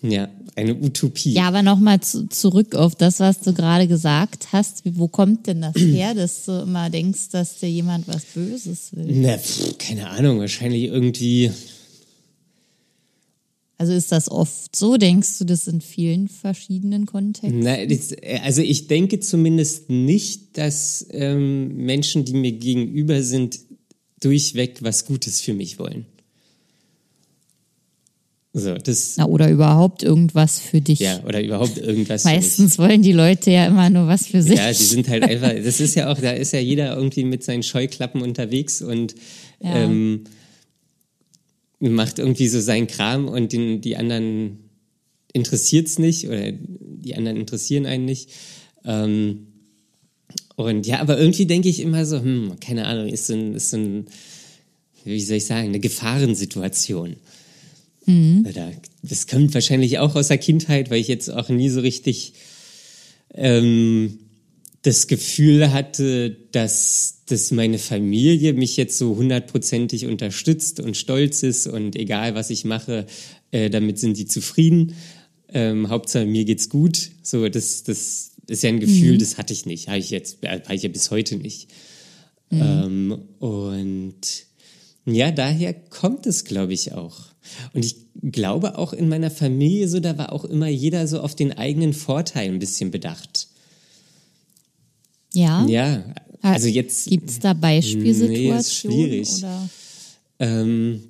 Ja, 0.02 0.28
eine 0.54 0.74
Utopie. 0.74 1.32
Ja, 1.32 1.48
aber 1.48 1.62
nochmal 1.62 2.00
zu, 2.00 2.28
zurück 2.28 2.74
auf 2.74 2.94
das, 2.94 3.20
was 3.20 3.40
du 3.40 3.54
gerade 3.54 3.88
gesagt 3.88 4.52
hast. 4.52 4.82
Wo 4.84 5.08
kommt 5.08 5.46
denn 5.46 5.62
das 5.62 5.74
her, 5.76 6.14
dass 6.14 6.44
du 6.44 6.62
immer 6.62 6.90
denkst, 6.90 7.30
dass 7.30 7.58
dir 7.58 7.70
jemand 7.70 8.06
was 8.06 8.24
Böses 8.24 8.90
will? 8.92 9.06
Na, 9.08 9.38
pff, 9.38 9.78
keine 9.78 10.08
Ahnung, 10.10 10.40
wahrscheinlich 10.40 10.84
irgendwie. 10.84 11.50
Also 13.76 13.92
ist 13.92 14.12
das 14.12 14.30
oft 14.30 14.76
so? 14.76 14.96
Denkst 14.96 15.38
du 15.38 15.44
das 15.44 15.66
in 15.66 15.80
vielen 15.80 16.28
verschiedenen 16.28 17.06
Kontexten? 17.06 17.60
Na, 17.60 17.84
das, 17.84 18.12
äh, 18.12 18.40
also 18.42 18.62
ich 18.62 18.86
denke 18.86 19.20
zumindest 19.20 19.90
nicht, 19.90 20.56
dass 20.58 21.06
ähm, 21.10 21.76
Menschen, 21.76 22.24
die 22.24 22.34
mir 22.34 22.52
gegenüber 22.52 23.22
sind, 23.22 23.58
durchweg 24.20 24.82
was 24.82 25.06
Gutes 25.06 25.40
für 25.40 25.54
mich 25.54 25.78
wollen. 25.78 26.06
So, 28.56 28.74
das, 28.74 29.16
Na, 29.16 29.26
oder 29.26 29.50
überhaupt 29.50 30.04
irgendwas 30.04 30.60
für 30.60 30.80
dich. 30.80 31.00
ja, 31.00 31.20
oder 31.26 31.42
überhaupt 31.42 31.76
irgendwas 31.76 32.22
für. 32.22 32.28
Meistens 32.28 32.78
wollen 32.78 33.02
die 33.02 33.10
Leute 33.12 33.50
ja 33.50 33.66
immer 33.66 33.90
nur 33.90 34.06
was 34.06 34.28
für 34.28 34.42
sich. 34.42 34.56
Ja, 34.58 34.68
die 34.68 34.74
sind 34.74 35.08
halt 35.08 35.24
einfach, 35.24 35.52
das 35.62 35.80
ist 35.80 35.96
ja 35.96 36.08
auch, 36.10 36.18
da 36.20 36.30
ist 36.30 36.52
ja 36.52 36.60
jeder 36.60 36.94
irgendwie 36.96 37.24
mit 37.24 37.42
seinen 37.42 37.64
Scheuklappen 37.64 38.22
unterwegs 38.22 38.80
und 38.80 39.16
Ja. 39.60 39.84
ähm, 39.84 40.22
macht 41.80 42.18
irgendwie 42.20 42.46
so 42.48 42.60
seinen 42.60 42.86
Kram 42.86 43.26
und 43.28 43.52
den, 43.52 43.80
die 43.80 43.96
anderen 43.96 44.60
interessiert's 45.32 45.98
nicht 45.98 46.28
oder 46.28 46.52
die 46.52 47.16
anderen 47.16 47.36
interessieren 47.36 47.86
einen 47.86 48.04
nicht. 48.04 48.30
Ähm, 48.84 49.48
und 50.56 50.86
ja, 50.86 51.00
aber 51.00 51.18
irgendwie 51.18 51.46
denke 51.46 51.68
ich 51.68 51.80
immer 51.80 52.06
so, 52.06 52.20
hm, 52.20 52.52
keine 52.60 52.86
Ahnung, 52.86 53.08
ist 53.08 53.26
so 53.26 53.34
ein, 53.34 53.54
ist 53.54 53.70
so 53.70 53.76
ein, 53.78 54.06
wie 55.04 55.20
soll 55.20 55.38
ich 55.38 55.46
sagen, 55.46 55.66
eine 55.68 55.80
Gefahrensituation. 55.80 57.16
Oder 58.48 58.72
das 59.02 59.26
kommt 59.26 59.54
wahrscheinlich 59.54 59.98
auch 59.98 60.14
aus 60.14 60.28
der 60.28 60.38
Kindheit, 60.38 60.90
weil 60.90 61.00
ich 61.00 61.08
jetzt 61.08 61.30
auch 61.30 61.48
nie 61.48 61.68
so 61.68 61.80
richtig 61.80 62.34
ähm, 63.34 64.18
das 64.82 65.06
Gefühl 65.06 65.72
hatte, 65.72 66.36
dass, 66.52 67.22
dass 67.26 67.50
meine 67.50 67.78
Familie 67.78 68.52
mich 68.52 68.76
jetzt 68.76 68.98
so 68.98 69.16
hundertprozentig 69.16 70.06
unterstützt 70.06 70.78
und 70.78 70.96
stolz 70.96 71.42
ist 71.42 71.66
und 71.66 71.96
egal 71.96 72.34
was 72.34 72.50
ich 72.50 72.64
mache, 72.66 73.06
äh, 73.50 73.70
damit 73.70 73.98
sind 73.98 74.18
die 74.18 74.26
zufrieden. 74.26 74.94
Ähm, 75.48 75.88
Hauptsache 75.88 76.26
mir 76.26 76.44
geht's 76.44 76.68
gut. 76.68 77.10
So, 77.22 77.48
das, 77.48 77.82
das 77.84 78.32
ist 78.46 78.62
ja 78.62 78.68
ein 78.68 78.80
Gefühl, 78.80 79.14
mhm. 79.14 79.18
das 79.18 79.38
hatte 79.38 79.54
ich 79.54 79.64
nicht, 79.64 79.88
habe 79.88 79.98
ich 79.98 80.10
jetzt, 80.10 80.38
habe 80.42 80.74
ich 80.74 80.82
ja 80.82 80.90
bis 80.90 81.10
heute 81.10 81.36
nicht. 81.36 81.68
Mhm. 82.50 82.60
Ähm, 82.60 83.18
und 83.38 84.20
ja, 85.06 85.30
daher 85.30 85.72
kommt 85.72 86.26
es, 86.26 86.44
glaube 86.44 86.74
ich, 86.74 86.92
auch. 86.92 87.33
Und 87.72 87.84
ich 87.84 87.96
glaube 88.22 88.78
auch 88.78 88.92
in 88.92 89.08
meiner 89.08 89.30
Familie 89.30 89.88
so, 89.88 90.00
da 90.00 90.16
war 90.18 90.32
auch 90.32 90.44
immer 90.44 90.68
jeder 90.68 91.06
so 91.06 91.20
auf 91.20 91.34
den 91.34 91.52
eigenen 91.52 91.92
Vorteil 91.92 92.50
ein 92.50 92.58
bisschen 92.58 92.90
bedacht. 92.90 93.48
Ja. 95.32 95.66
Ja, 95.66 96.04
also 96.42 96.68
jetzt. 96.68 97.08
Gibt 97.08 97.30
es 97.30 97.38
da 97.38 97.52
Beispielsituationen? 97.52 98.50
Nee, 98.50 98.58
ist 98.58 98.74
schwierig. 98.74 99.28
Ähm, 100.38 101.00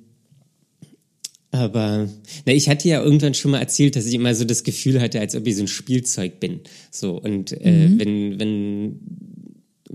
aber 1.51 2.09
na, 2.45 2.53
ich 2.53 2.67
hatte 2.67 2.89
ja 2.89 3.01
irgendwann 3.01 3.33
schon 3.33 3.51
mal 3.51 3.59
erzählt, 3.59 3.95
dass 3.95 4.05
ich 4.05 4.13
immer 4.13 4.35
so 4.35 4.43
das 4.43 4.63
Gefühl 4.63 4.99
hatte, 4.99 5.19
als 5.19 5.35
ob 5.35 5.47
ich 5.47 5.55
so 5.55 5.63
ein 5.63 5.67
Spielzeug 5.67 6.39
bin. 6.39 6.59
So 6.91 7.19
und 7.19 7.53
äh, 7.53 7.87
mhm. 7.87 7.99
wenn 7.99 8.39
wenn 8.39 8.99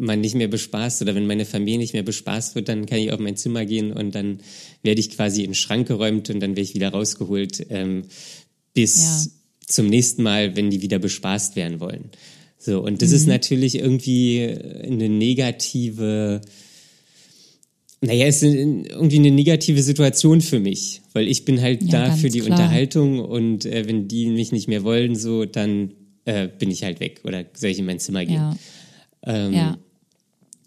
man 0.00 0.20
nicht 0.20 0.34
mehr 0.34 0.48
bespaßt 0.48 1.02
oder 1.02 1.14
wenn 1.14 1.26
meine 1.26 1.44
Familie 1.44 1.78
nicht 1.78 1.92
mehr 1.92 2.02
bespaßt 2.02 2.54
wird, 2.54 2.68
dann 2.68 2.86
kann 2.86 2.98
ich 2.98 3.12
auf 3.12 3.20
mein 3.20 3.36
Zimmer 3.36 3.64
gehen 3.64 3.92
und 3.92 4.14
dann 4.14 4.40
werde 4.82 5.00
ich 5.00 5.10
quasi 5.10 5.42
in 5.42 5.50
den 5.50 5.54
Schrank 5.54 5.86
geräumt 5.88 6.30
und 6.30 6.40
dann 6.40 6.50
werde 6.50 6.62
ich 6.62 6.74
wieder 6.74 6.90
rausgeholt 6.90 7.66
ähm, 7.70 8.04
bis 8.72 8.96
ja. 9.26 9.32
zum 9.66 9.86
nächsten 9.86 10.22
Mal, 10.22 10.56
wenn 10.56 10.70
die 10.70 10.82
wieder 10.82 10.98
bespaßt 10.98 11.54
werden 11.56 11.80
wollen. 11.80 12.10
So, 12.58 12.80
und 12.80 13.02
das 13.02 13.10
mhm. 13.10 13.16
ist 13.16 13.26
natürlich 13.26 13.76
irgendwie 13.76 14.54
eine 14.82 15.08
negative, 15.08 16.40
naja, 18.00 18.26
es 18.26 18.42
ist 18.42 18.54
irgendwie 18.54 19.18
eine 19.18 19.30
negative 19.30 19.82
Situation 19.82 20.40
für 20.40 20.60
mich, 20.60 21.02
weil 21.12 21.28
ich 21.28 21.44
bin 21.44 21.60
halt 21.60 21.82
ja, 21.82 22.08
da 22.08 22.16
für 22.16 22.28
die 22.28 22.40
klar. 22.40 22.58
Unterhaltung 22.58 23.18
und 23.18 23.66
äh, 23.66 23.86
wenn 23.86 24.08
die 24.08 24.26
mich 24.26 24.52
nicht 24.52 24.68
mehr 24.68 24.84
wollen, 24.84 25.14
so, 25.14 25.44
dann 25.44 25.92
äh, 26.24 26.48
bin 26.48 26.70
ich 26.70 26.84
halt 26.84 27.00
weg 27.00 27.20
oder 27.24 27.44
soll 27.54 27.70
ich 27.70 27.78
in 27.78 27.86
mein 27.86 27.98
Zimmer 27.98 28.24
gehen. 28.24 28.34
Ja. 28.34 28.56
Ähm, 29.26 29.52
ja. 29.52 29.78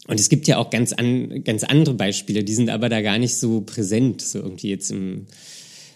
Und 0.06 0.20
es 0.20 0.28
gibt 0.28 0.46
ja 0.46 0.58
auch 0.58 0.70
ganz, 0.70 0.92
an, 0.92 1.44
ganz 1.44 1.64
andere 1.64 1.94
Beispiele, 1.94 2.44
die 2.44 2.54
sind 2.54 2.68
aber 2.70 2.88
da 2.88 3.00
gar 3.00 3.18
nicht 3.18 3.36
so 3.36 3.62
präsent, 3.62 4.20
so 4.20 4.38
irgendwie 4.38 4.68
jetzt 4.68 4.90
im, 4.90 5.26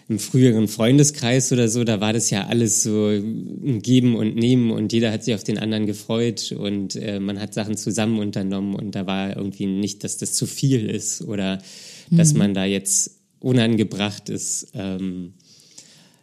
im 0.07 0.17
früheren 0.17 0.67
Freundeskreis 0.67 1.51
oder 1.51 1.67
so, 1.67 1.83
da 1.83 2.01
war 2.01 2.11
das 2.11 2.31
ja 2.31 2.47
alles 2.47 2.81
so 2.81 3.09
ein 3.09 3.81
Geben 3.83 4.15
und 4.15 4.35
Nehmen 4.35 4.71
und 4.71 4.91
jeder 4.91 5.11
hat 5.11 5.23
sich 5.23 5.35
auf 5.35 5.43
den 5.43 5.59
anderen 5.59 5.85
gefreut 5.85 6.51
und 6.51 6.95
äh, 6.95 7.19
man 7.19 7.39
hat 7.39 7.53
Sachen 7.53 7.77
zusammen 7.77 8.17
unternommen 8.17 8.73
und 8.73 8.95
da 8.95 9.05
war 9.05 9.37
irgendwie 9.37 9.67
nicht, 9.67 10.03
dass 10.03 10.17
das 10.17 10.33
zu 10.33 10.47
viel 10.47 10.89
ist 10.89 11.21
oder 11.21 11.61
mhm. 12.09 12.17
dass 12.17 12.33
man 12.33 12.55
da 12.55 12.65
jetzt 12.65 13.19
unangebracht 13.39 14.29
ist. 14.29 14.69
Ähm, 14.73 15.33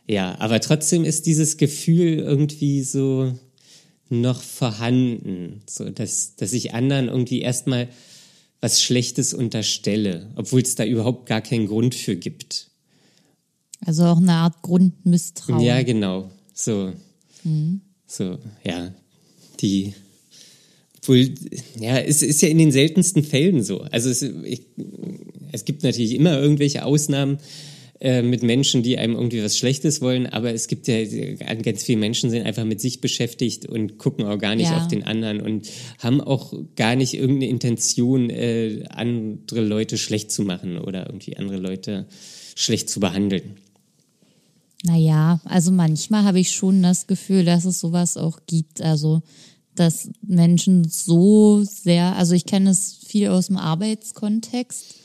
ja, 0.09 0.37
aber 0.41 0.61
trotzdem 0.61 1.05
ist 1.05 1.27
dieses 1.27 1.57
Gefühl 1.57 2.19
irgendwie 2.19 2.83
so 2.83 3.33
noch 4.09 4.43
vorhanden, 4.43 5.63
so 5.67 5.91
dass, 5.91 6.37
dass 6.37 6.53
ich 6.53 6.75
anderen 6.75 7.09
irgendwie 7.09 7.41
erstmal 7.41 7.89
was 8.61 8.83
Schlechtes 8.83 9.35
unterstelle, 9.35 10.29
obwohl 10.37 10.63
es 10.63 10.75
da 10.75 10.85
überhaupt 10.85 11.27
gar 11.27 11.41
keinen 11.41 11.67
Grund 11.67 11.95
für 11.95 12.17
gibt. 12.17 12.69
Also 13.85 14.05
auch 14.05 14.17
eine 14.17 14.33
Art 14.33 14.63
Grundmisstrauen. 14.63 15.61
Ja, 15.61 15.83
genau. 15.83 16.31
So. 16.55 16.93
Mhm. 17.45 17.81
So, 18.07 18.39
ja. 18.65 18.95
Die. 19.61 19.95
Obwohl, 20.99 21.35
ja, 21.79 21.99
es 21.99 22.23
ist 22.23 22.43
ja 22.43 22.49
in 22.49 22.59
den 22.59 22.73
seltensten 22.73 23.23
Fällen 23.23 23.63
so. 23.63 23.83
Also 23.83 24.11
es, 24.11 24.23
ich, 24.23 24.63
es 25.53 25.65
gibt 25.65 25.83
natürlich 25.83 26.15
immer 26.15 26.39
irgendwelche 26.39 26.85
Ausnahmen 26.85 27.39
äh, 28.01 28.23
mit 28.23 28.43
Menschen, 28.43 28.83
die 28.83 28.99
einem 28.99 29.15
irgendwie 29.15 29.43
was 29.43 29.57
Schlechtes 29.57 30.01
wollen, 30.03 30.27
aber 30.27 30.53
es 30.53 30.69
gibt 30.69 30.87
ja 30.87 31.03
ganz 31.63 31.83
viele 31.83 31.99
Menschen 31.99 32.31
sind 32.31 32.45
einfach 32.45 32.65
mit 32.65 32.81
sich 32.81 33.01
beschäftigt 33.01 33.67
und 33.67 33.97
gucken 33.97 34.27
auch 34.27 34.39
gar 34.39 34.55
nicht 34.55 34.71
ja. 34.71 34.77
auf 34.77 34.89
den 34.89 35.05
anderen 35.05 35.41
und 35.41 35.69
haben 35.99 36.21
auch 36.21 36.53
gar 36.77 36.95
nicht 36.95 37.15
irgendeine 37.15 37.49
Intention, 37.49 38.29
äh, 38.29 38.85
andere 38.91 39.63
Leute 39.63 39.97
schlecht 39.97 40.31
zu 40.31 40.43
machen 40.43 40.77
oder 40.79 41.07
irgendwie 41.07 41.37
andere 41.37 41.57
Leute 41.57 42.07
schlecht 42.55 42.91
zu 42.91 43.01
behandeln. 43.01 43.57
Naja, 44.83 45.41
also 45.45 45.73
manchmal 45.73 46.25
habe 46.25 46.39
ich 46.39 46.53
schon 46.53 46.83
das 46.83 47.07
Gefühl, 47.07 47.45
dass 47.45 47.65
es 47.65 47.81
sowas 47.81 48.17
auch 48.17 48.41
gibt. 48.47 48.83
Also, 48.83 49.23
dass 49.75 50.11
Menschen 50.23 50.85
so 50.85 51.63
sehr, 51.65 52.15
also 52.17 52.35
ich 52.35 52.45
kenne 52.45 52.71
es 52.71 52.99
viel 53.07 53.29
aus 53.29 53.47
dem 53.47 53.57
Arbeitskontext. 53.57 54.97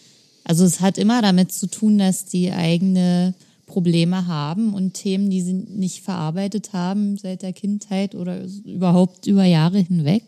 Also 0.43 0.65
es 0.65 0.82
hat 0.82 0.97
immer 0.97 1.21
damit 1.21 1.51
zu 1.51 1.67
tun, 1.67 1.97
dass 1.97 2.25
die 2.25 2.51
eigene 2.51 3.34
Probleme 3.65 4.27
haben 4.27 4.73
und 4.73 4.93
Themen, 4.93 5.30
die 5.30 5.41
sie 5.41 5.54
nicht 5.54 6.01
verarbeitet 6.01 6.73
haben 6.73 7.17
seit 7.17 7.41
der 7.41 7.54
Kindheit 7.54 8.15
oder 8.15 8.43
überhaupt 8.65 9.27
über 9.27 9.45
Jahre 9.45 9.80
hinweg. 9.80 10.23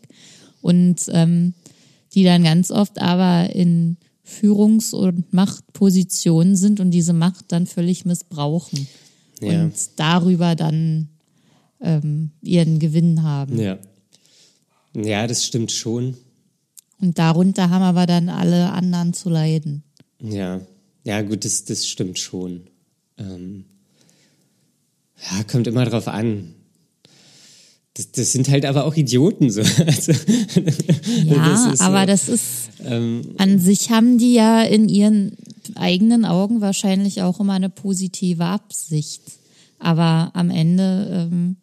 Und 0.62 1.02
ähm, 1.08 1.52
die 2.14 2.24
dann 2.24 2.44
ganz 2.44 2.70
oft 2.70 3.00
aber 3.00 3.54
in 3.54 3.96
Führungs- 4.24 4.94
und 4.94 5.32
Machtpositionen 5.32 6.56
sind 6.56 6.80
und 6.80 6.90
diese 6.90 7.12
Macht 7.12 7.46
dann 7.48 7.66
völlig 7.66 8.04
missbrauchen 8.06 8.86
ja. 9.42 9.64
und 9.64 9.74
darüber 9.96 10.54
dann 10.54 11.08
ähm, 11.80 12.30
ihren 12.40 12.78
Gewinn 12.78 13.22
haben. 13.22 13.58
Ja. 13.58 13.78
Ja, 14.94 15.26
das 15.26 15.44
stimmt 15.44 15.72
schon. 15.72 16.16
Und 17.00 17.18
darunter 17.18 17.68
haben 17.68 17.82
aber 17.82 18.06
dann 18.06 18.28
alle 18.28 18.70
anderen 18.72 19.12
zu 19.12 19.28
leiden. 19.28 19.82
Ja, 20.24 20.60
ja, 21.04 21.22
gut, 21.22 21.44
das, 21.44 21.64
das 21.64 21.86
stimmt 21.86 22.18
schon. 22.18 22.62
Ähm, 23.18 23.64
ja, 25.22 25.44
kommt 25.44 25.66
immer 25.66 25.84
drauf 25.84 26.08
an. 26.08 26.54
Das, 27.94 28.10
das 28.10 28.32
sind 28.32 28.48
halt 28.48 28.64
aber 28.64 28.86
auch 28.86 28.96
Idioten 28.96 29.50
so. 29.50 29.60
Also, 29.86 30.12
ja, 31.24 31.68
das 31.70 31.80
aber 31.80 32.00
so, 32.00 32.06
das 32.06 32.28
ist 32.28 32.70
ähm, 32.84 33.34
an 33.38 33.60
sich 33.60 33.90
haben 33.90 34.18
die 34.18 34.34
ja 34.34 34.62
in 34.62 34.88
ihren 34.88 35.36
eigenen 35.76 36.24
Augen 36.24 36.60
wahrscheinlich 36.60 37.22
auch 37.22 37.38
immer 37.38 37.52
eine 37.52 37.70
positive 37.70 38.44
Absicht. 38.44 39.22
Aber 39.78 40.30
am 40.34 40.50
Ende 40.50 41.28
ähm, 41.32 41.56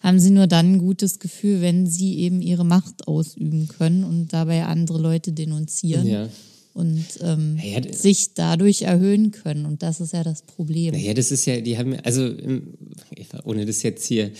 haben 0.00 0.20
sie 0.20 0.30
nur 0.30 0.46
dann 0.46 0.74
ein 0.74 0.78
gutes 0.78 1.20
Gefühl, 1.20 1.60
wenn 1.60 1.86
sie 1.86 2.18
eben 2.18 2.42
ihre 2.42 2.64
Macht 2.64 3.08
ausüben 3.08 3.68
können 3.68 4.04
und 4.04 4.32
dabei 4.32 4.64
andere 4.66 4.98
Leute 4.98 5.32
denunzieren. 5.32 6.06
Ja. 6.06 6.28
Und 6.78 7.06
ähm, 7.22 7.58
ja, 7.62 7.82
sich 7.92 8.34
dadurch 8.34 8.82
erhöhen 8.82 9.32
können. 9.32 9.66
Und 9.66 9.82
das 9.82 10.00
ist 10.00 10.12
ja 10.12 10.22
das 10.22 10.42
Problem. 10.42 10.94
Ja, 10.94 11.12
das 11.12 11.32
ist 11.32 11.44
ja, 11.46 11.60
die 11.60 11.76
haben, 11.76 11.96
also 12.04 12.30
ohne 13.44 13.66
das 13.66 13.82
jetzt 13.82 14.06
hier 14.06 14.30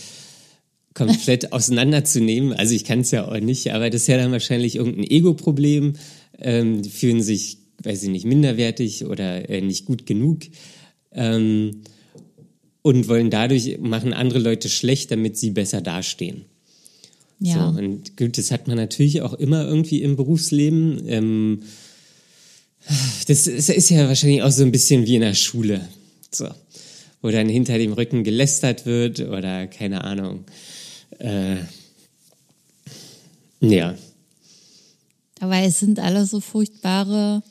komplett 0.94 1.52
auseinanderzunehmen, 1.52 2.52
also 2.52 2.74
ich 2.74 2.84
kann 2.84 3.00
es 3.00 3.10
ja 3.10 3.26
auch 3.26 3.40
nicht, 3.40 3.72
aber 3.72 3.90
das 3.90 4.02
ist 4.02 4.06
ja 4.08 4.16
dann 4.16 4.32
wahrscheinlich 4.32 4.76
irgendein 4.76 5.10
Ego-Problem. 5.10 5.94
Ähm, 6.38 6.82
die 6.82 6.90
fühlen 6.90 7.22
sich 7.22 7.58
weiß 7.82 8.02
ich 8.02 8.08
nicht, 8.08 8.26
minderwertig 8.26 9.04
oder 9.06 9.48
äh, 9.48 9.60
nicht 9.60 9.84
gut 9.84 10.06
genug 10.06 10.40
ähm, 11.12 11.82
und 12.82 13.08
wollen 13.08 13.30
dadurch, 13.30 13.78
machen 13.80 14.12
andere 14.12 14.38
Leute 14.38 14.68
schlecht, 14.68 15.10
damit 15.10 15.36
sie 15.36 15.50
besser 15.50 15.80
dastehen. 15.80 16.44
Ja. 17.40 17.72
So, 17.72 17.78
und 17.78 18.16
gut, 18.16 18.36
das 18.36 18.50
hat 18.50 18.66
man 18.66 18.76
natürlich 18.76 19.22
auch 19.22 19.34
immer 19.34 19.64
irgendwie 19.64 20.02
im 20.02 20.16
Berufsleben. 20.16 21.02
Ähm, 21.06 21.62
das, 23.26 23.46
ist, 23.46 23.90
ja 23.90 24.08
wahrscheinlich 24.08 24.42
auch 24.42 24.50
so 24.50 24.62
ein 24.62 24.72
bisschen 24.72 25.06
wie 25.06 25.16
in 25.16 25.20
der 25.20 25.34
Schule. 25.34 25.86
So. 26.30 26.48
Wo 27.20 27.30
dann 27.30 27.48
hinter 27.48 27.78
dem 27.78 27.92
Rücken 27.92 28.24
gelästert 28.24 28.86
wird 28.86 29.20
oder 29.20 29.66
keine 29.66 30.04
Ahnung. 30.04 30.44
Äh, 31.18 31.56
ja. 33.60 33.94
Aber 35.40 35.56
es 35.58 35.80
sind 35.80 35.98
alles 35.98 36.30
so 36.30 36.40
furchtbare 36.40 37.42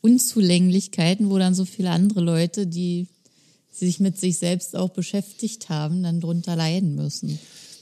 Unzulänglichkeiten, 0.00 1.30
wo 1.30 1.38
dann 1.38 1.54
so 1.54 1.64
viele 1.64 1.90
andere 1.90 2.20
Leute, 2.20 2.66
die 2.66 3.06
sich 3.70 4.00
mit 4.00 4.18
sich 4.18 4.38
selbst 4.38 4.76
auch 4.76 4.90
beschäftigt 4.90 5.68
haben, 5.68 6.02
dann 6.02 6.20
drunter 6.20 6.56
leiden 6.56 6.94
müssen. 6.96 7.38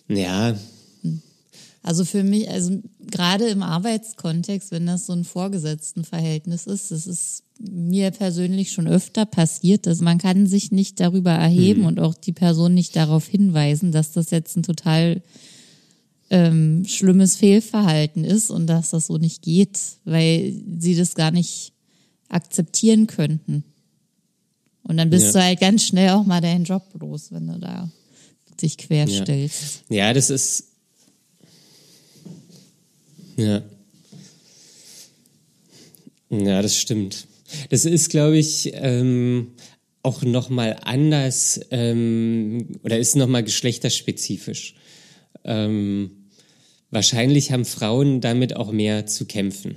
Ja. 0.08 0.56
Also 1.82 2.04
für 2.04 2.22
mich, 2.22 2.50
also 2.50 2.82
gerade 3.00 3.46
im 3.46 3.62
Arbeitskontext, 3.62 4.70
wenn 4.72 4.86
das 4.86 5.06
so 5.06 5.12
ein 5.12 5.24
Vorgesetztenverhältnis 5.24 6.66
ist, 6.66 6.90
das 6.90 7.06
ist 7.06 7.44
mir 7.58 8.10
persönlich 8.10 8.72
schon 8.72 8.86
öfter 8.86 9.26
passiert, 9.26 9.86
dass 9.86 10.00
man 10.00 10.18
kann 10.18 10.46
sich 10.46 10.70
nicht 10.70 11.00
darüber 11.00 11.32
erheben 11.32 11.82
mhm. 11.82 11.86
und 11.86 12.00
auch 12.00 12.14
die 12.14 12.32
Person 12.32 12.74
nicht 12.74 12.94
darauf 12.94 13.26
hinweisen, 13.26 13.92
dass 13.92 14.12
das 14.12 14.30
jetzt 14.30 14.56
ein 14.56 14.62
total 14.62 15.22
ähm, 16.30 16.84
schlimmes 16.86 17.36
Fehlverhalten 17.36 18.24
ist 18.24 18.50
und 18.50 18.66
dass 18.66 18.90
das 18.90 19.06
so 19.06 19.16
nicht 19.16 19.42
geht, 19.42 19.78
weil 20.04 20.54
sie 20.78 20.94
das 20.94 21.14
gar 21.14 21.30
nicht 21.30 21.72
akzeptieren 22.28 23.06
könnten. 23.06 23.64
Und 24.82 24.96
dann 24.96 25.10
bist 25.10 25.26
ja. 25.26 25.32
du 25.32 25.46
halt 25.46 25.60
ganz 25.60 25.84
schnell 25.84 26.10
auch 26.10 26.24
mal 26.24 26.40
deinen 26.40 26.64
Job 26.64 26.82
los, 26.98 27.30
wenn 27.30 27.46
du 27.46 27.58
da 27.58 27.90
dich 28.62 28.78
querstellst. 28.78 29.84
Ja, 29.88 29.96
ja 29.96 30.12
das 30.12 30.30
ist. 30.30 30.67
Ja. 33.38 33.62
Ja, 36.28 36.60
das 36.60 36.76
stimmt. 36.76 37.28
Das 37.70 37.84
ist, 37.84 38.10
glaube 38.10 38.36
ich, 38.36 38.72
ähm, 38.74 39.52
auch 40.02 40.22
nochmal 40.22 40.76
anders 40.82 41.60
ähm, 41.70 42.80
oder 42.82 42.98
ist 42.98 43.14
nochmal 43.14 43.44
geschlechterspezifisch. 43.44 44.74
Ähm, 45.44 46.10
wahrscheinlich 46.90 47.52
haben 47.52 47.64
Frauen 47.64 48.20
damit 48.20 48.56
auch 48.56 48.72
mehr 48.72 49.06
zu 49.06 49.24
kämpfen. 49.24 49.76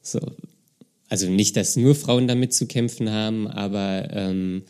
So. 0.00 0.20
Also 1.08 1.28
nicht, 1.28 1.56
dass 1.56 1.76
nur 1.76 1.94
Frauen 1.94 2.26
damit 2.26 2.54
zu 2.54 2.66
kämpfen 2.66 3.10
haben, 3.10 3.46
aber 3.46 4.08
ähm, 4.10 4.62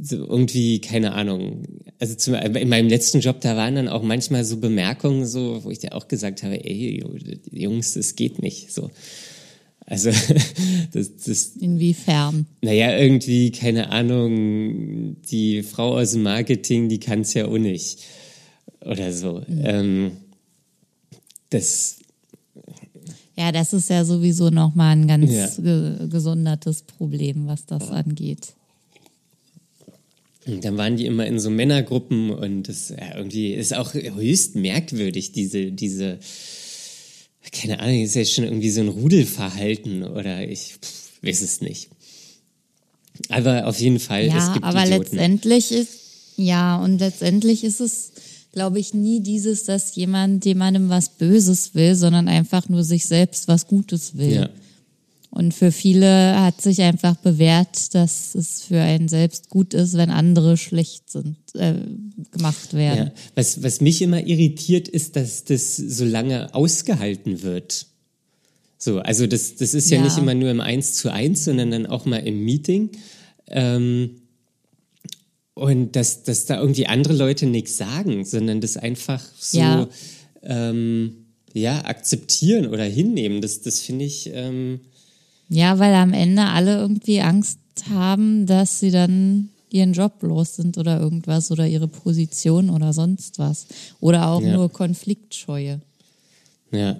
so 0.00 0.16
irgendwie, 0.16 0.80
keine 0.80 1.12
Ahnung. 1.12 1.64
Also 1.98 2.14
zum, 2.14 2.34
in 2.34 2.68
meinem 2.68 2.88
letzten 2.88 3.20
Job, 3.20 3.40
da 3.40 3.56
waren 3.56 3.74
dann 3.74 3.88
auch 3.88 4.02
manchmal 4.02 4.44
so 4.44 4.56
Bemerkungen, 4.56 5.26
so, 5.26 5.64
wo 5.64 5.70
ich 5.70 5.78
dir 5.78 5.94
auch 5.94 6.08
gesagt 6.08 6.42
habe, 6.42 6.64
ey, 6.64 7.04
Jungs, 7.50 7.94
das 7.94 8.16
geht 8.16 8.40
nicht. 8.40 8.72
So. 8.72 8.90
Also 9.86 10.10
das, 10.92 11.16
das. 11.16 11.56
Inwiefern? 11.56 12.46
Naja, 12.62 12.96
irgendwie, 12.96 13.50
keine 13.50 13.90
Ahnung, 13.90 15.16
die 15.30 15.62
Frau 15.62 15.98
aus 15.98 16.12
dem 16.12 16.22
Marketing, 16.22 16.88
die 16.88 17.00
kann 17.00 17.20
es 17.20 17.34
ja 17.34 17.46
auch 17.46 17.58
nicht. 17.58 18.00
Oder 18.80 19.12
so. 19.12 19.42
Mhm. 19.46 19.62
Ähm, 19.64 20.10
das. 21.50 21.98
Ja, 23.36 23.52
das 23.52 23.72
ist 23.72 23.90
ja 23.90 24.04
sowieso 24.04 24.50
nochmal 24.50 24.96
ein 24.96 25.06
ganz 25.06 25.30
ja. 25.30 25.48
ge 25.62 26.08
gesondertes 26.08 26.82
Problem, 26.82 27.46
was 27.46 27.66
das 27.66 27.90
angeht. 27.90 28.54
Und 30.46 30.64
dann 30.64 30.76
waren 30.76 30.96
die 30.96 31.06
immer 31.06 31.26
in 31.26 31.38
so 31.38 31.50
Männergruppen 31.50 32.30
und 32.30 32.64
das 32.64 32.88
ja, 32.88 33.16
irgendwie 33.16 33.54
ist 33.54 33.74
auch 33.74 33.94
höchst 33.94 34.56
merkwürdig, 34.56 35.32
diese, 35.32 35.70
diese, 35.70 36.18
keine 37.52 37.78
Ahnung, 37.78 38.02
ist 38.02 38.16
ja 38.16 38.24
schon 38.24 38.44
irgendwie 38.44 38.70
so 38.70 38.80
ein 38.80 38.88
Rudelverhalten 38.88 40.02
oder 40.02 40.46
ich 40.48 40.74
pff, 40.82 41.22
weiß 41.22 41.42
es 41.42 41.60
nicht. 41.60 41.90
Aber 43.28 43.66
auf 43.66 43.78
jeden 43.78 44.00
Fall, 44.00 44.26
ja, 44.26 44.38
es 44.38 44.52
gibt 44.52 44.64
aber 44.64 44.82
Idioten. 44.82 45.02
letztendlich 45.02 45.70
ist, 45.70 45.90
ja, 46.36 46.76
und 46.82 46.98
letztendlich 46.98 47.62
ist 47.62 47.80
es, 47.80 48.12
glaube 48.52 48.80
ich, 48.80 48.94
nie 48.94 49.20
dieses, 49.20 49.64
dass 49.64 49.94
jemand 49.94 50.44
jemandem 50.44 50.88
was 50.88 51.10
Böses 51.10 51.74
will, 51.74 51.94
sondern 51.94 52.26
einfach 52.26 52.68
nur 52.68 52.82
sich 52.82 53.06
selbst 53.06 53.46
was 53.46 53.68
Gutes 53.68 54.16
will. 54.16 54.32
Ja. 54.32 54.50
Und 55.34 55.54
für 55.54 55.72
viele 55.72 56.38
hat 56.38 56.60
sich 56.60 56.82
einfach 56.82 57.16
bewährt, 57.16 57.94
dass 57.94 58.34
es 58.34 58.64
für 58.64 58.82
einen 58.82 59.08
selbst 59.08 59.48
gut 59.48 59.72
ist, 59.72 59.94
wenn 59.96 60.10
andere 60.10 60.58
schlecht 60.58 61.08
sind, 61.08 61.38
äh, 61.54 61.72
gemacht 62.32 62.74
werden. 62.74 63.06
Ja. 63.06 63.12
Was, 63.34 63.62
was 63.62 63.80
mich 63.80 64.02
immer 64.02 64.26
irritiert, 64.26 64.88
ist, 64.88 65.16
dass 65.16 65.44
das 65.44 65.78
so 65.78 66.04
lange 66.04 66.54
ausgehalten 66.54 67.42
wird. 67.42 67.86
So, 68.76 68.98
also 68.98 69.26
das, 69.26 69.56
das 69.56 69.72
ist 69.72 69.90
ja, 69.90 69.96
ja 69.96 70.04
nicht 70.04 70.18
immer 70.18 70.34
nur 70.34 70.50
im 70.50 70.60
Eins 70.60 70.92
zu 70.92 71.10
eins, 71.10 71.46
sondern 71.46 71.70
dann 71.70 71.86
auch 71.86 72.04
mal 72.04 72.18
im 72.18 72.44
Meeting. 72.44 72.90
Ähm, 73.46 74.16
und 75.54 75.96
dass, 75.96 76.24
dass 76.24 76.44
da 76.44 76.60
irgendwie 76.60 76.88
andere 76.88 77.14
Leute 77.14 77.46
nichts 77.46 77.78
sagen, 77.78 78.26
sondern 78.26 78.60
das 78.60 78.76
einfach 78.76 79.24
so 79.38 79.58
ja, 79.58 79.88
ähm, 80.42 81.24
ja 81.54 81.86
akzeptieren 81.86 82.66
oder 82.66 82.84
hinnehmen. 82.84 83.40
Das, 83.40 83.62
das 83.62 83.80
finde 83.80 84.04
ich. 84.04 84.28
Ähm, 84.34 84.80
ja, 85.52 85.78
weil 85.78 85.94
am 85.94 86.14
Ende 86.14 86.44
alle 86.44 86.76
irgendwie 86.76 87.20
Angst 87.20 87.58
haben, 87.90 88.46
dass 88.46 88.80
sie 88.80 88.90
dann 88.90 89.50
ihren 89.68 89.92
Job 89.92 90.22
los 90.22 90.56
sind 90.56 90.78
oder 90.78 90.98
irgendwas 90.98 91.50
oder 91.50 91.66
ihre 91.66 91.88
Position 91.88 92.70
oder 92.70 92.92
sonst 92.94 93.38
was. 93.38 93.66
Oder 94.00 94.28
auch 94.28 94.40
ja. 94.40 94.54
nur 94.54 94.70
Konfliktscheue. 94.70 95.80
Ja. 96.70 96.96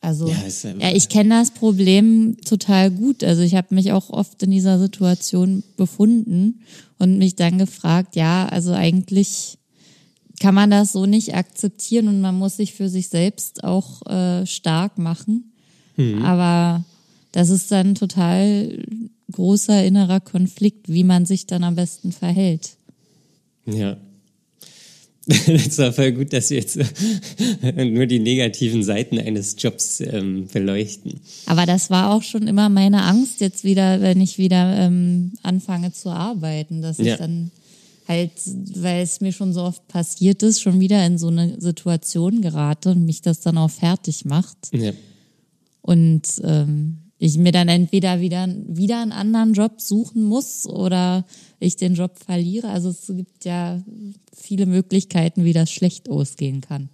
Also, 0.00 0.28
ja, 0.28 0.36
ja 0.78 0.94
ich 0.94 1.08
kenne 1.08 1.30
das 1.30 1.50
Problem 1.50 2.36
total 2.44 2.92
gut. 2.92 3.24
Also 3.24 3.42
ich 3.42 3.56
habe 3.56 3.74
mich 3.74 3.90
auch 3.90 4.10
oft 4.10 4.42
in 4.44 4.52
dieser 4.52 4.78
Situation 4.78 5.64
befunden 5.76 6.60
und 6.98 7.18
mich 7.18 7.34
dann 7.34 7.58
gefragt, 7.58 8.14
ja, 8.14 8.46
also 8.46 8.72
eigentlich 8.72 9.58
kann 10.40 10.54
man 10.54 10.70
das 10.70 10.92
so 10.92 11.06
nicht 11.06 11.34
akzeptieren 11.34 12.06
und 12.06 12.20
man 12.20 12.36
muss 12.36 12.56
sich 12.56 12.74
für 12.74 12.88
sich 12.88 13.08
selbst 13.08 13.64
auch 13.64 14.06
äh, 14.06 14.46
stark 14.46 14.98
machen. 14.98 15.53
Mhm. 15.96 16.22
Aber 16.22 16.84
das 17.32 17.50
ist 17.50 17.70
dann 17.70 17.94
total 17.94 18.82
großer 19.32 19.84
innerer 19.84 20.20
Konflikt, 20.20 20.88
wie 20.88 21.04
man 21.04 21.26
sich 21.26 21.46
dann 21.46 21.64
am 21.64 21.74
besten 21.74 22.12
verhält. 22.12 22.76
Ja. 23.66 23.96
Das 25.46 25.78
war 25.78 25.90
voll 25.92 26.12
gut, 26.12 26.34
dass 26.34 26.50
wir 26.50 26.58
jetzt 26.58 26.78
nur 27.76 28.04
die 28.04 28.18
negativen 28.18 28.82
Seiten 28.82 29.18
eines 29.18 29.56
Jobs 29.58 30.00
ähm, 30.00 30.48
beleuchten. 30.52 31.18
Aber 31.46 31.64
das 31.64 31.88
war 31.88 32.12
auch 32.12 32.22
schon 32.22 32.46
immer 32.46 32.68
meine 32.68 33.04
Angst 33.04 33.40
jetzt 33.40 33.64
wieder, 33.64 34.02
wenn 34.02 34.20
ich 34.20 34.36
wieder 34.36 34.76
ähm, 34.76 35.32
anfange 35.42 35.92
zu 35.92 36.10
arbeiten, 36.10 36.82
dass 36.82 36.98
ja. 36.98 37.14
ich 37.14 37.18
dann 37.18 37.50
halt, 38.06 38.32
weil 38.74 39.02
es 39.02 39.22
mir 39.22 39.32
schon 39.32 39.54
so 39.54 39.62
oft 39.62 39.88
passiert 39.88 40.42
ist, 40.42 40.60
schon 40.60 40.78
wieder 40.78 41.04
in 41.06 41.16
so 41.16 41.28
eine 41.28 41.58
Situation 41.58 42.42
gerate 42.42 42.90
und 42.90 43.06
mich 43.06 43.22
das 43.22 43.40
dann 43.40 43.56
auch 43.56 43.70
fertig 43.70 44.26
macht. 44.26 44.58
Ja. 44.72 44.92
Und 45.84 46.22
ähm, 46.42 47.04
ich 47.18 47.36
mir 47.36 47.52
dann 47.52 47.68
entweder 47.68 48.20
wieder, 48.20 48.48
wieder 48.66 49.02
einen 49.02 49.12
anderen 49.12 49.52
Job 49.52 49.82
suchen 49.82 50.24
muss 50.24 50.66
oder 50.66 51.26
ich 51.60 51.76
den 51.76 51.94
Job 51.94 52.18
verliere. 52.18 52.68
Also 52.68 52.88
es 52.88 53.06
gibt 53.06 53.44
ja 53.44 53.82
viele 54.34 54.64
Möglichkeiten, 54.64 55.44
wie 55.44 55.52
das 55.52 55.70
schlecht 55.70 56.08
ausgehen 56.08 56.62
kann. 56.62 56.88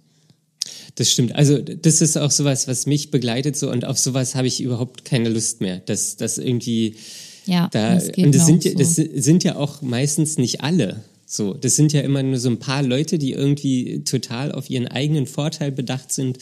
Das 0.95 1.09
stimmt. 1.09 1.35
Also 1.35 1.57
das 1.59 2.01
ist 2.01 2.17
auch 2.17 2.31
sowas, 2.31 2.67
was 2.67 2.85
mich 2.85 3.11
begleitet 3.11 3.55
so 3.55 3.71
und 3.71 3.85
auf 3.85 3.97
sowas 3.97 4.35
habe 4.35 4.47
ich 4.47 4.59
überhaupt 4.59 5.05
keine 5.05 5.29
Lust 5.29 5.61
mehr. 5.61 5.79
Das, 5.85 6.17
das 6.17 6.37
irgendwie 6.37 6.97
ja, 7.45 7.69
da 7.71 7.95
das 7.95 8.09
und 8.09 8.35
das 8.35 8.45
sind 8.45 8.65
ja, 8.65 8.71
so. 8.71 8.77
das 8.77 8.95
sind 8.95 9.45
ja 9.45 9.55
auch 9.55 9.81
meistens 9.81 10.37
nicht 10.37 10.61
alle. 10.61 11.01
So, 11.25 11.53
das 11.53 11.77
sind 11.77 11.93
ja 11.93 12.01
immer 12.01 12.21
nur 12.23 12.37
so 12.37 12.49
ein 12.49 12.59
paar 12.59 12.83
Leute, 12.83 13.17
die 13.17 13.31
irgendwie 13.31 14.03
total 14.03 14.51
auf 14.51 14.69
ihren 14.69 14.89
eigenen 14.89 15.27
Vorteil 15.27 15.71
bedacht 15.71 16.11
sind 16.11 16.39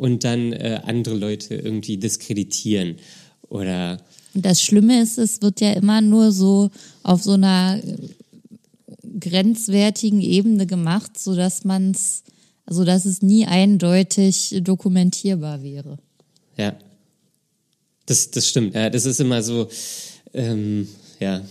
und 0.00 0.24
dann 0.24 0.54
äh, 0.54 0.80
andere 0.84 1.14
Leute 1.14 1.54
irgendwie 1.56 1.98
diskreditieren 1.98 2.96
oder. 3.50 3.98
Und 4.32 4.46
das 4.46 4.62
Schlimme 4.62 5.02
ist, 5.02 5.18
es 5.18 5.42
wird 5.42 5.60
ja 5.60 5.72
immer 5.72 6.00
nur 6.00 6.32
so 6.32 6.70
auf 7.02 7.22
so 7.22 7.32
einer 7.32 7.78
grenzwertigen 9.20 10.22
Ebene 10.22 10.66
gemacht, 10.66 11.18
so 11.18 11.36
dass 11.36 11.64
man 11.64 11.90
es, 11.90 12.22
also 12.64 12.84
dass 12.84 13.04
es 13.04 13.20
nie 13.20 13.44
eindeutig 13.44 14.60
dokumentierbar 14.62 15.62
wäre. 15.62 15.98
Ja, 16.56 16.74
das, 18.06 18.30
das 18.30 18.48
stimmt. 18.48 18.74
Ja, 18.74 18.88
das 18.88 19.04
ist 19.04 19.20
immer 19.20 19.42
so, 19.42 19.68
ähm, 20.32 20.88
ja. 21.18 21.42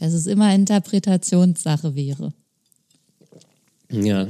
Dass 0.00 0.14
es 0.14 0.26
immer 0.26 0.52
Interpretationssache 0.52 1.94
wäre. 1.94 2.32
Ja, 3.88 4.26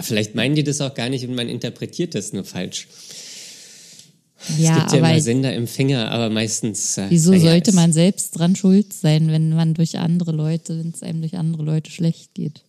Vielleicht 0.00 0.34
meinen 0.34 0.54
die 0.54 0.64
das 0.64 0.80
auch 0.80 0.94
gar 0.94 1.08
nicht 1.08 1.26
und 1.26 1.34
man 1.34 1.48
interpretiert 1.48 2.14
das 2.14 2.32
nur 2.32 2.44
falsch. 2.44 2.88
Ja, 4.58 4.72
es 4.72 4.78
gibt 4.80 4.92
ja 4.92 4.98
immer 4.98 5.20
Sender, 5.20 5.52
Empfänger, 5.52 6.10
aber 6.10 6.30
meistens. 6.30 6.98
Äh, 6.98 7.06
wieso 7.10 7.38
sollte 7.38 7.72
man 7.72 7.92
selbst 7.92 8.32
dran 8.32 8.56
schuld 8.56 8.92
sein, 8.92 9.28
wenn 9.28 9.50
man 9.50 9.74
durch 9.74 9.98
andere 9.98 10.32
Leute, 10.32 10.78
wenn 10.78 10.90
es 10.90 11.02
einem 11.02 11.20
durch 11.20 11.36
andere 11.36 11.62
Leute 11.62 11.90
schlecht 11.90 12.34
geht? 12.34 12.62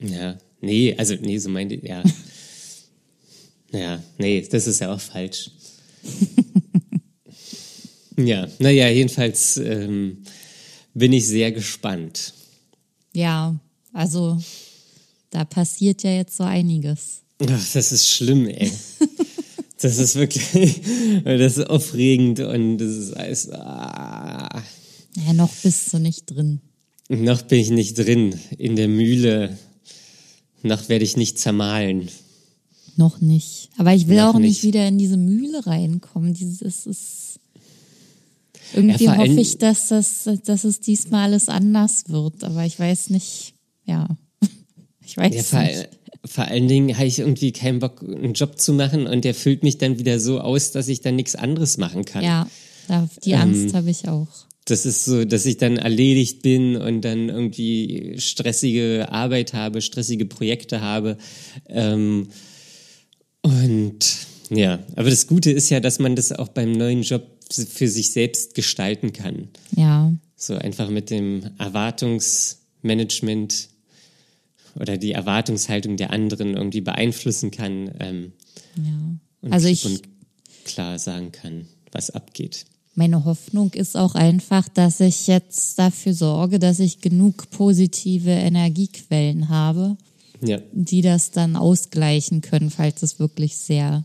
Ja, 0.00 0.36
nee, 0.60 0.94
also 0.98 1.14
nee, 1.14 1.38
so 1.38 1.48
meinte 1.48 1.76
ja. 1.86 2.02
ja, 3.72 4.02
nee, 4.18 4.46
das 4.50 4.66
ist 4.66 4.80
ja 4.80 4.92
auch 4.92 5.00
falsch. 5.00 5.50
ja, 8.16 8.46
naja, 8.58 8.88
jedenfalls 8.88 9.56
ähm, 9.56 10.18
bin 10.92 11.12
ich 11.12 11.26
sehr 11.26 11.52
gespannt. 11.52 12.34
Ja, 13.14 13.58
also 13.92 14.38
da 15.30 15.44
passiert 15.44 16.02
ja 16.02 16.10
jetzt 16.10 16.36
so 16.36 16.44
einiges. 16.44 17.22
Ach, 17.40 17.46
das 17.72 17.92
ist 17.92 18.08
schlimm, 18.08 18.46
ey. 18.46 18.70
das 19.80 19.98
ist 19.98 20.16
wirklich, 20.16 20.80
das 21.24 21.58
ist 21.58 21.70
aufregend 21.70 22.40
und 22.40 22.78
das 22.78 22.90
ist 22.96 23.12
alles. 23.12 23.50
Ah. 23.50 24.62
Ja, 25.26 25.32
noch 25.32 25.52
bist 25.62 25.92
du 25.92 25.98
nicht 25.98 26.26
drin. 26.26 26.60
Noch 27.08 27.42
bin 27.42 27.60
ich 27.60 27.70
nicht 27.70 27.98
drin 27.98 28.38
in 28.58 28.76
der 28.76 28.88
Mühle. 28.88 29.56
Noch 30.62 30.88
werde 30.88 31.04
ich 31.04 31.16
nicht 31.16 31.38
zermahlen. 31.38 32.08
Noch 32.96 33.20
nicht. 33.20 33.70
Aber 33.78 33.94
ich 33.94 34.08
will 34.08 34.16
noch 34.16 34.34
auch 34.34 34.38
nicht. 34.38 34.48
nicht 34.48 34.62
wieder 34.64 34.86
in 34.86 34.98
diese 34.98 35.16
Mühle 35.16 35.66
reinkommen. 35.66 36.34
Dieses 36.34 36.86
ist. 36.86 37.40
Irgendwie 38.74 39.04
ja, 39.04 39.16
hoffe 39.16 39.40
ich, 39.40 39.56
dass, 39.56 39.88
das, 39.88 40.28
dass 40.44 40.64
es 40.64 40.80
diesmal 40.80 41.24
alles 41.24 41.48
anders 41.48 42.04
wird. 42.08 42.44
Aber 42.44 42.66
ich 42.66 42.78
weiß 42.78 43.10
nicht, 43.10 43.54
ja. 43.86 44.08
Ich 45.08 45.16
weiß 45.16 45.34
ja, 45.34 45.42
vor, 45.42 45.62
nicht. 45.62 45.88
Vor 46.24 46.44
allen 46.44 46.68
Dingen 46.68 46.96
habe 46.96 47.06
ich 47.06 47.18
irgendwie 47.18 47.52
keinen 47.52 47.78
Bock, 47.78 48.02
einen 48.02 48.34
Job 48.34 48.60
zu 48.60 48.74
machen 48.74 49.06
und 49.06 49.24
der 49.24 49.34
füllt 49.34 49.62
mich 49.62 49.78
dann 49.78 49.98
wieder 49.98 50.20
so 50.20 50.40
aus, 50.40 50.72
dass 50.72 50.88
ich 50.88 51.00
dann 51.00 51.16
nichts 51.16 51.34
anderes 51.34 51.78
machen 51.78 52.04
kann. 52.04 52.22
Ja, 52.22 52.46
die 53.24 53.34
Angst 53.34 53.68
ähm, 53.68 53.72
habe 53.72 53.88
ich 53.90 54.06
auch. 54.08 54.28
Das 54.66 54.84
ist 54.84 55.06
so, 55.06 55.24
dass 55.24 55.46
ich 55.46 55.56
dann 55.56 55.78
erledigt 55.78 56.42
bin 56.42 56.76
und 56.76 57.00
dann 57.00 57.30
irgendwie 57.30 58.16
stressige 58.18 59.08
Arbeit 59.10 59.54
habe, 59.54 59.80
stressige 59.80 60.26
Projekte 60.26 60.82
habe. 60.82 61.16
Ähm, 61.68 62.28
Und 63.42 63.98
ja, 64.50 64.78
aber 64.96 65.10
das 65.10 65.26
Gute 65.26 65.50
ist 65.50 65.68
ja, 65.70 65.80
dass 65.80 65.98
man 65.98 66.16
das 66.16 66.32
auch 66.32 66.48
beim 66.48 66.72
neuen 66.72 67.02
Job 67.02 67.26
für 67.50 67.88
sich 67.88 68.12
selbst 68.12 68.54
gestalten 68.54 69.14
kann. 69.14 69.48
Ja. 69.74 70.12
So 70.36 70.54
einfach 70.54 70.90
mit 70.90 71.08
dem 71.10 71.44
Erwartungsmanagement 71.58 73.70
oder 74.76 74.96
die 74.96 75.12
Erwartungshaltung 75.12 75.96
der 75.96 76.10
anderen 76.10 76.54
irgendwie 76.54 76.80
beeinflussen 76.80 77.50
kann. 77.50 77.90
Ähm, 78.00 78.32
ja. 78.76 78.82
und 79.42 79.52
Also 79.52 79.68
ich- 79.68 79.84
und 79.86 80.02
klar 80.64 80.98
sagen 80.98 81.32
kann, 81.32 81.66
was 81.92 82.10
abgeht. 82.10 82.66
Meine 82.94 83.24
Hoffnung 83.24 83.72
ist 83.74 83.96
auch 83.96 84.14
einfach, 84.16 84.68
dass 84.68 84.98
ich 85.00 85.28
jetzt 85.28 85.78
dafür 85.78 86.14
sorge, 86.14 86.58
dass 86.58 86.80
ich 86.80 87.00
genug 87.00 87.48
positive 87.50 88.30
Energiequellen 88.30 89.48
habe, 89.48 89.96
Ja, 90.42 90.60
die 90.72 91.00
das 91.02 91.30
dann 91.30 91.54
ausgleichen 91.56 92.40
können, 92.40 92.70
falls 92.70 93.02
es 93.02 93.18
wirklich 93.20 93.56
sehr 93.56 94.04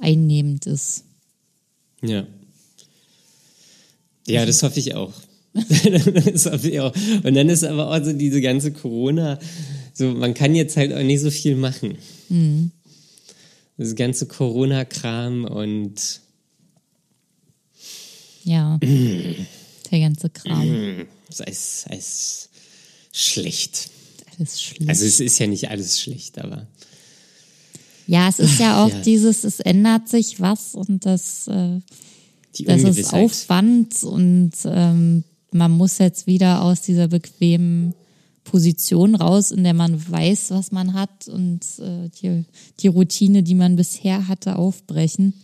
einnehmend 0.00 0.66
ist. 0.66 1.04
ja. 2.02 2.26
Ja, 4.26 4.44
das 4.44 4.62
hoffe 4.62 4.78
ich 4.78 4.94
auch. 4.94 5.12
das 5.54 6.44
hoffe 6.46 6.68
ich 6.68 6.80
auch. 6.80 6.94
Und 7.24 7.34
dann 7.34 7.48
ist 7.48 7.64
aber 7.64 7.90
auch 7.90 8.04
so 8.04 8.12
diese 8.12 8.40
ganze 8.42 8.72
Corona, 8.72 9.38
so 9.98 10.12
man 10.12 10.32
kann 10.32 10.54
jetzt 10.54 10.76
halt 10.76 10.92
auch 10.92 11.02
nicht 11.02 11.20
so 11.20 11.30
viel 11.30 11.56
machen. 11.56 11.98
Mhm. 12.28 12.70
Das 13.76 13.94
ganze 13.94 14.26
Corona-Kram 14.26 15.44
und 15.44 16.20
Ja, 18.44 18.78
der 18.80 20.00
ganze 20.00 20.30
Kram. 20.30 21.06
es 21.28 21.40
ist, 21.40 21.86
ist 21.90 22.48
schlecht. 23.12 23.90
Alles 24.38 24.62
schlimm. 24.62 24.88
Also 24.88 25.04
es 25.04 25.18
ist 25.18 25.38
ja 25.38 25.48
nicht 25.48 25.68
alles 25.68 26.00
schlecht, 26.00 26.38
aber 26.38 26.66
ja, 28.06 28.28
es 28.28 28.38
ist 28.38 28.58
ja 28.58 28.84
auch 28.84 28.90
ja. 28.90 29.00
dieses, 29.00 29.44
es 29.44 29.60
ändert 29.60 30.08
sich 30.08 30.40
was 30.40 30.74
und 30.74 31.04
das, 31.04 31.46
äh, 31.48 31.80
das 32.64 32.82
ist. 32.84 33.12
Aufwand 33.12 34.02
und 34.04 34.52
ähm, 34.64 35.24
man 35.50 35.72
muss 35.72 35.98
jetzt 35.98 36.26
wieder 36.26 36.62
aus 36.62 36.82
dieser 36.82 37.08
bequemen 37.08 37.94
Position 38.50 39.14
raus, 39.14 39.50
in 39.50 39.62
der 39.62 39.74
man 39.74 40.10
weiß, 40.10 40.50
was 40.50 40.72
man 40.72 40.94
hat 40.94 41.28
und 41.28 41.60
äh, 41.80 42.08
die, 42.20 42.44
die 42.80 42.88
Routine, 42.88 43.42
die 43.42 43.54
man 43.54 43.76
bisher 43.76 44.26
hatte, 44.26 44.56
aufbrechen. 44.56 45.34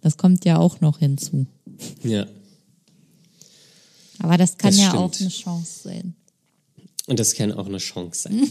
Das 0.00 0.16
kommt 0.16 0.44
ja 0.44 0.58
auch 0.58 0.80
noch 0.80 0.98
hinzu. 0.98 1.46
Ja. 2.02 2.26
Aber 4.18 4.38
das 4.38 4.56
kann 4.56 4.70
Das 4.70 4.80
ja 4.80 4.88
stimmt. 4.88 5.02
auch 5.02 5.20
eine 5.20 5.28
Chance 5.28 5.82
sein. 5.84 6.14
Und 7.06 7.18
das 7.20 7.34
kann 7.34 7.52
auch 7.52 7.66
eine 7.66 7.76
Chance 7.78 8.22
sein. 8.22 8.48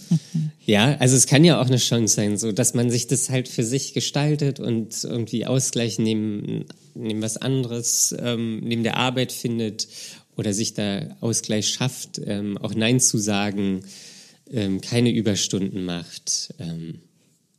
ja, 0.64 0.96
also 0.96 1.16
es 1.16 1.26
kann 1.26 1.44
ja 1.44 1.60
auch 1.60 1.66
eine 1.66 1.76
Chance 1.76 2.14
sein, 2.14 2.38
so 2.38 2.50
dass 2.50 2.72
man 2.72 2.90
sich 2.90 3.06
das 3.06 3.28
halt 3.28 3.46
für 3.46 3.62
sich 3.64 3.92
gestaltet 3.92 4.58
und 4.58 5.04
irgendwie 5.04 5.44
Ausgleich 5.44 5.98
neben, 5.98 6.64
neben 6.94 7.20
was 7.20 7.36
anderes, 7.36 8.14
ähm, 8.18 8.60
neben 8.60 8.82
der 8.84 8.96
Arbeit 8.96 9.32
findet 9.32 9.88
oder 10.40 10.54
sich 10.54 10.72
da 10.72 11.02
Ausgleich 11.20 11.68
schafft, 11.68 12.18
ähm, 12.24 12.56
auch 12.56 12.74
Nein 12.74 12.98
zu 12.98 13.18
sagen, 13.18 13.82
ähm, 14.50 14.80
keine 14.80 15.12
Überstunden 15.12 15.84
macht. 15.84 16.54
Ähm, 16.58 17.00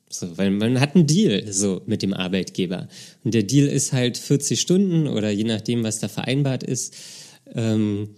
so, 0.10 0.36
weil 0.36 0.50
man 0.50 0.80
hat 0.80 0.96
einen 0.96 1.06
Deal 1.06 1.54
so 1.54 1.84
mit 1.86 2.02
dem 2.02 2.16
Arbeitgeber. 2.16 2.88
Und 3.24 3.36
der 3.36 3.44
Deal 3.44 3.68
ist 3.68 3.94
halt 3.94 4.18
40 4.18 4.60
Stunden 4.60 5.08
oder 5.08 5.30
je 5.30 5.44
nachdem, 5.44 5.84
was 5.84 6.00
da 6.00 6.08
vereinbart 6.08 6.64
ist. 6.64 6.96
Ähm, 7.54 8.16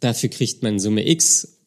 dafür 0.00 0.28
kriegt 0.28 0.64
man 0.64 0.80
Summe 0.80 1.08
X 1.08 1.58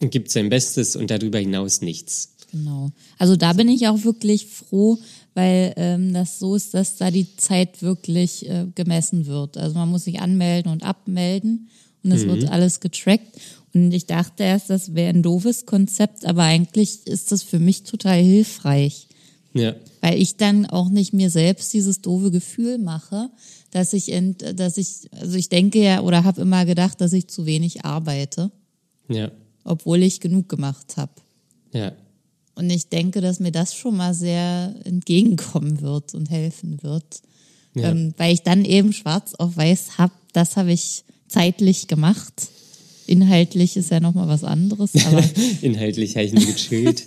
und 0.00 0.10
gibt 0.10 0.30
sein 0.30 0.48
Bestes 0.48 0.96
und 0.96 1.10
darüber 1.10 1.40
hinaus 1.40 1.82
nichts. 1.82 2.36
Genau. 2.52 2.90
Also 3.18 3.36
da 3.36 3.52
bin 3.52 3.68
ich 3.68 3.86
auch 3.86 4.02
wirklich 4.04 4.46
froh, 4.46 4.98
weil 5.34 5.74
ähm, 5.76 6.12
das 6.14 6.38
so 6.38 6.54
ist, 6.54 6.74
dass 6.74 6.96
da 6.96 7.10
die 7.10 7.36
Zeit 7.36 7.82
wirklich 7.82 8.48
äh, 8.48 8.66
gemessen 8.74 9.26
wird. 9.26 9.56
Also 9.56 9.76
man 9.76 9.90
muss 9.90 10.04
sich 10.04 10.20
anmelden 10.20 10.70
und 10.70 10.82
abmelden 10.84 11.68
und 12.02 12.12
es 12.12 12.26
wird 12.26 12.48
alles 12.50 12.80
getrackt. 12.80 13.38
Und 13.72 13.92
ich 13.92 14.06
dachte 14.06 14.44
erst, 14.44 14.70
das 14.70 14.94
wäre 14.94 15.08
ein 15.08 15.22
doofes 15.22 15.66
Konzept, 15.66 16.24
aber 16.24 16.42
eigentlich 16.42 17.06
ist 17.06 17.32
das 17.32 17.42
für 17.42 17.58
mich 17.58 17.82
total 17.82 18.22
hilfreich, 18.22 19.08
Ja, 19.52 19.74
weil 20.00 20.20
ich 20.20 20.36
dann 20.36 20.66
auch 20.66 20.90
nicht 20.90 21.12
mir 21.12 21.30
selbst 21.30 21.72
dieses 21.72 22.00
doofe 22.00 22.30
Gefühl 22.30 22.78
mache, 22.78 23.30
dass 23.72 23.92
ich, 23.92 24.12
ent, 24.12 24.44
dass 24.60 24.76
ich, 24.76 25.08
also 25.10 25.36
ich 25.36 25.48
denke 25.48 25.82
ja 25.82 26.02
oder 26.02 26.22
habe 26.22 26.42
immer 26.42 26.64
gedacht, 26.64 27.00
dass 27.00 27.12
ich 27.12 27.26
zu 27.26 27.46
wenig 27.46 27.84
arbeite, 27.84 28.52
ja, 29.08 29.32
obwohl 29.64 30.02
ich 30.04 30.20
genug 30.20 30.48
gemacht 30.48 30.96
habe. 30.96 31.12
ja, 31.72 31.92
Und 32.54 32.70
ich 32.70 32.88
denke, 32.88 33.20
dass 33.20 33.40
mir 33.40 33.52
das 33.52 33.74
schon 33.74 33.96
mal 33.96 34.14
sehr 34.14 34.74
entgegenkommen 34.84 35.80
wird 35.80 36.14
und 36.14 36.30
helfen 36.30 36.82
wird. 36.82 37.22
Ja. 37.74 37.90
Ähm, 37.90 38.14
weil 38.16 38.32
ich 38.32 38.42
dann 38.42 38.64
eben 38.64 38.92
schwarz 38.92 39.34
auf 39.34 39.56
weiß 39.56 39.98
habe, 39.98 40.12
das 40.32 40.56
habe 40.56 40.72
ich 40.72 41.04
zeitlich 41.28 41.88
gemacht. 41.88 42.48
Inhaltlich 43.06 43.76
ist 43.76 43.90
ja 43.90 44.00
nochmal 44.00 44.28
was 44.28 44.44
anderes, 44.44 44.92
aber 45.06 45.22
inhaltlich 45.62 46.16
habe 46.16 46.26
ich 46.26 46.32
nur 46.32 46.46
gechillt. 46.46 47.04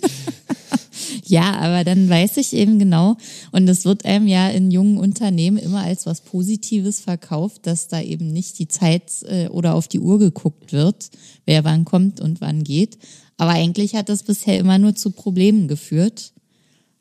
ja, 1.24 1.54
aber 1.56 1.82
dann 1.82 2.08
weiß 2.08 2.36
ich 2.36 2.52
eben 2.52 2.78
genau, 2.78 3.16
und 3.50 3.68
es 3.68 3.84
wird 3.84 4.04
einem 4.04 4.28
ja 4.28 4.48
in 4.48 4.70
jungen 4.70 4.98
Unternehmen 4.98 5.56
immer 5.56 5.80
als 5.80 6.06
was 6.06 6.20
Positives 6.20 7.00
verkauft, 7.00 7.66
dass 7.66 7.88
da 7.88 8.00
eben 8.00 8.32
nicht 8.32 8.58
die 8.58 8.68
Zeit 8.68 9.10
äh, 9.24 9.48
oder 9.48 9.74
auf 9.74 9.88
die 9.88 10.00
Uhr 10.00 10.18
geguckt 10.18 10.72
wird, 10.72 11.10
wer 11.46 11.64
wann 11.64 11.84
kommt 11.84 12.20
und 12.20 12.40
wann 12.40 12.62
geht. 12.62 12.98
Aber 13.38 13.52
eigentlich 13.52 13.94
hat 13.94 14.08
das 14.08 14.24
bisher 14.24 14.58
immer 14.58 14.78
nur 14.78 14.94
zu 14.94 15.10
Problemen 15.10 15.68
geführt, 15.68 16.32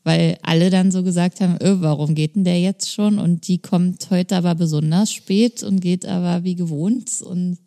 weil 0.03 0.37
alle 0.43 0.69
dann 0.69 0.91
so 0.91 1.03
gesagt 1.03 1.41
haben, 1.41 1.57
öh, 1.61 1.77
warum 1.81 2.15
geht 2.15 2.35
denn 2.35 2.45
der 2.45 2.61
jetzt 2.61 2.91
schon? 2.91 3.19
Und 3.19 3.47
die 3.47 3.57
kommt 3.57 4.09
heute 4.09 4.37
aber 4.37 4.55
besonders 4.55 5.11
spät 5.11 5.63
und 5.63 5.81
geht 5.81 6.05
aber 6.05 6.45
wie 6.45 6.55
gewohnt 6.55 7.21
und 7.21 7.57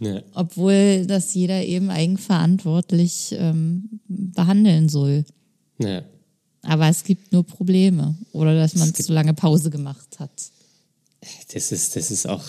ja, 0.00 0.22
obwohl 0.34 1.06
das 1.06 1.34
jeder 1.34 1.64
eben 1.64 1.90
eigenverantwortlich 1.90 3.34
ähm, 3.38 4.00
behandeln 4.06 4.88
soll. 4.88 5.24
ja. 5.78 6.02
Aber 6.62 6.88
es 6.88 7.04
gibt 7.04 7.32
nur 7.32 7.44
Probleme 7.44 8.16
oder 8.32 8.54
dass 8.54 8.74
man 8.74 8.92
zu 8.92 9.12
lange 9.12 9.32
Pause 9.32 9.70
gemacht 9.70 10.18
hat. 10.18 10.30
Das 11.52 11.72
ist, 11.72 11.96
das 11.96 12.10
ist 12.10 12.28
auch, 12.28 12.44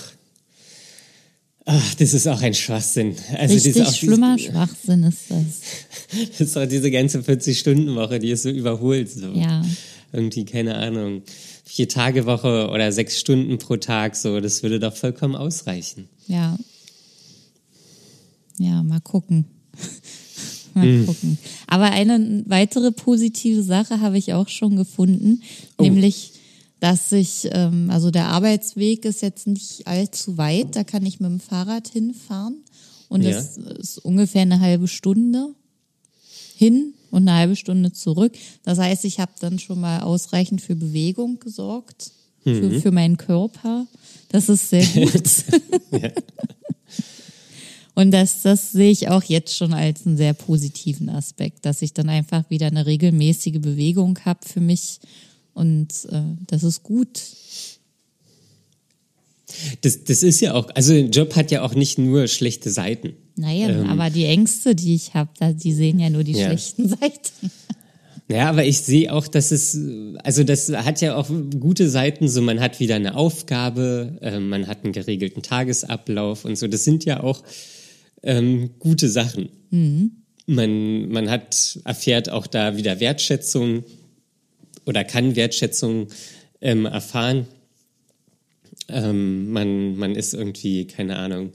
ach, 1.72 1.94
das 1.96 2.14
ist 2.14 2.28
auch 2.28 2.42
ein 2.42 2.54
Schwachsinn. 2.54 3.16
Also 3.38 3.54
das 3.56 3.66
Richtig 3.66 3.82
ist 3.84 3.88
auch 3.88 3.94
schlimmer 3.94 4.36
Diese, 4.36 4.52
Schwachsinn 4.52 5.04
ist 5.04 5.20
das. 5.30 6.28
das 6.32 6.42
ist 6.42 6.58
auch 6.58 6.66
diese 6.68 6.90
ganze 6.92 7.20
40-Stunden-Woche, 7.20 8.20
die 8.20 8.32
ist 8.32 8.44
so 8.44 8.50
überholt. 8.50 9.10
So. 9.10 9.32
Ja. 9.34 9.64
Irgendwie, 10.12 10.46
keine 10.46 10.76
Ahnung, 10.76 11.22
vier 11.66 11.88
Tage 11.88 12.26
Woche 12.26 12.70
oder 12.70 12.92
sechs 12.92 13.20
Stunden 13.20 13.60
pro 13.60 13.78
Tag, 13.78 14.16
so, 14.16 14.40
das 14.40 14.64
würde 14.64 14.80
doch 14.80 14.96
vollkommen 14.96 15.36
ausreichen. 15.36 16.10
Ja. 16.28 16.58
Ja, 18.58 18.82
mal 18.84 19.00
gucken. 19.02 19.46
mal 20.74 20.84
Hm. 20.84 21.06
gucken. 21.06 21.38
Aber 21.68 21.92
eine 21.92 22.44
weitere 22.48 22.92
positive 22.92 23.62
Sache 23.62 24.02
habe 24.02 24.18
ich 24.18 24.34
auch 24.34 24.50
schon 24.50 24.76
gefunden, 24.76 25.44
Oh. 25.78 25.84
nämlich, 25.84 26.32
dass 26.80 27.12
ich, 27.12 27.50
ähm, 27.52 27.90
also 27.92 28.10
der 28.12 28.28
Arbeitsweg 28.28 29.06
ist 29.06 29.22
jetzt 29.22 29.48
nicht 29.48 29.86
allzu 29.88 30.38
weit, 30.38 30.76
da 30.76 30.84
kann 30.84 31.06
ich 31.06 31.20
mit 31.20 31.30
dem 31.30 31.40
Fahrrad 31.40 31.88
hinfahren 31.90 32.58
und 33.10 33.24
Ja. 33.24 33.32
das 33.32 33.58
ist 33.58 33.98
ungefähr 34.00 34.44
eine 34.44 34.60
halbe 34.60 34.88
Stunde 34.88 35.50
hin 36.56 36.94
und 37.12 37.28
eine 37.28 37.38
halbe 37.38 37.56
Stunde 37.56 37.92
zurück. 37.92 38.34
Das 38.64 38.78
heißt, 38.80 39.04
ich 39.06 39.20
habe 39.20 39.32
dann 39.40 39.60
schon 39.60 39.80
mal 39.82 40.02
ausreichend 40.02 40.62
für 40.62 40.76
Bewegung 40.76 41.40
gesorgt, 41.40 42.12
Mhm. 42.46 42.56
für, 42.72 42.82
für 42.82 42.92
meinen 42.92 43.18
Körper. 43.18 43.86
Das 44.30 44.48
ist 44.48 44.70
sehr 44.70 44.86
gut. 44.94 45.24
Und 47.96 48.12
das, 48.12 48.44
das 48.44 48.72
sehe 48.72 48.92
ich 48.92 49.10
auch 49.10 49.24
jetzt 49.24 49.56
schon 49.56 49.74
als 49.74 50.06
einen 50.08 50.16
sehr 50.16 50.34
positiven 50.34 51.10
Aspekt, 51.10 51.66
dass 51.66 51.82
ich 51.82 51.94
dann 51.94 52.08
einfach 52.08 52.50
wieder 52.50 52.68
eine 52.68 52.86
regelmäßige 52.86 53.60
Bewegung 53.60 54.18
habe 54.24 54.40
für 54.48 54.62
mich. 54.62 55.00
Und 55.54 55.90
äh, 56.12 56.22
das 56.48 56.64
ist 56.64 56.84
gut. 56.84 57.22
Das, 59.82 60.04
das 60.04 60.24
ist 60.24 60.42
ja 60.42 60.54
auch, 60.54 60.70
also 60.76 60.94
ein 60.94 61.12
Job 61.12 61.36
hat 61.36 61.52
ja 61.52 61.64
auch 61.64 61.74
nicht 61.74 61.98
nur 61.98 62.28
schlechte 62.28 62.70
Seiten. 62.70 63.14
Naja, 63.36 63.84
aber 63.86 64.10
die 64.10 64.26
Ängste, 64.26 64.76
die 64.76 64.96
ich 64.96 65.14
habe, 65.14 65.32
die 65.54 65.74
sehen 65.74 66.00
ja 66.00 66.10
nur 66.10 66.24
die 66.24 66.34
Ähm. 66.34 66.40
Ja. 66.40 66.48
schlechten 66.48 66.90
Seiten. 67.00 67.52
Ja, 68.32 68.48
aber 68.48 68.64
ich 68.64 68.80
sehe 68.82 69.12
auch, 69.12 69.28
dass 69.28 69.50
es, 69.50 69.76
also 70.24 70.44
das 70.44 70.70
hat 70.70 71.02
ja 71.02 71.16
auch 71.16 71.32
gute 71.60 71.90
Seiten, 71.90 72.30
so 72.30 72.44
man 72.44 72.60
hat 72.60 72.80
wieder 72.80 72.96
eine 72.96 73.16
Aufgabe, 73.16 74.20
äh, 74.22 74.40
man 74.40 74.68
hat 74.68 74.84
einen 74.84 74.94
geregelten 74.94 75.42
Tagesablauf 75.42 76.46
und 76.46 76.56
so. 76.56 76.68
Das 76.68 76.84
sind 76.84 77.06
ja 77.06 77.24
auch 77.24 77.42
ähm, 78.22 78.72
gute 78.78 79.10
Sachen. 79.10 79.50
Man, 80.46 81.10
man 81.10 81.30
hat, 81.30 81.80
erfährt 81.86 82.30
auch 82.30 82.46
da 82.46 82.78
wieder 82.78 83.00
Wertschätzung 83.00 83.84
oder 84.90 85.04
kann 85.04 85.36
Wertschätzung 85.36 86.08
ähm, 86.62 86.86
erfahren. 86.88 87.46
Ähm, 88.88 89.52
man, 89.52 89.96
man 89.98 90.16
ist 90.16 90.34
irgendwie, 90.34 90.86
keine 90.88 91.18
Ahnung, 91.18 91.52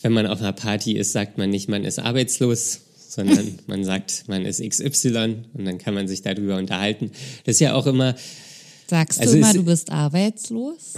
wenn 0.00 0.12
man 0.12 0.26
auf 0.26 0.40
einer 0.40 0.54
Party 0.54 0.92
ist, 0.96 1.12
sagt 1.12 1.36
man 1.36 1.50
nicht, 1.50 1.68
man 1.68 1.84
ist 1.84 1.98
arbeitslos, 1.98 2.80
sondern 3.08 3.58
man 3.66 3.84
sagt, 3.84 4.24
man 4.28 4.46
ist 4.46 4.62
XY 4.66 5.36
und 5.52 5.64
dann 5.66 5.76
kann 5.76 5.92
man 5.92 6.08
sich 6.08 6.22
darüber 6.22 6.56
unterhalten. 6.56 7.10
Das 7.44 7.56
ist 7.56 7.60
ja 7.60 7.74
auch 7.74 7.86
immer. 7.86 8.14
Sagst 8.88 9.20
Also 9.20 9.32
du 9.32 9.38
immer, 9.40 9.48
es- 9.50 9.56
du 9.56 9.62
bist 9.64 9.90
arbeitslos? 9.90 10.94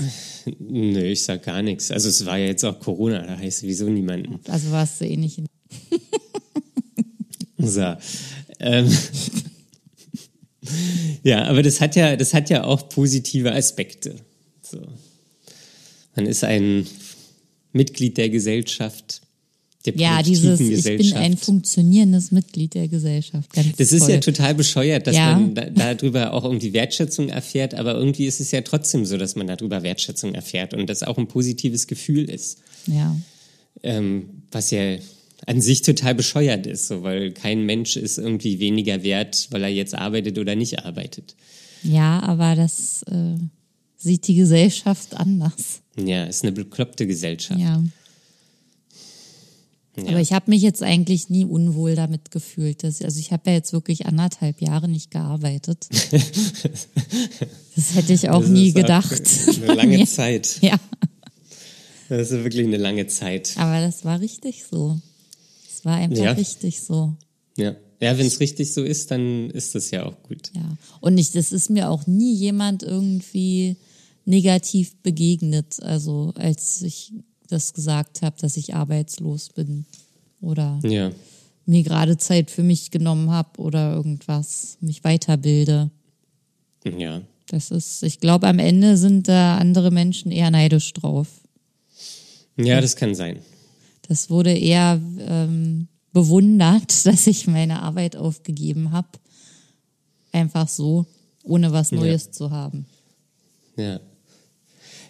Nö, 0.61 1.03
ich 1.03 1.25
sag 1.25 1.43
gar 1.43 1.63
nichts. 1.63 1.91
Also 1.91 2.09
es 2.09 2.25
war 2.25 2.39
ja 2.39 2.47
jetzt 2.47 2.63
auch 2.65 2.79
Corona, 2.79 3.27
da 3.27 3.37
heißt 3.37 3.59
sowieso 3.61 3.89
niemanden. 3.89 4.39
Also 4.49 4.71
warst 4.71 5.01
du 5.01 5.07
eh 5.07 5.17
nicht 5.17 5.39
in. 5.39 5.47
So. 7.59 7.97
Ähm, 8.61 8.89
ja, 11.23 11.45
aber 11.45 11.63
das 11.63 11.81
hat 11.81 11.97
ja, 11.97 12.17
das 12.17 12.35
hat 12.35 12.51
ja 12.51 12.65
auch 12.65 12.89
positive 12.89 13.53
Aspekte. 13.53 14.17
So. 14.63 14.81
Man 16.17 16.27
ist 16.27 16.45
ein 16.45 16.87
Mitglied 17.73 18.17
der 18.17 18.29
Gesellschaft, 18.31 19.23
der 19.87 19.97
Ja, 19.97 20.23
dieses, 20.23 20.61
ich 20.61 20.85
bin 20.85 21.15
ein 21.15 21.37
funktionierendes 21.39 22.31
Mitglied 22.33 22.75
der 22.75 22.89
Gesellschaft. 22.89 23.51
Ganz 23.53 23.77
das 23.77 23.93
ist 23.93 24.09
ja 24.09 24.19
total 24.19 24.55
bescheuert, 24.55 25.07
dass 25.07 25.17
Ja. 25.17 25.39
man 25.39 25.55
da, 25.55 25.95
darüber 25.95 26.35
auch 26.35 26.45
irgendwie 26.45 26.73
Wertschätzung 26.75 27.31
erfährt, 27.31 27.75
aber 27.75 27.95
irgendwie 27.95 28.27
ist 28.27 28.41
es 28.41 28.51
ja 28.51 28.61
trotzdem 28.61 29.07
so, 29.07 29.17
dass 29.17 29.37
man 29.37 29.47
darüber 29.47 29.83
Wertschätzung 29.83 30.35
erfährt 30.35 30.75
und 30.75 30.91
das 30.91 31.03
auch 31.03 31.17
ein 31.17 31.29
positives 31.29 31.87
Gefühl 31.87 32.29
ist. 32.29 32.59
Ja. 32.87 33.17
ähm, 33.83 34.43
was 34.53 34.71
ja 34.73 34.97
an 35.47 35.61
sich 35.61 35.83
total 35.83 36.15
bescheuert 36.15 36.67
ist, 36.67 36.89
so, 36.89 37.03
weil 37.03 37.33
kein 37.33 37.65
Mensch 37.67 37.97
ist 37.97 38.19
irgendwie 38.19 38.61
weniger 38.61 39.03
wert, 39.03 39.49
weil 39.51 39.63
er 39.63 39.69
jetzt 39.71 39.95
arbeitet 39.95 40.39
oder 40.39 40.55
nicht 40.57 40.85
arbeitet. 40.85 41.35
ja, 41.83 42.21
aber 42.23 42.55
das 42.57 43.03
äh, 43.05 43.37
sieht 43.97 44.27
die 44.29 44.35
Gesellschaft 44.35 45.15
anders. 45.17 45.81
Ja, 45.99 46.25
ist 46.25 46.43
eine 46.43 46.53
bekloppte 46.53 47.07
Gesellschaft. 47.07 47.61
Ja. 47.61 47.83
Ja. 49.97 50.11
Aber 50.11 50.21
ich 50.21 50.33
habe 50.33 50.51
mich 50.51 50.63
jetzt 50.63 50.83
eigentlich 50.83 51.29
nie 51.31 51.45
unwohl 51.45 51.95
damit 51.97 52.31
gefühlt. 52.31 52.85
Dass, 52.85 53.03
also 53.03 53.19
ich 53.19 53.33
habe 53.33 53.51
ja 53.51 53.57
jetzt 53.57 53.73
wirklich 53.73 54.07
anderthalb 54.07 54.63
Jahre 54.63 54.89
nicht 54.89 55.11
gearbeitet. 55.11 55.89
das 57.77 57.95
hätte 57.95 58.13
ich 58.13 58.31
auch 58.31 58.41
Das 58.43 58.51
nie 58.51 58.69
ist 58.69 58.77
auch 58.77 58.81
gedacht. 58.81 59.23
Eine 59.63 59.75
lange. 59.75 60.07
Zeit. 60.07 60.59
Ja, 60.63 60.77
Das 62.09 62.31
ist 62.31 62.45
wirklich 62.45 62.67
eine 62.67 62.77
lange 62.79 63.09
Zeit. 63.09 63.53
aber 63.57 63.81
das 63.81 64.05
war 64.05 64.21
richtig 64.21 64.65
so. 64.71 64.99
Es 65.81 65.85
war 65.87 65.97
einfach 65.97 66.23
Ja. 66.23 66.33
richtig 66.33 66.83
so. 66.83 67.15
Ja, 67.57 67.75
ja 68.01 68.19
wenn 68.19 68.27
es 68.27 68.39
richtig 68.39 68.73
so 68.75 68.85
ist, 68.85 69.11
dann 69.11 69.49
ist 69.49 69.75
das 69.75 69.91
ja 69.91 70.05
auch 70.05 70.23
gut. 70.25 70.51
Ja. 70.55 70.77
Und 71.01 71.17
ich, 71.17 71.33
das 71.33 71.53
ist 71.53 71.71
mir 71.71 71.89
auch 71.89 72.07
nie 72.07 72.35
jemand 72.35 72.83
irgendwie 72.83 73.77
negativ 74.27 74.95
begegnet, 75.03 75.83
also 75.83 76.33
als 76.37 76.83
ich 76.83 77.15
das 77.49 77.73
gesagt 77.73 78.21
habe, 78.21 78.37
dass 78.39 78.59
ich 78.59 78.75
arbeitslos 78.75 79.49
bin 79.49 79.87
oder 80.43 80.79
Ja, 80.85 81.11
mir 81.65 81.83
gerade 81.83 82.19
Zeit 82.19 82.51
für 82.51 82.63
mich 82.63 82.91
genommen 82.91 83.31
habe 83.31 83.59
oder 83.61 83.95
irgendwas, 83.95 84.77
mich 84.83 85.03
weiterbilde. 85.03 85.91
ja. 86.85 87.23
Das 87.47 87.73
ist, 87.73 88.05
ich 88.05 88.21
glaube, 88.21 88.47
am 88.47 88.61
Ende 88.61 88.97
sind 88.97 89.27
da 89.27 89.57
andere 89.59 89.91
Menschen 89.91 90.31
eher 90.31 90.53
neidisch 90.53 90.93
drauf. 90.93 91.27
Ja, 92.57 92.81
das 92.81 92.95
kann 92.95 93.17
sein. 93.17 93.41
Das 94.11 94.29
wurde 94.29 94.53
eher 94.53 95.01
ähm, 95.21 95.87
bewundert, 96.13 96.91
dass 97.07 97.29
ich 97.29 97.47
meine 97.47 97.81
Arbeit 97.81 98.17
aufgegeben 98.17 98.91
habe. 98.91 99.07
Einfach 100.33 100.69
so, 100.69 101.07
ohne 101.45 101.71
was 101.71 101.93
Neues 101.93 102.33
zu 102.33 102.51
haben. 102.51 102.87
Ja. 103.77 104.01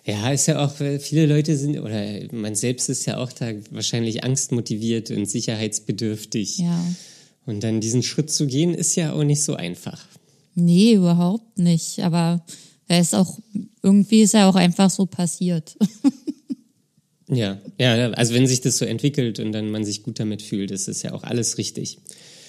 Ja, 0.04 0.30
ist 0.30 0.48
ja 0.48 0.62
auch, 0.62 0.72
viele 0.98 1.24
Leute 1.24 1.56
sind, 1.56 1.78
oder 1.78 2.04
man 2.32 2.54
selbst 2.54 2.90
ist 2.90 3.06
ja 3.06 3.16
auch 3.16 3.32
da 3.32 3.52
wahrscheinlich 3.70 4.22
angstmotiviert 4.22 5.10
und 5.10 5.24
sicherheitsbedürftig. 5.24 6.58
Ja. 6.58 6.84
Und 7.46 7.64
dann 7.64 7.80
diesen 7.80 8.02
Schritt 8.02 8.30
zu 8.30 8.46
gehen, 8.46 8.74
ist 8.74 8.96
ja 8.96 9.14
auch 9.14 9.24
nicht 9.24 9.42
so 9.42 9.54
einfach. 9.54 10.04
Nee, 10.54 10.92
überhaupt 10.92 11.58
nicht. 11.58 12.00
Aber 12.00 12.44
er 12.86 13.00
ist 13.00 13.14
auch, 13.14 13.38
irgendwie 13.82 14.20
ist 14.20 14.34
er 14.34 14.46
auch 14.46 14.56
einfach 14.56 14.90
so 14.90 15.06
passiert. 15.06 15.78
Ja, 17.30 17.58
ja, 17.78 18.10
also 18.10 18.34
wenn 18.34 18.46
sich 18.46 18.60
das 18.60 18.78
so 18.78 18.84
entwickelt 18.84 19.38
und 19.38 19.52
dann 19.52 19.70
man 19.70 19.84
sich 19.84 20.02
gut 20.02 20.18
damit 20.18 20.42
fühlt, 20.42 20.70
ist 20.70 20.88
es 20.88 21.02
ja 21.02 21.12
auch 21.12 21.22
alles 21.22 21.58
richtig 21.58 21.98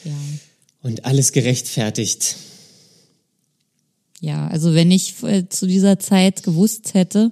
ja. 0.04 0.12
und 0.82 1.06
alles 1.06 1.32
gerechtfertigt. 1.32 2.36
Ja, 4.20 4.48
also 4.48 4.74
wenn 4.74 4.92
ich 4.92 5.22
äh, 5.24 5.48
zu 5.50 5.68
dieser 5.68 6.00
Zeit 6.00 6.44
gewusst 6.44 6.94
hätte 6.94 7.32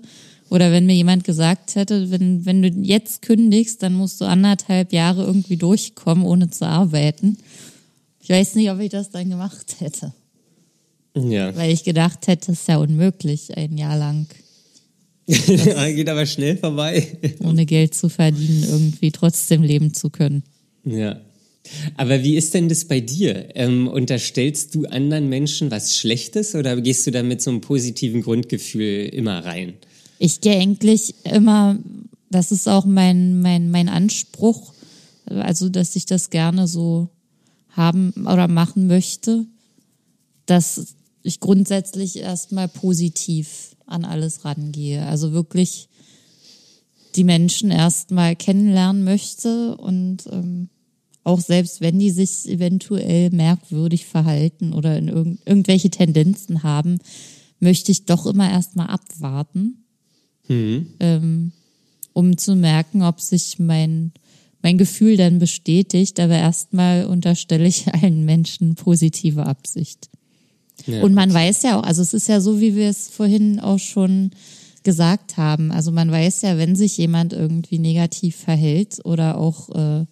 oder 0.50 0.72
wenn 0.72 0.86
mir 0.86 0.96
jemand 0.96 1.24
gesagt 1.24 1.76
hätte, 1.76 2.12
wenn, 2.12 2.46
wenn 2.46 2.62
du 2.62 2.70
jetzt 2.70 3.22
kündigst, 3.22 3.82
dann 3.84 3.94
musst 3.94 4.22
du 4.22 4.26
anderthalb 4.26 4.94
Jahre 4.94 5.24
irgendwie 5.24 5.58
durchkommen, 5.58 6.26
ohne 6.26 6.50
zu 6.50 6.66
arbeiten. 6.66 7.38
Ich 8.22 8.30
weiß 8.30 8.56
nicht, 8.56 8.70
ob 8.70 8.80
ich 8.80 8.90
das 8.90 9.10
dann 9.10 9.30
gemacht 9.30 9.76
hätte, 9.80 10.14
Ja, 11.16 11.56
weil 11.56 11.72
ich 11.72 11.84
gedacht 11.84 12.28
hätte, 12.28 12.52
es 12.52 12.62
ist 12.62 12.68
ja 12.68 12.78
unmöglich, 12.78 13.56
ein 13.58 13.78
Jahr 13.78 13.98
lang 13.98 14.28
geht 15.96 16.10
aber 16.10 16.26
schnell 16.26 16.58
vorbei. 16.58 17.08
ohne 17.40 17.66
Geld 17.66 17.94
zu 17.94 18.10
verdienen, 18.10 18.66
irgendwie 18.68 19.12
trotzdem 19.12 19.62
leben 19.62 19.94
zu 19.94 20.10
können. 20.10 20.44
Ja. 20.84 21.20
Aber 21.98 22.24
wie 22.24 22.36
ist 22.36 22.54
denn 22.54 22.68
das 22.68 22.86
bei 22.86 23.00
dir? 23.00 23.56
Ähm, 23.56 23.88
unterstellst 23.88 24.74
du 24.74 24.86
anderen 24.86 25.30
Menschen 25.30 25.70
was 25.70 25.96
Schlechtes 25.96 26.56
oder 26.56 26.80
gehst 26.82 27.06
du 27.06 27.12
da 27.12 27.22
mit 27.22 27.42
so 27.42 27.52
einem 27.52 27.62
positiven 27.62 28.22
Grundgefühl 28.22 29.06
immer 29.10 29.46
rein? 29.46 29.74
Ich 30.18 30.42
gehe 30.42 30.58
eigentlich 30.58 31.14
immer, 31.24 31.78
das 32.32 32.52
ist 32.52 32.68
auch 32.68 32.86
mein, 32.86 33.42
mein, 33.42 33.70
mein 33.70 33.88
Anspruch, 33.88 34.74
also 35.26 35.70
dass 35.70 35.96
ich 35.96 36.06
das 36.06 36.32
gerne 36.32 36.68
so 36.68 37.10
haben 37.70 38.14
oder 38.26 38.48
machen 38.48 38.88
möchte, 38.88 39.46
dass 40.48 40.96
ich 41.24 41.40
grundsätzlich 41.40 42.18
erstmal 42.18 42.68
positiv 42.68 43.76
an 43.86 44.06
alles 44.06 44.46
rangehe. 44.46 45.06
Also 45.06 45.32
wirklich 45.32 45.90
die 47.16 47.24
Menschen 47.24 47.72
erstmal 47.72 48.36
kennenlernen 48.36 49.04
möchte 49.04 49.76
und 49.78 50.28
ähm, 50.32 50.70
auch 51.24 51.42
selbst 51.42 51.82
wenn 51.82 52.00
die 52.00 52.12
sich 52.12 52.48
eventuell 52.48 53.30
merkwürdig 53.32 54.06
verhalten 54.06 54.74
oder 54.74 54.98
in 54.98 55.08
irgend, 55.10 55.40
irgendwelche 55.46 55.90
Tendenzen 55.90 56.64
haben, 56.64 57.00
möchte 57.60 57.92
ich 57.92 58.06
doch 58.06 58.26
immer 58.26 58.50
erstmal 58.50 58.88
abwarten, 58.88 59.84
ähm, 61.00 61.52
um 62.14 62.38
zu 62.38 62.56
merken, 62.56 63.04
ob 63.04 63.22
sich 63.22 63.60
mein, 63.60 64.12
mein 64.62 64.78
Gefühl 64.78 65.18
dann 65.18 65.40
bestätigt. 65.40 66.20
Aber 66.20 66.36
erstmal 66.36 67.06
unterstelle 67.06 67.68
ich 67.68 67.88
allen 67.94 68.26
Menschen 68.26 68.76
positive 68.76 69.46
Absicht. 69.46 70.10
Ja. 70.88 71.04
Und 71.04 71.14
man 71.14 71.34
weiß 71.34 71.64
ja 71.64 71.80
auch, 71.80 71.84
also 71.84 72.02
es 72.02 72.14
ist 72.14 72.28
ja 72.28 72.42
so, 72.42 72.60
wie 72.60 72.76
wir 72.76 72.90
es 72.90 73.10
vorhin 73.10 73.60
auch 73.60 73.80
schon 73.80 74.32
gesagt 74.84 75.38
haben. 75.38 75.72
Also 75.72 75.92
man 75.92 76.12
weiß 76.12 76.42
ja, 76.44 76.58
wenn 76.58 76.76
sich 76.76 76.98
jemand 76.98 77.34
irgendwie 77.34 77.80
negativ 77.80 78.36
verhält 78.36 79.00
oder 79.04 79.38
auch 79.38 79.70
äh, 79.70 80.06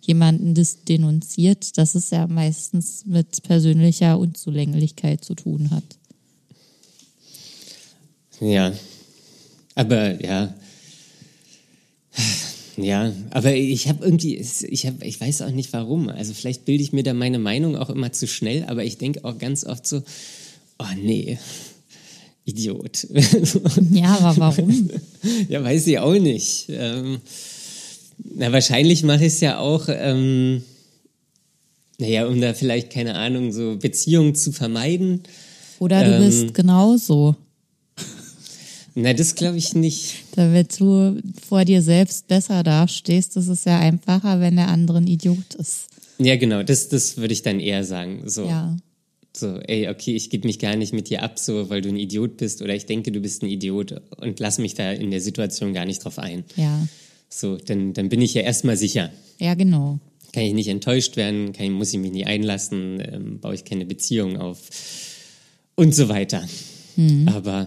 jemanden 0.00 0.54
denunziert, 0.88 1.78
dass 1.78 1.94
es 1.94 2.10
ja 2.10 2.26
meistens 2.26 3.04
mit 3.06 3.42
persönlicher 3.42 4.18
Unzulänglichkeit 4.18 5.24
zu 5.24 5.34
tun 5.34 5.70
hat. 5.70 5.84
Ja. 8.40 8.72
Aber 9.74 10.22
ja. 10.22 10.52
Ja, 12.76 13.12
aber 13.30 13.54
ich 13.54 13.88
habe 13.88 14.04
irgendwie, 14.04 14.36
ich 14.36 14.86
habe, 14.86 15.04
ich 15.04 15.20
weiß 15.20 15.42
auch 15.42 15.50
nicht 15.50 15.72
warum. 15.72 16.08
Also 16.08 16.32
vielleicht 16.32 16.64
bilde 16.64 16.82
ich 16.82 16.92
mir 16.92 17.02
da 17.02 17.12
meine 17.12 17.38
Meinung 17.38 17.76
auch 17.76 17.90
immer 17.90 18.12
zu 18.12 18.26
schnell, 18.26 18.64
aber 18.64 18.84
ich 18.84 18.98
denke 18.98 19.24
auch 19.24 19.38
ganz 19.38 19.64
oft 19.64 19.86
so, 19.86 20.02
oh 20.78 20.84
nee, 21.02 21.38
Idiot. 22.44 23.06
Ja, 23.92 24.18
aber 24.18 24.36
warum? 24.38 24.90
ja, 25.48 25.62
weiß 25.62 25.86
ich 25.86 25.98
auch 25.98 26.14
nicht. 26.18 26.66
Ähm, 26.70 27.20
na, 28.36 28.52
wahrscheinlich 28.52 29.02
mache 29.02 29.26
ich 29.26 29.34
es 29.34 29.40
ja 29.40 29.58
auch, 29.58 29.88
ähm, 29.88 30.62
naja, 31.98 32.26
um 32.26 32.40
da 32.40 32.54
vielleicht, 32.54 32.90
keine 32.90 33.14
Ahnung, 33.14 33.52
so 33.52 33.76
Beziehungen 33.76 34.34
zu 34.34 34.52
vermeiden. 34.52 35.22
Oder 35.78 36.04
du 36.04 36.12
Ähm. 36.16 36.24
bist 36.24 36.54
genauso, 36.54 37.36
Na, 38.94 39.12
das 39.14 39.34
glaube 39.34 39.56
ich 39.58 39.74
nicht. 39.74 40.16
damit 40.36 40.78
du 40.80 41.20
vor 41.48 41.64
dir 41.64 41.80
selbst 41.82 42.28
besser 42.28 42.62
dastehst. 42.62 43.36
Das 43.36 43.48
ist 43.48 43.64
ja 43.66 43.78
einfacher, 43.78 44.40
wenn 44.40 44.56
der 44.56 44.68
andere 44.68 44.98
ein 44.98 45.06
Idiot 45.06 45.54
ist. 45.58 45.86
Ja, 46.18 46.36
genau, 46.36 46.62
das, 46.62 46.88
das 46.88 47.16
würde 47.16 47.32
ich 47.32 47.42
dann 47.42 47.58
eher 47.58 47.84
sagen. 47.84 48.22
So, 48.28 48.44
Ja. 48.46 48.76
so 49.34 49.56
ey, 49.60 49.88
okay, 49.88 50.14
ich 50.14 50.28
gebe 50.30 50.46
mich 50.46 50.58
gar 50.58 50.76
nicht 50.76 50.92
mit 50.92 51.08
dir 51.08 51.22
ab, 51.22 51.38
so, 51.38 51.70
weil 51.70 51.80
du 51.80 51.88
ein 51.88 51.96
Idiot 51.96 52.36
bist 52.36 52.60
oder 52.62 52.74
ich 52.74 52.84
denke, 52.86 53.12
du 53.12 53.20
bist 53.20 53.42
ein 53.42 53.48
Idiot 53.48 54.00
und 54.18 54.38
lass 54.40 54.58
mich 54.58 54.74
da 54.74 54.92
in 54.92 55.10
der 55.10 55.20
Situation 55.22 55.72
gar 55.72 55.86
nicht 55.86 56.04
drauf 56.04 56.18
ein. 56.18 56.44
Ja. 56.56 56.86
So, 57.30 57.56
dann, 57.56 57.94
dann 57.94 58.10
bin 58.10 58.20
ich 58.20 58.34
ja 58.34 58.42
erstmal 58.42 58.76
sicher. 58.76 59.10
Ja, 59.40 59.54
genau. 59.54 59.98
Kann 60.34 60.42
ich 60.44 60.52
nicht 60.52 60.68
enttäuscht 60.68 61.16
werden, 61.16 61.52
kann, 61.54 61.72
muss 61.72 61.92
ich 61.94 61.98
mich 61.98 62.12
nie 62.12 62.24
einlassen, 62.26 63.00
ähm, 63.00 63.38
baue 63.40 63.54
ich 63.54 63.64
keine 63.64 63.86
Beziehung 63.86 64.36
auf 64.36 64.58
und 65.76 65.94
so 65.94 66.08
weiter. 66.10 66.46
Aber 67.26 67.66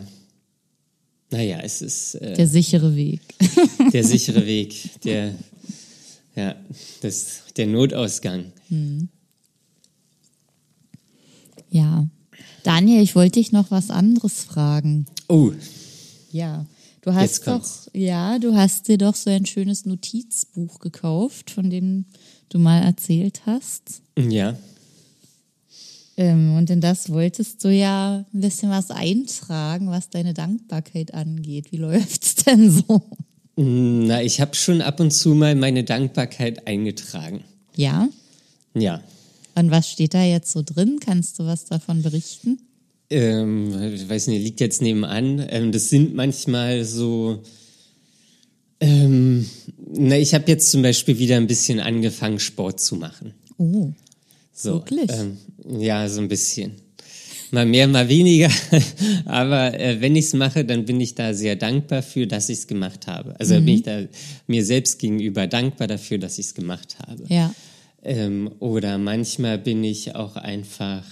naja, 1.31 1.59
es 1.61 1.81
ist 1.81 2.15
äh, 2.15 2.33
Der 2.33 2.47
sichere 2.47 2.95
Weg. 2.95 3.21
der 3.93 4.03
sichere 4.03 4.45
Weg, 4.45 5.01
der 5.03 5.33
Ja, 6.35 6.55
das 7.01 7.43
der 7.55 7.67
Notausgang. 7.67 8.51
Ja. 11.69 12.07
Daniel, 12.63 13.01
ich 13.01 13.15
wollte 13.15 13.39
dich 13.39 13.51
noch 13.51 13.71
was 13.71 13.89
anderes 13.89 14.43
fragen. 14.43 15.05
Oh, 15.27 15.51
Ja. 16.31 16.65
Du 17.01 17.13
hast 17.13 17.45
doch, 17.45 17.63
ja, 17.93 18.39
du 18.39 18.55
hast 18.55 18.87
dir 18.87 18.97
doch 18.97 19.13
so 19.13 19.29
ein 19.29 19.45
schönes 19.45 19.85
Notizbuch 19.85 20.79
gekauft, 20.79 21.51
von 21.51 21.69
dem 21.69 22.05
du 22.49 22.57
mal 22.57 22.81
erzählt 22.81 23.45
hast. 23.45 24.01
ja. 24.17 24.57
Ähm, 26.17 26.55
und 26.55 26.69
in 26.69 26.81
das 26.81 27.09
wolltest 27.09 27.63
du 27.63 27.69
ja 27.69 28.25
ein 28.33 28.41
bisschen 28.41 28.69
was 28.69 28.89
eintragen, 28.89 29.89
was 29.89 30.09
deine 30.09 30.33
Dankbarkeit 30.33 31.13
angeht. 31.13 31.71
Wie 31.71 31.77
läuft's 31.77 32.35
denn 32.35 32.71
so? 32.71 33.01
Na, 33.57 34.21
ich 34.21 34.41
habe 34.41 34.55
schon 34.55 34.81
ab 34.81 34.99
und 34.99 35.11
zu 35.11 35.35
mal 35.35 35.55
meine 35.55 35.83
Dankbarkeit 35.83 36.67
eingetragen. 36.67 37.43
Ja. 37.75 38.09
Ja. 38.73 39.01
Und 39.55 39.71
was 39.71 39.89
steht 39.89 40.13
da 40.13 40.23
jetzt 40.23 40.51
so 40.51 40.61
drin? 40.61 40.99
Kannst 40.99 41.39
du 41.39 41.45
was 41.45 41.65
davon 41.65 42.01
berichten? 42.01 42.59
Ähm, 43.09 43.93
ich 43.93 44.07
weiß 44.09 44.27
nicht, 44.27 44.43
liegt 44.43 44.59
jetzt 44.59 44.81
nebenan. 44.81 45.45
Ähm, 45.49 45.71
das 45.71 45.89
sind 45.89 46.15
manchmal 46.15 46.83
so. 46.83 47.43
Ähm, 48.81 49.49
na, 49.93 50.17
ich 50.17 50.33
habe 50.33 50.51
jetzt 50.51 50.71
zum 50.71 50.81
Beispiel 50.81 51.17
wieder 51.17 51.37
ein 51.37 51.47
bisschen 51.47 51.79
angefangen, 51.79 52.39
Sport 52.39 52.81
zu 52.81 52.97
machen. 52.97 53.33
Oh, 53.57 53.91
So, 54.57 54.75
Wirklich? 54.75 55.11
Ähm, 55.11 55.37
ja, 55.79 56.07
so 56.07 56.21
ein 56.21 56.29
bisschen. 56.29 56.75
Mal 57.51 57.65
mehr, 57.65 57.87
mal 57.87 58.07
weniger. 58.07 58.49
Aber 59.25 59.77
äh, 59.77 59.99
wenn 59.99 60.15
ich 60.15 60.25
es 60.25 60.33
mache, 60.33 60.63
dann 60.63 60.85
bin 60.85 60.99
ich 61.01 61.13
da 61.13 61.33
sehr 61.33 61.57
dankbar 61.57 62.01
für, 62.01 62.25
dass 62.25 62.49
ich 62.49 62.59
es 62.59 62.67
gemacht 62.67 63.05
habe. 63.07 63.37
Also 63.39 63.55
bin 63.55 63.75
ich 63.75 63.83
da 63.83 64.03
mir 64.47 64.65
selbst 64.65 64.97
gegenüber 64.97 65.45
dankbar 65.45 65.87
dafür, 65.87 66.17
dass 66.17 66.39
ich 66.39 66.47
es 66.47 66.53
gemacht 66.55 66.97
habe. 67.05 67.23
ja. 67.27 67.53
Ähm, 68.01 68.51
oder 68.59 68.99
manchmal 68.99 69.57
bin 69.57 69.83
ich 69.83 70.13
auch 70.13 70.35
einfach 70.35 71.03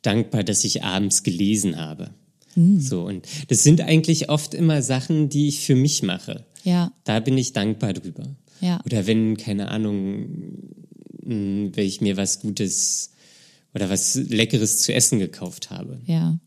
dankbar, 0.00 0.42
dass 0.42 0.64
ich 0.64 0.82
abends 0.82 1.22
gelesen 1.22 1.76
habe. 1.76 2.10
So, 2.54 3.02
und 3.04 3.26
das 3.48 3.62
sind 3.62 3.80
eigentlich 3.80 4.28
oft 4.28 4.54
immer 4.54 4.82
Sachen, 4.82 5.28
die 5.28 5.48
ich 5.48 5.60
für 5.60 5.74
mich 5.74 6.02
mache. 6.02 6.44
Ja. 6.64 6.92
Da 7.04 7.20
bin 7.20 7.38
ich 7.38 7.52
dankbar 7.52 7.92
drüber. 7.92 8.24
Ja. 8.60 8.80
Oder 8.84 9.06
wenn, 9.06 9.36
keine 9.36 9.68
Ahnung, 9.68 10.26
wenn 11.22 11.72
ich 11.76 12.00
mir 12.00 12.16
was 12.16 12.40
Gutes 12.40 13.10
oder 13.74 13.88
was 13.88 14.14
Leckeres 14.14 14.78
zu 14.78 14.92
essen 14.92 15.18
gekauft 15.18 15.70
habe. 15.70 16.00
Ja. 16.06 16.38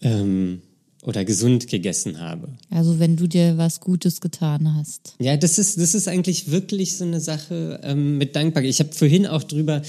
Ähm, 0.00 0.62
oder 1.02 1.24
gesund 1.24 1.68
gegessen 1.68 2.18
habe. 2.20 2.48
Also 2.70 2.98
wenn 2.98 3.16
du 3.16 3.26
dir 3.28 3.56
was 3.56 3.80
Gutes 3.80 4.20
getan 4.20 4.74
hast. 4.74 5.14
Ja, 5.20 5.36
das 5.36 5.58
ist, 5.58 5.80
das 5.80 5.94
ist 5.94 6.08
eigentlich 6.08 6.50
wirklich 6.50 6.96
so 6.96 7.04
eine 7.04 7.20
Sache 7.20 7.80
ähm, 7.82 8.18
mit 8.18 8.34
Dankbarkeit. 8.34 8.70
Ich 8.70 8.80
habe 8.80 8.92
vorhin 8.92 9.26
auch 9.26 9.44
drüber 9.44 9.82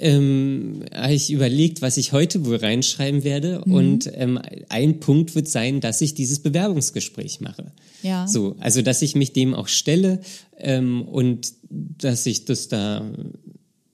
ähm, 0.00 0.84
hab 0.92 1.10
ich 1.10 1.30
überlegt, 1.30 1.82
was 1.82 1.96
ich 1.96 2.12
heute 2.12 2.44
wohl 2.46 2.56
reinschreiben 2.56 3.22
werde. 3.22 3.60
Und 3.64 4.10
ähm, 4.14 4.40
ein 4.68 5.00
Punkt 5.00 5.34
wird 5.34 5.48
sein, 5.48 5.80
dass 5.80 6.00
ich 6.00 6.14
dieses 6.14 6.40
Bewerbungsgespräch 6.40 7.40
mache. 7.40 7.72
Ja. 8.02 8.26
So, 8.26 8.56
also 8.60 8.82
dass 8.82 9.02
ich 9.02 9.14
mich 9.14 9.32
dem 9.32 9.54
auch 9.54 9.68
stelle 9.68 10.20
ähm, 10.58 11.02
und 11.02 11.52
dass 11.68 12.26
ich 12.26 12.46
das 12.46 12.68
da 12.68 13.04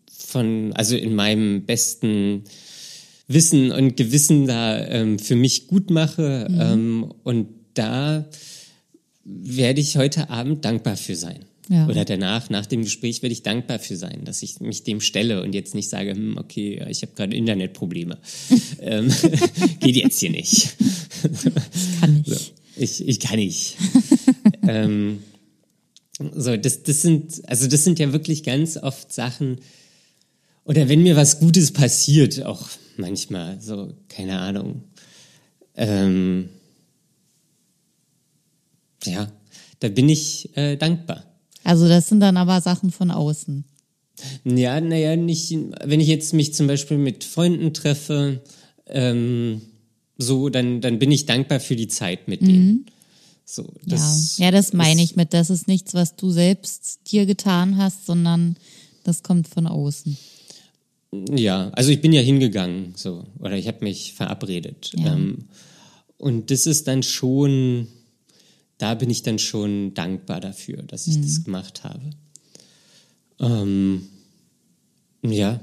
von, 0.08 0.72
also 0.74 0.96
in 0.96 1.14
meinem 1.14 1.64
besten 1.64 2.44
Wissen 3.28 3.72
und 3.72 3.96
Gewissen 3.96 4.46
da 4.46 4.86
ähm, 4.86 5.18
für 5.18 5.36
mich 5.36 5.66
gut 5.66 5.90
mache. 5.90 6.46
Ähm, 6.50 7.12
und 7.24 7.48
da 7.74 8.24
werde 9.24 9.80
ich 9.80 9.96
heute 9.96 10.30
Abend 10.30 10.64
dankbar 10.64 10.96
für 10.96 11.16
sein. 11.16 11.44
Ja. 11.68 11.88
Oder 11.88 12.04
danach, 12.04 12.48
nach 12.48 12.66
dem 12.66 12.82
Gespräch, 12.82 13.22
werde 13.22 13.32
ich 13.32 13.42
dankbar 13.42 13.80
für 13.80 13.96
sein, 13.96 14.24
dass 14.24 14.42
ich 14.42 14.60
mich 14.60 14.84
dem 14.84 15.00
stelle 15.00 15.42
und 15.42 15.52
jetzt 15.52 15.74
nicht 15.74 15.88
sage, 15.88 16.12
hm, 16.12 16.38
okay, 16.38 16.84
ich 16.88 17.02
habe 17.02 17.12
gerade 17.14 17.34
Internetprobleme. 17.34 18.18
ähm, 18.80 19.12
geht 19.80 19.96
jetzt 19.96 20.20
hier 20.20 20.30
nicht. 20.30 20.76
Kann 22.00 22.22
ich. 22.24 22.32
So, 22.32 22.40
ich, 22.76 23.08
ich 23.08 23.20
kann 23.20 23.38
nicht. 23.38 23.76
ähm, 24.68 25.22
so, 26.34 26.56
das, 26.56 26.82
das 26.82 27.02
sind, 27.02 27.42
also 27.48 27.66
das 27.66 27.84
sind 27.84 27.98
ja 27.98 28.12
wirklich 28.12 28.42
ganz 28.42 28.76
oft 28.76 29.12
Sachen, 29.12 29.58
oder 30.64 30.88
wenn 30.88 31.02
mir 31.02 31.16
was 31.16 31.38
Gutes 31.38 31.72
passiert, 31.72 32.42
auch 32.42 32.68
manchmal, 32.96 33.60
so, 33.60 33.94
keine 34.08 34.38
Ahnung. 34.40 34.82
Ähm, 35.74 36.48
ja, 39.04 39.30
da 39.80 39.88
bin 39.88 40.08
ich 40.08 40.56
äh, 40.56 40.76
dankbar. 40.76 41.24
Also 41.66 41.88
das 41.88 42.08
sind 42.08 42.20
dann 42.20 42.36
aber 42.36 42.60
Sachen 42.60 42.92
von 42.92 43.10
außen. 43.10 43.64
Ja, 44.44 44.80
naja, 44.80 45.16
nicht, 45.16 45.50
wenn 45.84 45.98
ich 45.98 46.06
jetzt 46.06 46.32
mich 46.32 46.54
zum 46.54 46.68
Beispiel 46.68 46.96
mit 46.96 47.24
Freunden 47.24 47.74
treffe, 47.74 48.40
ähm, 48.86 49.60
so, 50.16 50.48
dann, 50.48 50.80
dann 50.80 51.00
bin 51.00 51.10
ich 51.10 51.26
dankbar 51.26 51.58
für 51.58 51.74
die 51.74 51.88
Zeit 51.88 52.28
mit 52.28 52.40
denen. 52.40 52.86
So, 53.44 53.72
das 53.84 54.38
ja. 54.38 54.46
ja, 54.46 54.50
das 54.52 54.74
meine 54.74 55.02
ich 55.02 55.16
mit, 55.16 55.34
das 55.34 55.50
ist 55.50 55.66
nichts, 55.66 55.92
was 55.92 56.14
du 56.14 56.30
selbst 56.30 57.00
dir 57.10 57.26
getan 57.26 57.76
hast, 57.76 58.06
sondern 58.06 58.56
das 59.02 59.24
kommt 59.24 59.48
von 59.48 59.66
außen. 59.66 60.16
Ja, 61.34 61.70
also 61.70 61.90
ich 61.90 62.00
bin 62.00 62.12
ja 62.12 62.20
hingegangen, 62.20 62.94
so, 62.94 63.24
oder 63.40 63.56
ich 63.56 63.66
habe 63.66 63.84
mich 63.84 64.12
verabredet. 64.12 64.92
Ja. 64.96 65.14
Ähm, 65.14 65.48
und 66.16 66.52
das 66.52 66.66
ist 66.66 66.86
dann 66.86 67.02
schon, 67.02 67.88
da 68.78 68.94
bin 68.94 69.10
ich 69.10 69.22
dann 69.22 69.38
schon 69.38 69.94
dankbar 69.94 70.40
dafür, 70.40 70.82
dass 70.82 71.06
ich 71.06 71.20
das 71.20 71.44
gemacht 71.44 71.84
habe. 71.84 72.10
Ähm, 73.40 74.06
ja, 75.22 75.60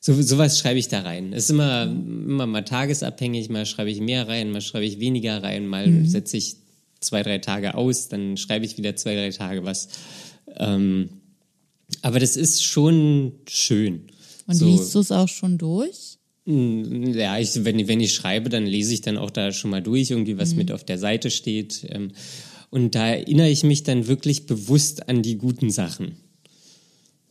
so, 0.00 0.20
sowas 0.22 0.58
schreibe 0.58 0.78
ich 0.78 0.88
da 0.88 1.00
rein. 1.00 1.32
Es 1.32 1.44
ist 1.44 1.50
immer, 1.50 1.84
immer 1.84 2.46
mal 2.46 2.64
tagesabhängig, 2.64 3.48
mal 3.48 3.66
schreibe 3.66 3.90
ich 3.90 4.00
mehr 4.00 4.28
rein, 4.28 4.50
mal 4.50 4.60
schreibe 4.60 4.84
ich 4.84 5.00
weniger 5.00 5.42
rein, 5.42 5.66
mal 5.66 6.06
setze 6.06 6.36
ich 6.36 6.56
zwei, 7.00 7.22
drei 7.22 7.38
Tage 7.38 7.74
aus, 7.74 8.08
dann 8.08 8.36
schreibe 8.36 8.64
ich 8.64 8.76
wieder 8.76 8.96
zwei, 8.96 9.14
drei 9.14 9.30
Tage 9.30 9.64
was. 9.64 9.88
Ähm, 10.56 11.10
aber 12.02 12.20
das 12.20 12.36
ist 12.36 12.64
schon 12.64 13.32
schön. 13.48 14.08
Und 14.46 14.54
So. 14.54 14.66
liest 14.66 14.94
du 14.94 15.00
es 15.00 15.12
auch 15.12 15.28
schon 15.28 15.58
durch? 15.58 16.17
Mm, 16.48 17.12
Ja, 17.12 17.38
ich, 17.38 17.62
wenn, 17.64 17.86
wenn 17.88 18.00
ich 18.00 18.14
schreibe, 18.14 18.48
dann 18.48 18.64
lese 18.64 18.94
ich 18.94 19.02
dann 19.02 19.18
auch 19.18 19.30
da 19.30 19.52
schon 19.52 19.70
mal 19.70 19.82
durch, 19.82 20.10
irgendwie 20.10 20.38
was 20.38 20.54
mit 20.54 20.72
auf 20.72 20.82
der 20.82 20.98
Seite 20.98 21.30
steht. 21.30 21.86
Ähm, 21.90 22.12
und 22.70 22.94
da 22.94 23.06
erinnere 23.08 23.50
ich 23.50 23.64
mich 23.64 23.82
dann 23.82 24.06
wirklich 24.06 24.46
bewusst 24.46 25.08
an 25.08 25.22
die 25.22 25.36
guten 25.36 25.70
Sachen. 25.70 26.16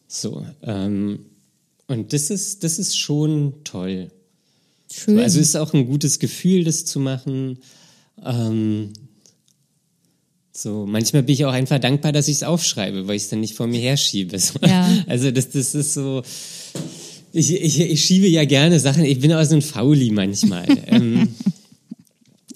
So. 0.08 0.46
Ähm, 0.62 1.26
und 1.88 2.14
das 2.14 2.30
ist, 2.30 2.64
das 2.64 2.78
ist 2.78 2.98
schon 2.98 3.56
toll. 3.64 4.12
Schön. 4.92 5.20
Also 5.20 5.40
es 5.40 5.50
ist 5.50 5.56
auch 5.56 5.74
ein 5.74 5.88
gutes 5.88 6.20
Gefühl, 6.20 6.64
das 6.64 6.86
zu 6.86 7.00
machen. 7.00 7.58
Ähm, 8.24 8.94
so, 10.52 10.86
manchmal 10.88 11.24
bin 11.24 11.34
ich 11.34 11.46
auch 11.46 11.54
einfach 11.54 11.80
dankbar, 11.80 12.12
dass 12.12 12.28
ich 12.28 12.38
es 12.38 12.44
aufschreibe, 12.44 13.08
weil 13.08 13.16
ich 13.16 13.24
es 13.24 13.30
dann 13.30 13.42
nicht 13.42 13.56
vor 13.56 13.68
mir 13.68 13.80
herschiebe. 13.80 14.38
So. 14.40 14.60
Ja. 14.66 15.04
Also 15.08 15.32
das, 15.32 15.50
das 15.50 15.74
ist 15.76 15.94
so. 15.94 16.22
Ich, 17.38 17.54
ich, 17.54 17.80
ich 17.80 18.04
schiebe 18.04 18.28
ja 18.28 18.46
gerne 18.46 18.80
Sachen. 18.80 19.06
Ich 19.06 19.20
bin 19.20 19.32
auch 19.32 19.44
so 19.44 19.54
ein 19.54 19.62
Fauli 19.62 20.10
manchmal. 20.10 20.66
ähm, 20.88 21.30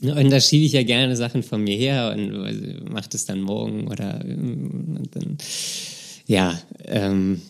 und 0.01 0.29
da 0.31 0.41
schiebe 0.41 0.65
ich 0.65 0.71
ja 0.71 0.81
gerne 0.81 1.15
Sachen 1.15 1.43
von 1.43 1.63
mir 1.63 1.75
her 1.75 2.15
und 2.15 2.91
mache 2.91 3.09
das 3.09 3.25
dann 3.25 3.41
morgen 3.41 3.87
oder 3.87 4.25
ähm, 4.25 5.03
dann, 5.11 5.37
ja. 6.25 6.59
Ähm, 6.85 7.41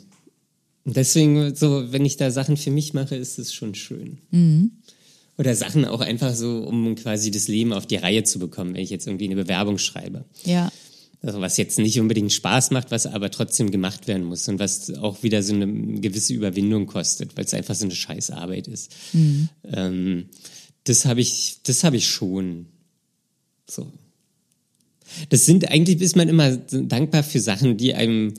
deswegen 0.83 1.55
so, 1.55 1.93
wenn 1.93 2.03
ich 2.03 2.17
da 2.17 2.31
Sachen 2.31 2.57
für 2.57 2.71
mich 2.71 2.93
mache, 2.93 3.15
ist 3.15 3.39
es 3.39 3.53
schon 3.53 3.75
schön. 3.75 4.17
Oder 5.37 5.55
Sachen 5.55 5.85
auch 5.85 6.01
einfach 6.01 6.35
so, 6.35 6.57
um 6.57 6.95
quasi 6.95 7.31
das 7.31 7.47
Leben 7.47 7.71
auf 7.71 7.85
die 7.85 7.95
Reihe 7.95 8.23
zu 8.25 8.39
bekommen, 8.39 8.73
wenn 8.73 8.83
ich 8.83 8.89
jetzt 8.89 9.07
irgendwie 9.07 9.25
eine 9.25 9.37
Bewerbung 9.37 9.77
schreibe. 9.77 10.25
ja. 10.43 10.69
Also 11.23 11.39
was 11.39 11.57
jetzt 11.57 11.77
nicht 11.77 11.99
unbedingt 11.99 12.33
Spaß 12.33 12.71
macht, 12.71 12.89
was 12.89 13.05
aber 13.05 13.29
trotzdem 13.29 13.69
gemacht 13.69 14.07
werden 14.07 14.23
muss 14.23 14.47
und 14.47 14.57
was 14.57 14.91
auch 14.95 15.21
wieder 15.21 15.43
so 15.43 15.53
eine 15.53 15.67
gewisse 15.99 16.33
Überwindung 16.33 16.87
kostet, 16.87 17.37
weil 17.37 17.45
es 17.45 17.53
einfach 17.53 17.75
so 17.75 17.85
eine 17.85 17.93
Scheißarbeit 17.93 18.67
ist. 18.67 18.91
Ähm, 19.71 20.25
das 20.83 21.05
habe 21.05 21.21
ich, 21.21 21.59
das 21.63 21.83
habe 21.83 21.97
ich 21.97 22.07
schon. 22.09 22.65
So. 23.69 23.91
Das 25.29 25.45
sind 25.45 25.69
eigentlich 25.69 26.01
ist 26.01 26.15
man 26.15 26.27
immer 26.27 26.55
dankbar 26.57 27.23
für 27.23 27.39
Sachen, 27.39 27.77
die 27.77 27.93
einem, 27.93 28.33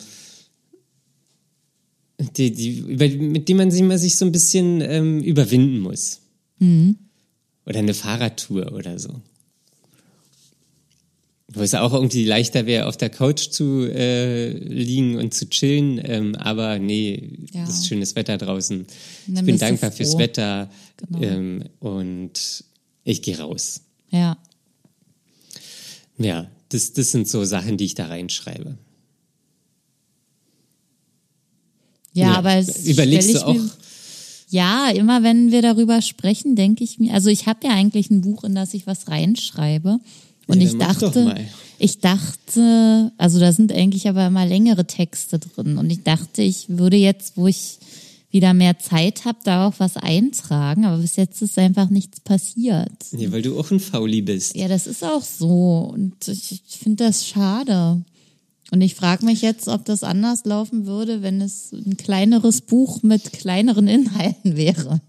die, 2.36 2.50
die, 2.52 2.78
über, 2.78 3.08
mit 3.08 3.48
denen 3.48 3.58
man 3.58 3.70
sich 3.70 3.80
immer 3.80 3.98
sich 3.98 4.16
so 4.16 4.24
ein 4.24 4.32
bisschen 4.32 4.80
ähm, 4.80 5.20
überwinden 5.22 5.78
muss. 5.78 6.20
Oder 7.64 7.78
eine 7.78 7.94
Fahrradtour 7.94 8.72
oder 8.72 8.98
so. 8.98 9.20
Wo 11.54 11.60
es 11.60 11.74
auch 11.74 11.92
irgendwie 11.92 12.24
leichter 12.24 12.64
wäre, 12.66 12.86
auf 12.86 12.96
der 12.96 13.10
Couch 13.10 13.50
zu 13.50 13.82
äh, 13.86 14.50
liegen 14.52 15.16
und 15.18 15.34
zu 15.34 15.48
chillen. 15.50 16.00
Ähm, 16.02 16.34
aber 16.36 16.78
nee, 16.78 17.30
Ja. 17.52 17.64
es 17.64 17.70
ist 17.80 17.86
schönes 17.88 18.16
Wetter 18.16 18.38
draußen. 18.38 18.78
Und 18.80 18.86
Ich 19.28 19.34
dann 19.34 19.44
bin 19.46 19.58
dankbar 19.58 19.92
fürs 19.92 20.12
froh. 20.12 20.18
Wetter 20.18 20.70
Genau. 20.96 21.22
ähm, 21.22 21.64
und 21.80 22.64
ich 23.04 23.20
gehe 23.22 23.38
raus. 23.38 23.82
Ja. 24.10 24.38
Ja, 26.18 26.48
das, 26.70 26.92
das 26.92 27.10
sind 27.12 27.28
so 27.28 27.44
Sachen, 27.44 27.76
die 27.76 27.84
ich 27.86 27.94
da 27.94 28.06
reinschreibe. 28.06 28.78
Ja, 32.14 32.28
Ja. 32.32 32.34
aber 32.38 32.54
es 32.56 32.86
Überlegst 32.86 33.34
du 33.34 33.46
auch- 33.46 33.54
Mir, 33.54 33.70
ja, 34.50 34.90
immer 34.90 35.22
wenn 35.22 35.50
wir 35.50 35.62
darüber 35.62 36.02
sprechen, 36.02 36.56
denke 36.56 36.84
ich 36.84 36.98
mir, 36.98 37.14
also 37.14 37.30
ich 37.30 37.46
habe 37.46 37.66
ja 37.66 37.72
eigentlich 37.74 38.10
ein 38.10 38.20
Buch, 38.20 38.44
in 38.44 38.54
das 38.54 38.74
ich 38.74 38.86
was 38.86 39.08
reinschreibe. 39.08 39.98
Und 40.46 40.60
Ja, 40.60 40.68
ich 40.68 40.78
dachte, 40.78 41.46
ich 41.78 41.98
dachte, 42.00 43.12
also 43.18 43.40
da 43.40 43.52
sind 43.52 43.72
eigentlich 43.72 44.08
aber 44.08 44.26
immer 44.26 44.46
längere 44.46 44.86
Texte 44.86 45.38
drin. 45.38 45.78
Und 45.78 45.90
ich 45.90 46.02
dachte, 46.02 46.42
ich 46.42 46.66
würde 46.68 46.96
jetzt, 46.96 47.36
wo 47.36 47.46
ich 47.46 47.78
wieder 48.30 48.54
mehr 48.54 48.78
Zeit 48.78 49.24
habe, 49.24 49.38
da 49.44 49.66
auch 49.66 49.74
was 49.78 49.96
eintragen. 49.96 50.84
Aber 50.84 50.98
bis 50.98 51.16
jetzt 51.16 51.42
ist 51.42 51.58
einfach 51.58 51.90
nichts 51.90 52.20
passiert. 52.20 52.90
Ja, 53.12 53.30
weil 53.30 53.42
du 53.42 53.58
auch 53.58 53.70
ein 53.70 53.80
Fauli 53.80 54.22
bist. 54.22 54.56
Ja, 54.56 54.68
das 54.68 54.86
ist 54.86 55.04
auch 55.04 55.22
so. 55.22 55.90
Und 55.92 56.28
ich, 56.28 56.52
ich 56.52 56.78
finde 56.78 57.04
das 57.04 57.26
schade. 57.26 58.02
Und 58.70 58.80
ich 58.80 58.94
frage 58.94 59.26
mich 59.26 59.42
jetzt, 59.42 59.68
ob 59.68 59.84
das 59.84 60.02
anders 60.02 60.46
laufen 60.46 60.86
würde, 60.86 61.20
wenn 61.20 61.42
es 61.42 61.72
ein 61.72 61.98
kleineres 61.98 62.62
Buch 62.62 63.02
mit 63.02 63.32
kleineren 63.32 63.86
Inhalten 63.86 64.56
wäre. 64.56 65.00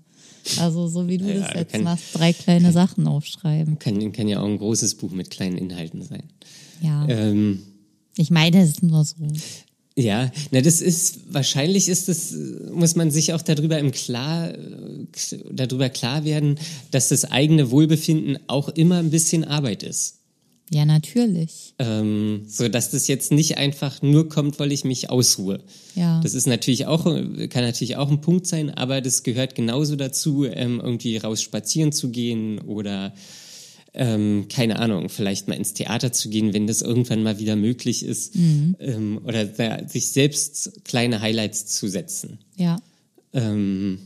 Also 0.59 0.87
so 0.87 1.07
wie 1.07 1.17
du 1.17 1.25
Ja, 1.25 1.39
das 1.41 1.53
jetzt 1.55 1.71
kann- 1.73 1.83
machst, 1.83 2.05
drei 2.13 2.33
kleine 2.33 2.71
Sachen 2.71 3.07
aufschreiben. 3.07 3.79
Kann, 3.79 4.11
kann 4.11 4.27
ja 4.27 4.39
auch 4.41 4.45
ein 4.47 4.57
großes 4.57 4.95
Buch 4.95 5.11
mit 5.11 5.29
kleinen 5.29 5.57
Inhalten 5.57 6.01
sein. 6.01 6.23
Ja. 6.81 7.07
Ähm, 7.07 7.63
Ich 8.17 8.29
meine, 8.29 8.61
es 8.61 8.69
ist 8.71 8.83
nur 8.83 9.03
so. 9.05 9.15
Ja, 9.95 10.31
na 10.51 10.61
das 10.61 10.81
ist 10.81 11.19
wahrscheinlich 11.33 11.87
ist 11.87 12.09
es 12.09 12.35
muss 12.73 12.95
man 12.95 13.11
sich 13.11 13.31
auch 13.33 13.41
darüber 13.43 13.77
im 13.77 13.91
klar 13.91 14.51
darüber 15.51 15.89
klar 15.89 16.25
werden, 16.25 16.57
dass 16.91 17.09
das 17.09 17.25
eigene 17.25 17.69
Wohlbefinden 17.69 18.39
auch 18.47 18.69
immer 18.69 18.97
ein 18.97 19.11
bisschen 19.11 19.43
Arbeit 19.43 19.83
ist. 19.83 20.15
Ja, 20.71 20.85
natürlich. 20.85 21.75
Ähm, 21.77 22.43
so 22.47 22.67
dass 22.67 22.91
das 22.91 23.07
jetzt 23.07 23.31
nicht 23.31 23.57
einfach 23.57 24.01
nur 24.01 24.29
kommt, 24.29 24.59
weil 24.59 24.71
ich 24.71 24.83
mich 24.85 25.09
ausruhe. 25.09 25.59
Ja. 25.95 26.19
Das 26.21 26.33
ist 26.33 26.47
natürlich 26.47 26.87
auch 26.87 27.03
kann 27.03 27.63
natürlich 27.63 27.97
auch 27.97 28.09
ein 28.09 28.21
Punkt 28.21 28.47
sein, 28.47 28.69
aber 28.71 29.01
das 29.01 29.23
gehört 29.23 29.55
genauso 29.55 29.95
dazu, 29.95 30.45
ähm, 30.45 30.81
irgendwie 30.83 31.17
raus 31.17 31.41
spazieren 31.41 31.91
zu 31.91 32.09
gehen 32.09 32.59
oder 32.59 33.13
ähm, 33.93 34.47
keine 34.49 34.79
Ahnung, 34.79 35.09
vielleicht 35.09 35.47
mal 35.47 35.55
ins 35.55 35.73
Theater 35.73 36.11
zu 36.11 36.29
gehen, 36.29 36.53
wenn 36.53 36.65
das 36.65 36.81
irgendwann 36.81 37.21
mal 37.21 37.39
wieder 37.39 37.55
möglich 37.55 38.03
ist, 38.03 38.35
ähm, 38.35 39.21
oder 39.23 39.45
da, 39.45 39.87
sich 39.87 40.09
selbst 40.09 40.83
kleine 40.83 41.21
Highlights 41.21 41.67
zu 41.67 41.87
setzen. 41.87 42.39
Ja. 42.55 42.77
Ähm, 43.33 43.99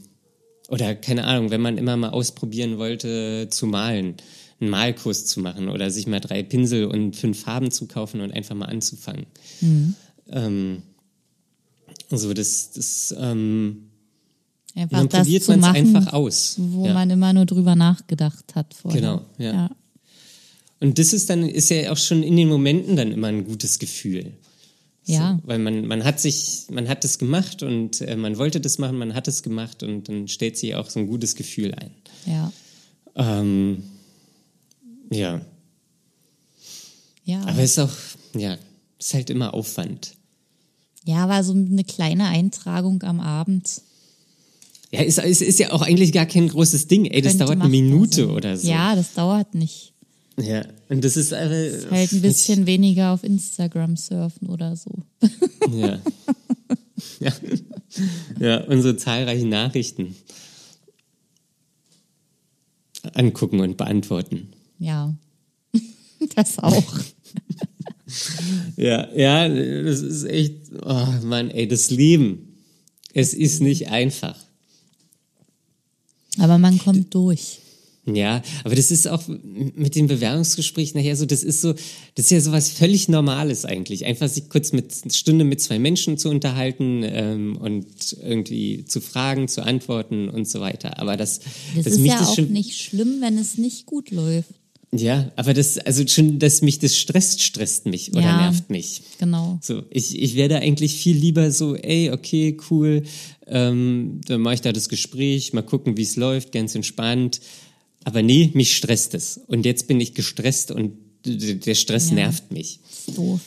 oder 0.70 0.96
keine 0.96 1.24
Ahnung, 1.24 1.52
wenn 1.52 1.62
man 1.62 1.78
immer 1.78 1.96
mal 1.96 2.10
ausprobieren 2.10 2.78
wollte 2.78 3.48
zu 3.50 3.68
malen, 3.68 4.16
einen 4.60 4.70
Malkurs 4.70 5.26
zu 5.26 5.40
machen 5.40 5.70
oder 5.70 5.92
sich 5.92 6.08
mal 6.08 6.20
drei 6.20 6.44
Pinsel 6.44 6.86
und 6.86 7.16
fünf 7.16 7.42
Farben 7.42 7.72
zu 7.72 7.88
kaufen 7.88 8.22
und 8.22 8.32
einfach 8.32 8.56
mal 8.56 8.66
anzufangen. 8.66 9.28
Ähm, 10.30 10.84
so, 12.10 12.34
das, 12.34 12.72
das 12.72 13.10
das 13.10 13.18
Einfach 14.78 15.00
dann 15.00 15.10
probiert 15.10 15.48
man 15.48 15.60
es 15.60 15.66
einfach 15.66 16.14
aus. 16.14 16.56
wo 16.60 16.86
ja. 16.86 16.94
man 16.94 17.10
immer 17.10 17.34
nur 17.34 17.48
drüber 17.48 17.76
nachgedacht 17.76 18.54
hat 18.54 18.76
vorher. 18.76 19.02
Genau, 19.02 19.22
ja. 19.40 19.54
ja. 19.54 19.70
Und 20.80 21.00
das 21.00 21.14
ist 21.14 21.32
dann, 21.32 21.50
ist 21.50 21.70
ja 21.70 21.92
auch 21.92 21.98
schon 21.98 22.22
in 22.22 22.36
den 22.36 22.48
Momenten 22.48 22.96
dann 22.96 23.12
immer 23.12 23.28
ein 23.28 23.44
gutes 23.44 23.80
Gefühl. 23.80 24.34
Ja. 25.06 25.40
So, 25.42 25.48
weil 25.48 25.58
man, 25.58 25.88
man 25.88 26.04
hat 26.04 26.20
sich, 26.20 26.66
man 26.70 26.88
hat 26.88 27.04
das 27.04 27.18
gemacht 27.18 27.64
und 27.64 28.02
äh, 28.02 28.16
man 28.16 28.38
wollte 28.38 28.60
das 28.60 28.78
machen, 28.78 29.00
man 29.00 29.16
hat 29.16 29.28
es 29.28 29.42
gemacht 29.42 29.82
und 29.82 30.10
dann 30.10 30.28
stellt 30.28 30.58
sich 30.58 30.76
auch 30.76 30.92
so 30.92 31.00
ein 31.00 31.08
gutes 31.08 31.34
Gefühl 31.34 31.74
ein. 31.74 31.92
Ja. 32.28 32.52
Ähm, 33.16 33.82
ja, 35.12 35.42
Ja. 37.26 37.42
aber 37.42 37.60
es 37.60 37.72
ist 37.72 37.80
auch, 37.80 37.92
ja, 38.36 38.58
ist 39.00 39.14
halt 39.14 39.30
immer 39.30 39.54
Aufwand. 39.54 40.16
ja, 41.06 41.18
aber 41.24 41.44
so 41.44 41.54
eine 41.54 41.84
kleine 41.84 42.28
Eintragung 42.28 43.04
am 43.04 43.20
Abend. 43.20 43.82
Ja, 44.92 45.02
es, 45.02 45.18
es 45.18 45.42
ist 45.42 45.60
ja 45.60 45.72
auch 45.74 45.82
eigentlich 45.82 46.14
gar 46.14 46.26
kein 46.26 46.48
großes 46.48 46.88
Ding. 46.88 47.06
Ey, 47.06 47.22
das 47.22 47.32
könnte 47.34 47.46
dauert 47.46 47.52
eine 47.52 47.60
machbar 47.60 47.70
Minute 47.72 48.26
sein. 48.26 48.30
oder 48.30 48.58
so. 48.58 48.68
Ja, 48.70 48.96
das 48.96 49.14
dauert 49.14 49.54
nicht. 49.54 49.94
Ja, 50.40 50.66
und 50.90 51.04
das 51.04 51.18
ist 51.18 51.34
einfach. 51.34 51.92
Halt 51.92 52.12
ein 52.14 52.22
bisschen 52.22 52.66
weniger 52.68 53.12
auf 53.12 53.24
Instagram 53.24 53.98
surfen 53.98 54.48
oder 54.50 54.76
so. 54.78 54.92
Ja. 55.72 56.00
ja. 57.20 57.34
Ja, 58.40 58.64
unsere 58.66 58.96
zahlreichen 58.98 59.50
Nachrichten 59.50 60.16
angucken 63.14 63.60
und 63.62 63.78
beantworten. 63.78 64.50
Ja. 64.80 65.14
Das 66.36 66.58
auch. 66.58 67.00
Ja, 68.76 69.08
ja, 69.14 69.48
das 69.48 70.02
ist 70.02 70.24
echt, 70.24 70.56
oh 70.84 71.06
Mann, 71.24 71.52
ey, 71.52 71.68
das 71.68 71.92
Leben. 71.92 72.58
Es 73.14 73.34
ist 73.34 73.62
nicht 73.62 73.90
einfach. 73.90 74.36
Aber 76.40 76.58
man 76.58 76.78
kommt 76.78 77.14
durch. 77.14 77.60
Ja, 78.06 78.42
aber 78.64 78.76
das 78.76 78.90
ist 78.90 79.06
auch 79.10 79.24
mit 79.28 79.96
dem 79.96 80.08
Bewerbungsgespräch 80.08 80.96
nachher 80.96 81.18
so, 81.18 81.26
das 81.26 81.44
ist 81.44 81.60
so, 81.60 81.74
das 81.74 82.26
ist 82.26 82.32
ja 82.32 82.40
sowas 82.40 82.70
völlig 82.70 83.10
Normales 83.10 83.66
eigentlich. 83.66 84.06
Einfach 84.06 84.30
sich 84.30 84.48
kurz 84.48 84.72
mit 84.72 84.94
eine 85.04 85.12
Stunde 85.12 85.44
mit 85.44 85.60
zwei 85.60 85.78
Menschen 85.78 86.18
zu 86.18 86.30
unterhalten 86.30 87.02
ähm, 87.04 87.58
und 87.58 88.16
irgendwie 88.24 88.86
zu 88.86 89.02
fragen, 89.02 89.50
zu 89.50 89.62
antworten 89.62 90.30
und 90.30 90.48
so 90.48 90.62
weiter. 90.62 91.00
Aber 91.00 91.18
das, 91.18 91.42
Das, 91.76 91.84
dass 91.84 91.94
ist 91.96 92.06
ja 92.06 92.20
das 92.20 92.30
auch 92.30 92.38
nicht 92.38 92.78
schlimm, 92.80 93.18
wenn 93.20 93.38
es 93.38 93.58
nicht 93.58 93.86
gut 93.86 94.12
läuft. 94.12 94.52
Ja, 95.02 95.32
aber 95.36 95.54
das, 95.54 95.78
also 95.78 96.06
schon, 96.08 96.40
dass 96.40 96.62
mich 96.62 96.80
das 96.80 96.96
stresst, 96.98 97.42
stresst 97.42 97.86
mich 97.86 98.12
oder 98.12 98.22
Ja. 98.22 98.38
nervt 98.38 98.70
mich. 98.70 99.02
Genau. 99.20 99.60
So, 99.62 99.84
ich, 99.90 100.18
ich 100.20 100.36
werde 100.36 100.58
eigentlich 100.60 100.96
viel 100.96 101.16
lieber 101.18 101.52
so, 101.52 101.76
ey, 101.76 102.12
okay, 102.12 102.58
cool, 102.70 103.04
ähm, 103.48 104.22
dann 104.26 104.42
mache 104.42 104.56
ich 104.56 104.62
da 104.62 104.72
das 104.74 104.90
Gespräch, 104.90 105.54
mal 105.54 105.62
gucken, 105.64 105.98
wie 105.98 106.04
es 106.04 106.16
läuft, 106.16 106.52
ganz 106.52 106.76
entspannt. 106.76 107.40
Aber 108.04 108.22
nee, 108.22 108.52
mich 108.54 108.76
stresst 108.78 109.14
es. 109.14 109.40
Und 109.48 109.66
jetzt 109.66 109.88
bin 109.88 110.00
ich 110.00 110.14
gestresst 110.14 110.72
und 110.72 110.94
der 111.26 111.76
Stress 111.76 112.10
Ja. 112.10 112.16
nervt 112.16 112.52
mich. 112.52 112.80
Doof. 113.08 113.42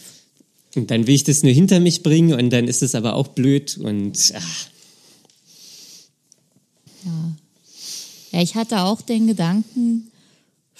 Und 0.76 0.90
dann 0.90 1.06
will 1.06 1.14
ich 1.14 1.24
das 1.24 1.42
nur 1.42 1.52
hinter 1.52 1.80
mich 1.80 2.02
bringen 2.02 2.34
und 2.34 2.50
dann 2.50 2.68
ist 2.68 2.82
es 2.82 2.94
aber 2.94 3.14
auch 3.14 3.28
blöd 3.28 3.78
und 3.78 4.32
ach, 4.36 4.66
Ja. 7.04 7.32
Ja, 8.32 8.42
ich 8.42 8.54
hatte 8.54 8.80
auch 8.82 9.00
den 9.00 9.26
Gedanken 9.26 10.10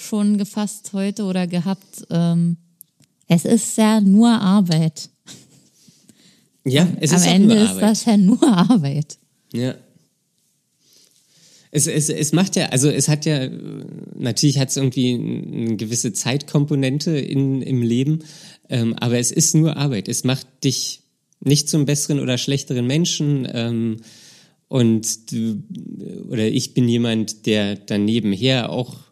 schon 0.01 0.39
gefasst 0.39 0.93
heute 0.93 1.25
oder 1.25 1.47
gehabt, 1.47 2.07
ähm, 2.11 2.57
es 3.29 3.45
ist 3.45 3.77
ja 3.77 4.01
nur 4.01 4.29
Arbeit. 4.31 5.11
ja, 6.65 6.89
es 7.01 7.11
Am 7.11 7.17
ist 7.17 7.27
auch 7.27 7.33
Ende 7.33 7.55
nur 7.55 7.65
ist 7.65 7.71
Arbeit. 7.71 7.83
das 7.83 8.05
ja 8.05 8.17
nur 8.17 8.43
Arbeit. 8.43 9.19
Ja. 9.53 9.75
Es, 11.73 11.87
es, 11.87 12.09
es 12.09 12.33
macht 12.33 12.57
ja, 12.57 12.67
also 12.67 12.89
es 12.89 13.09
hat 13.09 13.27
ja, 13.27 13.45
äh, 13.45 13.51
natürlich 14.19 14.59
hat 14.59 14.71
es 14.71 14.77
irgendwie 14.77 15.15
eine 15.15 15.77
gewisse 15.77 16.13
Zeitkomponente 16.13 17.13
in, 17.13 17.63
im 17.63 17.83
Leben, 17.83 18.25
ähm, 18.69 18.95
aber 18.99 19.19
es 19.19 19.31
ist 19.31 19.55
nur 19.55 19.77
Arbeit. 19.77 20.09
Es 20.09 20.25
macht 20.25 20.47
dich 20.65 21.03
nicht 21.39 21.69
zum 21.69 21.85
besseren 21.85 22.19
oder 22.21 22.39
schlechteren 22.39 22.87
Menschen. 22.87 23.47
Ähm, 23.53 23.99
und 24.67 25.31
du, 25.33 25.63
oder 26.29 26.47
ich 26.49 26.75
bin 26.75 26.89
jemand, 26.89 27.47
der 27.47 27.77
dann 27.77 28.05
nebenher 28.05 28.71
auch 28.71 29.10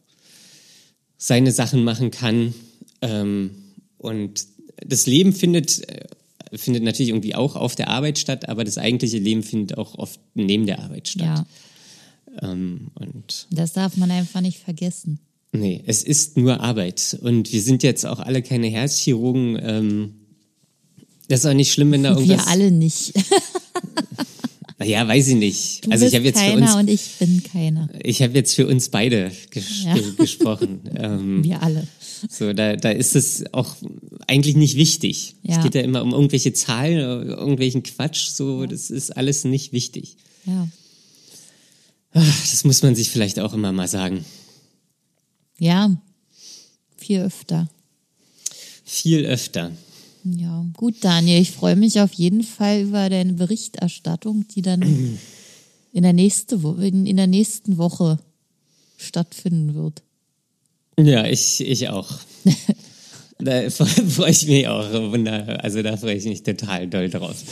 seine 1.19 1.53
Sachen 1.53 1.85
machen 1.85 2.11
kann. 2.11 2.55
Ähm, 3.03 3.51
und 3.99 4.47
das 4.87 5.07
Leben 5.07 5.33
findet, 5.33 5.87
äh, 5.89 6.07
findet 6.57 6.85
natürlich 6.85 7.11
irgendwie 7.11 7.35
auch 7.35 7.57
auf 7.57 7.75
der 7.75 7.89
Arbeit 7.89 8.19
statt, 8.19 8.49
aber 8.49 8.65
das 8.65 8.79
eigentliche 8.79 9.19
Leben 9.19 9.43
findet 9.43 9.77
auch 9.77 9.97
oft 9.99 10.19
neben 10.35 10.65
der 10.67 10.79
Arbeit 10.79 11.09
statt. 11.09 11.45
Ja, 12.41 12.49
Ähm, 12.51 12.89
und 12.95 13.47
das 13.51 13.73
darf 13.73 13.97
man 13.97 14.11
einfach 14.11 14.41
nicht 14.41 14.59
vergessen. 14.59 15.19
nee, 15.53 15.83
es 15.87 16.03
ist 16.05 16.37
nur 16.37 16.61
Arbeit. 16.61 17.19
Und 17.21 17.53
wir 17.53 17.61
sind 17.63 17.83
jetzt 17.83 18.07
auch 18.07 18.21
alle 18.21 18.43
keine 18.43 18.69
Herzchirurgen. 18.69 19.59
Ähm, 19.61 20.15
das 21.29 21.41
ist 21.41 21.47
auch 21.47 21.55
nicht 21.55 21.73
schlimm, 21.73 21.91
wenn 21.93 22.05
da 22.05 22.11
irgendwas. 22.11 22.47
Wir 22.47 22.47
alle 22.49 22.71
nicht. 22.71 23.13
Naja, 24.81 25.07
weiß 25.09 25.29
ich 25.29 25.35
nicht. 25.35 25.87
Du 25.87 25.91
also 25.91 26.07
ich 26.07 26.15
habe 26.15 26.25
jetzt 26.25 26.39
für 26.39 26.45
keiner 26.51 26.67
uns, 26.67 26.75
und 26.77 26.89
ich 26.89 27.11
bin 27.19 27.43
keiner. 27.43 27.89
ich 28.03 28.23
habe 28.23 28.35
jetzt 28.35 28.55
für 28.55 28.67
uns 28.69 28.89
beide 28.91 29.33
ges 29.51 29.83
Ja. 29.85 29.95
ge 29.95 30.15
gesprochen. 30.17 30.81
ähm, 30.97 31.43
Wir 31.45 31.61
alle. 31.63 31.87
So, 32.31 32.53
da, 32.53 32.77
da 32.77 32.91
ist 32.91 33.17
es 33.17 33.45
auch 33.53 33.75
eigentlich 34.29 34.55
nicht 34.57 34.77
wichtig. 34.77 35.35
Es 35.43 35.57
Ja. 35.57 35.63
geht 35.63 35.75
ja 35.75 35.81
immer 35.83 36.03
um 36.03 36.13
irgendwelche 36.13 36.53
Zahlen, 36.53 36.99
irgendwelchen 37.29 37.83
Quatsch, 37.83 38.29
so, 38.31 38.67
das 38.67 38.91
ist 38.91 39.17
alles 39.17 39.45
nicht 39.45 39.73
wichtig. 39.73 40.17
Ja. 40.47 40.69
Ach, 42.13 42.41
Das 42.51 42.65
muss 42.65 42.83
man 42.83 42.95
sich 42.95 43.11
vielleicht 43.11 43.39
auch 43.41 43.53
immer 43.55 43.73
mal 43.73 43.89
sagen. 43.89 44.25
Ja. 45.59 45.97
Viel 46.97 47.21
öfter. 47.21 47.69
Viel 48.85 49.25
öfter. 49.27 49.73
Ja, 50.37 50.67
gut, 50.77 50.97
Daniel. 51.03 51.41
Ich 51.41 51.53
freue 51.53 51.77
mich 51.77 52.01
auf 52.01 52.13
jeden 52.15 52.43
Fall 52.43 52.83
über 52.83 53.09
deine 53.09 53.33
Berichterstattung, 53.33 54.47
die 54.49 54.63
dann 54.63 54.83
in 55.93 56.03
der, 56.03 56.13
nächste 56.13 56.63
Wo 56.63 56.73
in, 56.73 57.07
in 57.07 57.17
der 57.17 57.27
nächsten 57.27 57.79
Woche 57.79 58.19
stattfinden 58.97 59.75
wird. 59.75 60.03
Ja, 60.99 61.27
ich, 61.27 61.61
ich 61.61 61.89
auch. 61.89 62.11
da 63.39 63.71
freue 63.71 64.31
ich 64.31 64.47
mich 64.47 64.67
auch. 64.67 64.93
Wunder, 64.93 65.63
also 65.63 65.83
da 65.83 65.97
freue 65.97 66.17
ich 66.17 66.25
mich 66.25 66.43
total 66.43 66.89
doll 66.89 67.09
drauf. 67.09 67.37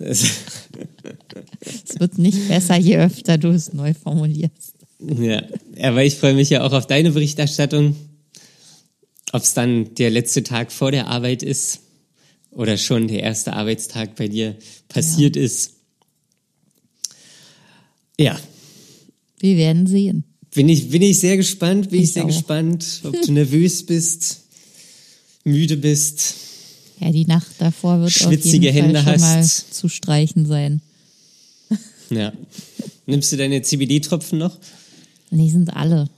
Es 0.00 2.00
wird 2.00 2.18
nicht 2.18 2.48
besser, 2.48 2.76
je 2.76 2.96
öfter 2.96 3.38
du 3.38 3.50
es 3.50 3.72
neu 3.72 3.94
formulierst. 3.94 4.74
Ja, 4.98 5.42
aber 5.80 6.04
ich 6.04 6.16
freue 6.16 6.34
mich 6.34 6.50
ja 6.50 6.64
auch 6.64 6.72
auf 6.72 6.86
deine 6.86 7.12
Berichterstattung. 7.12 7.94
Ob 9.32 9.42
es 9.42 9.54
dann 9.54 9.94
der 9.94 10.10
letzte 10.10 10.42
Tag 10.42 10.70
vor 10.70 10.92
der 10.92 11.08
Arbeit 11.08 11.42
ist 11.42 11.80
oder 12.50 12.76
schon 12.76 13.08
der 13.08 13.22
erste 13.22 13.54
Arbeitstag 13.54 14.14
bei 14.16 14.28
dir 14.28 14.56
passiert 14.88 15.36
ja. 15.36 15.42
ist. 15.42 15.72
Ja. 18.18 18.38
Wir 19.40 19.56
werden 19.56 19.86
sehen. 19.86 20.24
Bin 20.54 20.68
ich, 20.68 20.90
bin 20.90 21.00
ich 21.00 21.18
sehr 21.18 21.38
gespannt, 21.38 21.90
bin 21.90 22.00
ich, 22.00 22.04
ich 22.04 22.12
sehr 22.12 22.24
auch. 22.24 22.28
gespannt, 22.28 23.00
ob 23.04 23.20
du 23.22 23.32
nervös 23.32 23.84
bist, 23.86 24.42
müde 25.44 25.78
bist. 25.78 26.34
Ja, 27.00 27.10
die 27.10 27.24
Nacht 27.24 27.54
davor 27.58 28.00
wird 28.00 28.12
schwitzige 28.12 28.68
auf 28.68 28.74
jeden 28.74 28.94
Hände 28.94 29.02
Fall 29.02 29.18
schon 29.18 29.28
hast. 29.28 29.66
mal 29.66 29.72
zu 29.72 29.88
streichen 29.88 30.46
sein. 30.46 30.82
Ja. 32.10 32.32
Nimmst 33.06 33.32
du 33.32 33.36
deine 33.36 33.62
CBD-Tropfen 33.62 34.38
noch? 34.38 34.58
Nee, 35.30 35.48
sind 35.48 35.74
alle. 35.74 36.10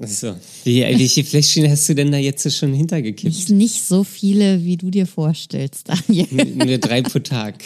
Achso. 0.00 0.34
Wie, 0.64 0.82
welche 0.82 1.24
Fläschchen 1.24 1.70
hast 1.70 1.88
du 1.88 1.94
denn 1.94 2.10
da 2.10 2.18
jetzt 2.18 2.50
schon 2.52 2.74
hintergekippt? 2.74 3.32
Nicht, 3.32 3.50
nicht 3.50 3.84
so 3.84 4.02
viele, 4.02 4.64
wie 4.64 4.76
du 4.76 4.90
dir 4.90 5.06
vorstellst, 5.06 5.88
Daniel. 5.88 6.26
Nur 6.56 6.78
drei 6.78 7.02
pro 7.02 7.20
Tag. 7.20 7.62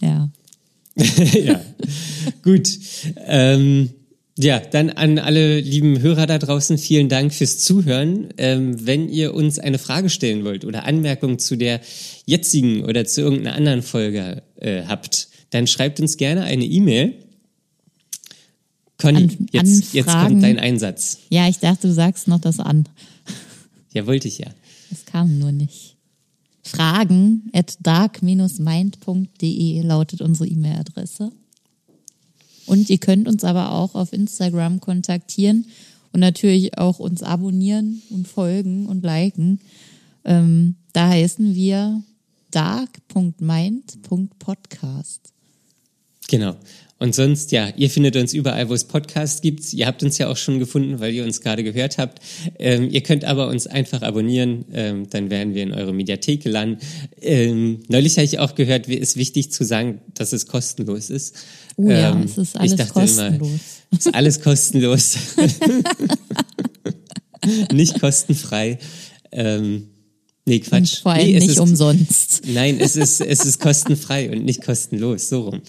Ja. 0.00 0.30
ja. 1.34 1.60
Gut. 2.42 2.68
Ähm, 3.26 3.90
ja, 4.38 4.60
dann 4.60 4.90
an 4.90 5.18
alle 5.18 5.60
lieben 5.60 6.00
Hörer 6.02 6.26
da 6.26 6.38
draußen 6.38 6.76
vielen 6.76 7.08
Dank 7.08 7.32
fürs 7.32 7.58
Zuhören. 7.58 8.28
Ähm, 8.36 8.86
wenn 8.86 9.08
ihr 9.08 9.32
uns 9.32 9.58
eine 9.58 9.78
Frage 9.78 10.10
stellen 10.10 10.44
wollt 10.44 10.64
oder 10.64 10.84
Anmerkungen 10.84 11.38
zu 11.38 11.56
der 11.56 11.80
jetzigen 12.26 12.84
oder 12.84 13.06
zu 13.06 13.22
irgendeiner 13.22 13.56
anderen 13.56 13.82
Folge 13.82 14.42
äh, 14.56 14.82
habt, 14.82 15.28
dann 15.50 15.66
schreibt 15.66 16.00
uns 16.00 16.18
gerne 16.18 16.44
eine 16.44 16.64
E-Mail. 16.64 17.14
Conny, 18.98 19.24
an, 19.24 19.48
jetzt, 19.52 19.92
jetzt 19.92 20.08
kommt 20.08 20.42
dein 20.42 20.58
Einsatz. 20.58 21.18
Ja, 21.28 21.48
ich 21.48 21.58
dachte, 21.58 21.88
du 21.88 21.94
sagst 21.94 22.28
noch 22.28 22.40
das 22.40 22.60
an. 22.60 22.88
Ja, 23.92 24.06
wollte 24.06 24.28
ich 24.28 24.38
ja. 24.38 24.48
Es 24.90 25.04
kam 25.04 25.38
nur 25.38 25.52
nicht. 25.52 25.96
Fragen 26.62 27.50
at 27.52 27.76
dark-mind.de 27.80 29.82
lautet 29.82 30.20
unsere 30.20 30.48
E-Mail-Adresse. 30.48 31.30
Und 32.66 32.90
ihr 32.90 32.98
könnt 32.98 33.28
uns 33.28 33.44
aber 33.44 33.70
auch 33.72 33.94
auf 33.94 34.12
Instagram 34.12 34.80
kontaktieren 34.80 35.66
und 36.12 36.20
natürlich 36.20 36.76
auch 36.78 36.98
uns 36.98 37.22
abonnieren 37.22 38.02
und 38.10 38.26
folgen 38.26 38.86
und 38.86 39.04
liken. 39.04 39.60
Ähm, 40.24 40.74
da 40.92 41.08
heißen 41.08 41.54
wir 41.54 42.02
dark.mind.podcast. 42.50 45.32
Genau. 46.28 46.56
Und 46.98 47.14
sonst, 47.14 47.52
ja, 47.52 47.68
ihr 47.76 47.90
findet 47.90 48.16
uns 48.16 48.32
überall, 48.32 48.70
wo 48.70 48.74
es 48.74 48.84
Podcasts 48.84 49.42
gibt. 49.42 49.70
Ihr 49.74 49.86
habt 49.86 50.02
uns 50.02 50.16
ja 50.16 50.28
auch 50.28 50.38
schon 50.38 50.58
gefunden, 50.58 50.98
weil 50.98 51.12
ihr 51.12 51.24
uns 51.24 51.42
gerade 51.42 51.62
gehört 51.62 51.98
habt. 51.98 52.20
Ähm, 52.58 52.88
ihr 52.90 53.02
könnt 53.02 53.24
aber 53.24 53.48
uns 53.48 53.66
einfach 53.66 54.00
abonnieren, 54.00 54.64
ähm, 54.72 55.10
dann 55.10 55.28
werden 55.28 55.54
wir 55.54 55.62
in 55.62 55.74
eure 55.74 55.92
Mediathek 55.92 56.46
landen. 56.46 56.78
Ähm, 57.20 57.80
neulich 57.88 58.16
habe 58.16 58.24
ich 58.24 58.38
auch 58.38 58.54
gehört, 58.54 58.88
es 58.88 58.96
ist 58.96 59.16
wichtig 59.16 59.52
zu 59.52 59.64
sagen, 59.64 60.00
dass 60.14 60.32
es 60.32 60.46
kostenlos 60.46 61.10
ist. 61.10 61.36
Oh 61.76 61.90
ja, 61.90 62.12
ähm, 62.12 62.22
es 62.22 62.38
ist 62.38 62.56
alles 62.56 62.88
kostenlos. 62.88 63.40
Immer, 63.40 63.98
ist 63.98 64.14
alles 64.14 64.40
kostenlos. 64.40 65.16
Nicht 67.72 68.00
kostenfrei. 68.00 68.78
Ähm, 69.32 69.88
Nee, 70.48 70.60
Quatsch. 70.60 70.98
Und 70.98 71.02
vor 71.02 71.12
allem 71.12 71.26
nee, 71.26 71.38
nicht 71.40 71.48
ist, 71.48 71.58
umsonst. 71.58 72.42
Nein, 72.46 72.78
es 72.78 72.94
ist, 72.94 73.20
es 73.20 73.44
ist 73.44 73.58
kostenfrei 73.58 74.30
und 74.30 74.44
nicht 74.44 74.62
kostenlos, 74.62 75.28
so 75.28 75.40
rum. 75.40 75.60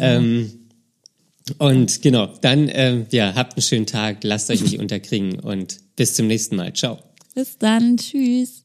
Ähm, 0.00 0.63
und 1.58 2.00
genau, 2.02 2.26
dann 2.40 2.70
ähm, 2.72 3.06
ja, 3.10 3.34
habt 3.34 3.54
einen 3.54 3.62
schönen 3.62 3.86
Tag, 3.86 4.24
lasst 4.24 4.50
euch 4.50 4.62
nicht 4.62 4.78
unterkriegen 4.78 5.40
und 5.40 5.78
bis 5.96 6.14
zum 6.14 6.26
nächsten 6.26 6.56
Mal. 6.56 6.72
Ciao. 6.72 6.98
Bis 7.34 7.58
dann, 7.58 7.96
tschüss. 7.96 8.63